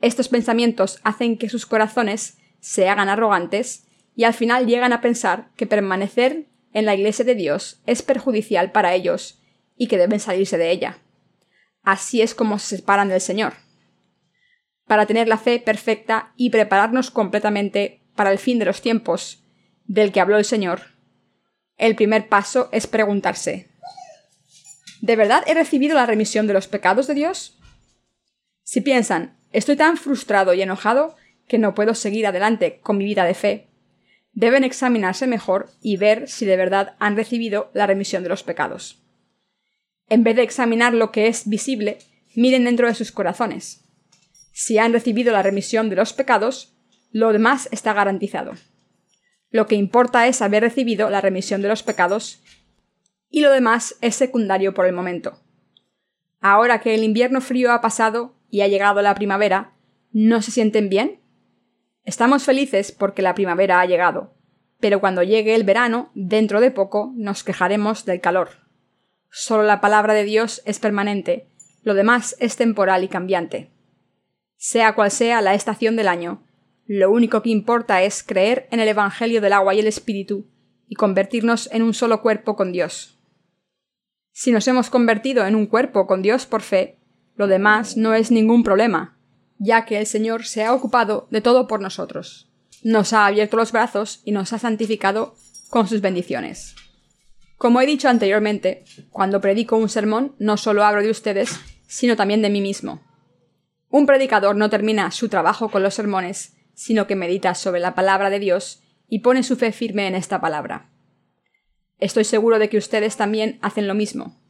Estos 0.00 0.28
pensamientos 0.28 1.00
hacen 1.02 1.38
que 1.38 1.48
sus 1.48 1.66
corazones 1.66 2.38
se 2.60 2.88
hagan 2.88 3.08
arrogantes 3.08 3.86
y 4.14 4.24
al 4.24 4.34
final 4.34 4.66
llegan 4.66 4.92
a 4.92 5.00
pensar 5.00 5.50
que 5.56 5.66
permanecer 5.66 6.46
en 6.72 6.84
la 6.84 6.94
iglesia 6.94 7.24
de 7.24 7.34
Dios 7.34 7.80
es 7.86 8.02
perjudicial 8.02 8.72
para 8.72 8.94
ellos 8.94 9.40
y 9.76 9.86
que 9.86 9.98
deben 9.98 10.20
salirse 10.20 10.58
de 10.58 10.70
ella. 10.70 10.98
Así 11.82 12.22
es 12.22 12.34
como 12.34 12.58
se 12.58 12.76
separan 12.76 13.08
del 13.08 13.20
Señor. 13.20 13.54
Para 14.86 15.06
tener 15.06 15.28
la 15.28 15.38
fe 15.38 15.58
perfecta 15.60 16.32
y 16.36 16.50
prepararnos 16.50 17.10
completamente 17.10 18.02
para 18.14 18.32
el 18.32 18.38
fin 18.38 18.58
de 18.58 18.64
los 18.64 18.82
tiempos 18.82 19.44
del 19.86 20.12
que 20.12 20.20
habló 20.20 20.38
el 20.38 20.44
Señor, 20.44 20.82
el 21.76 21.96
primer 21.96 22.28
paso 22.28 22.68
es 22.72 22.86
preguntarse 22.86 23.68
¿De 25.04 25.16
verdad 25.16 25.42
he 25.46 25.52
recibido 25.52 25.94
la 25.94 26.06
remisión 26.06 26.46
de 26.46 26.54
los 26.54 26.66
pecados 26.66 27.06
de 27.06 27.14
Dios? 27.14 27.58
Si 28.62 28.80
piensan, 28.80 29.36
estoy 29.54 29.76
tan 29.76 29.96
frustrado 29.96 30.52
y 30.52 30.62
enojado 30.62 31.16
que 31.46 31.58
no 31.58 31.74
puedo 31.74 31.94
seguir 31.94 32.26
adelante 32.26 32.80
con 32.82 32.98
mi 32.98 33.04
vida 33.04 33.24
de 33.24 33.34
fe, 33.34 33.68
deben 34.32 34.64
examinarse 34.64 35.26
mejor 35.26 35.70
y 35.80 35.96
ver 35.96 36.28
si 36.28 36.44
de 36.44 36.56
verdad 36.56 36.96
han 36.98 37.16
recibido 37.16 37.70
la 37.72 37.86
remisión 37.86 38.24
de 38.24 38.28
los 38.28 38.42
pecados. 38.42 39.00
En 40.08 40.24
vez 40.24 40.36
de 40.36 40.42
examinar 40.42 40.92
lo 40.92 41.12
que 41.12 41.28
es 41.28 41.48
visible, 41.48 41.98
miren 42.34 42.64
dentro 42.64 42.88
de 42.88 42.94
sus 42.94 43.12
corazones. 43.12 43.84
Si 44.52 44.78
han 44.78 44.92
recibido 44.92 45.32
la 45.32 45.42
remisión 45.42 45.88
de 45.88 45.96
los 45.96 46.12
pecados, 46.12 46.76
lo 47.12 47.32
demás 47.32 47.68
está 47.70 47.92
garantizado. 47.92 48.54
Lo 49.50 49.68
que 49.68 49.76
importa 49.76 50.26
es 50.26 50.42
haber 50.42 50.64
recibido 50.64 51.10
la 51.10 51.20
remisión 51.20 51.62
de 51.62 51.68
los 51.68 51.84
pecados 51.84 52.42
y 53.30 53.40
lo 53.40 53.52
demás 53.52 53.96
es 54.00 54.16
secundario 54.16 54.74
por 54.74 54.86
el 54.86 54.92
momento. 54.92 55.40
Ahora 56.40 56.80
que 56.80 56.94
el 56.94 57.04
invierno 57.04 57.40
frío 57.40 57.72
ha 57.72 57.80
pasado 57.80 58.33
y 58.54 58.60
ha 58.60 58.68
llegado 58.68 59.02
la 59.02 59.16
primavera, 59.16 59.72
¿no 60.12 60.40
se 60.40 60.52
sienten 60.52 60.88
bien? 60.88 61.18
Estamos 62.04 62.44
felices 62.44 62.92
porque 62.92 63.20
la 63.20 63.34
primavera 63.34 63.80
ha 63.80 63.84
llegado, 63.84 64.32
pero 64.78 65.00
cuando 65.00 65.24
llegue 65.24 65.56
el 65.56 65.64
verano, 65.64 66.12
dentro 66.14 66.60
de 66.60 66.70
poco, 66.70 67.12
nos 67.16 67.42
quejaremos 67.42 68.04
del 68.04 68.20
calor. 68.20 68.50
Solo 69.28 69.64
la 69.64 69.80
palabra 69.80 70.14
de 70.14 70.22
Dios 70.22 70.62
es 70.66 70.78
permanente, 70.78 71.48
lo 71.82 71.94
demás 71.94 72.36
es 72.38 72.54
temporal 72.54 73.02
y 73.02 73.08
cambiante. 73.08 73.72
Sea 74.56 74.94
cual 74.94 75.10
sea 75.10 75.40
la 75.40 75.54
estación 75.54 75.96
del 75.96 76.06
año, 76.06 76.46
lo 76.86 77.10
único 77.10 77.42
que 77.42 77.50
importa 77.50 78.04
es 78.04 78.22
creer 78.22 78.68
en 78.70 78.78
el 78.78 78.86
Evangelio 78.86 79.40
del 79.40 79.52
agua 79.52 79.74
y 79.74 79.80
el 79.80 79.88
Espíritu 79.88 80.46
y 80.86 80.94
convertirnos 80.94 81.68
en 81.72 81.82
un 81.82 81.92
solo 81.92 82.22
cuerpo 82.22 82.54
con 82.54 82.70
Dios. 82.70 83.18
Si 84.30 84.52
nos 84.52 84.68
hemos 84.68 84.90
convertido 84.90 85.44
en 85.44 85.56
un 85.56 85.66
cuerpo 85.66 86.06
con 86.06 86.22
Dios 86.22 86.46
por 86.46 86.62
fe, 86.62 87.00
lo 87.36 87.46
demás 87.46 87.96
no 87.96 88.14
es 88.14 88.30
ningún 88.30 88.62
problema, 88.62 89.18
ya 89.58 89.84
que 89.84 89.98
el 89.98 90.06
Señor 90.06 90.44
se 90.44 90.64
ha 90.64 90.72
ocupado 90.72 91.28
de 91.30 91.40
todo 91.40 91.66
por 91.66 91.80
nosotros. 91.80 92.50
nos 92.82 93.14
ha 93.14 93.24
abierto 93.24 93.56
los 93.56 93.72
brazos 93.72 94.20
y 94.24 94.32
nos 94.32 94.52
ha 94.52 94.58
santificado 94.58 95.34
con 95.70 95.88
sus 95.88 96.02
bendiciones. 96.02 96.76
Como 97.56 97.80
he 97.80 97.86
dicho 97.86 98.10
anteriormente, 98.10 98.84
cuando 99.10 99.40
predico 99.40 99.76
un 99.78 99.88
sermón 99.88 100.34
no 100.38 100.58
solo 100.58 100.84
hablo 100.84 101.02
de 101.02 101.10
ustedes, 101.10 101.58
sino 101.86 102.14
también 102.14 102.42
de 102.42 102.50
mí 102.50 102.60
mismo. 102.60 103.02
Un 103.88 104.04
predicador 104.04 104.56
no 104.56 104.68
termina 104.68 105.10
su 105.12 105.30
trabajo 105.30 105.70
con 105.70 105.82
los 105.82 105.94
sermones, 105.94 106.56
sino 106.74 107.06
que 107.06 107.16
medita 107.16 107.54
sobre 107.54 107.80
la 107.80 107.94
palabra 107.94 108.28
de 108.28 108.40
Dios 108.40 108.82
y 109.08 109.20
pone 109.20 109.42
su 109.42 109.56
fe 109.56 109.72
firme 109.72 110.06
en 110.06 110.14
esta 110.14 110.40
palabra. 110.40 110.90
Estoy 111.98 112.24
seguro 112.24 112.58
de 112.58 112.68
que 112.68 112.76
ustedes 112.76 113.16
también 113.16 113.58
hacen 113.62 113.86
lo 113.86 113.94
mismo. 113.94 114.43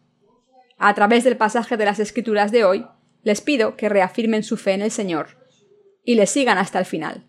A 0.78 0.94
través 0.94 1.24
del 1.24 1.36
pasaje 1.36 1.76
de 1.76 1.84
las 1.84 2.00
Escrituras 2.00 2.52
de 2.52 2.64
hoy, 2.64 2.86
les 3.22 3.40
pido 3.40 3.76
que 3.76 3.88
reafirmen 3.88 4.42
su 4.42 4.56
fe 4.56 4.72
en 4.72 4.82
el 4.82 4.90
Señor 4.90 5.38
y 6.04 6.14
le 6.14 6.26
sigan 6.26 6.58
hasta 6.58 6.78
el 6.78 6.84
final. 6.84 7.26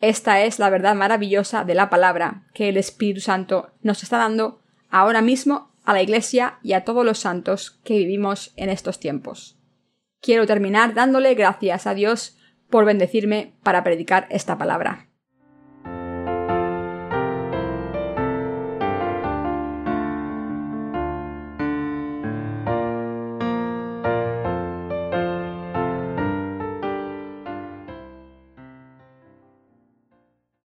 Esta 0.00 0.42
es 0.42 0.58
la 0.58 0.68
verdad 0.68 0.94
maravillosa 0.94 1.64
de 1.64 1.74
la 1.74 1.88
palabra 1.88 2.46
que 2.52 2.68
el 2.68 2.76
Espíritu 2.76 3.20
Santo 3.20 3.72
nos 3.80 4.02
está 4.02 4.18
dando 4.18 4.60
ahora 4.90 5.22
mismo 5.22 5.72
a 5.84 5.92
la 5.92 6.02
Iglesia 6.02 6.58
y 6.62 6.72
a 6.72 6.84
todos 6.84 7.04
los 7.04 7.18
santos 7.18 7.80
que 7.84 7.96
vivimos 7.96 8.52
en 8.56 8.68
estos 8.68 8.98
tiempos. 8.98 9.58
Quiero 10.20 10.46
terminar 10.46 10.94
dándole 10.94 11.34
gracias 11.34 11.86
a 11.86 11.94
Dios 11.94 12.36
por 12.68 12.84
bendecirme 12.84 13.54
para 13.62 13.84
predicar 13.84 14.26
esta 14.30 14.58
palabra. 14.58 15.08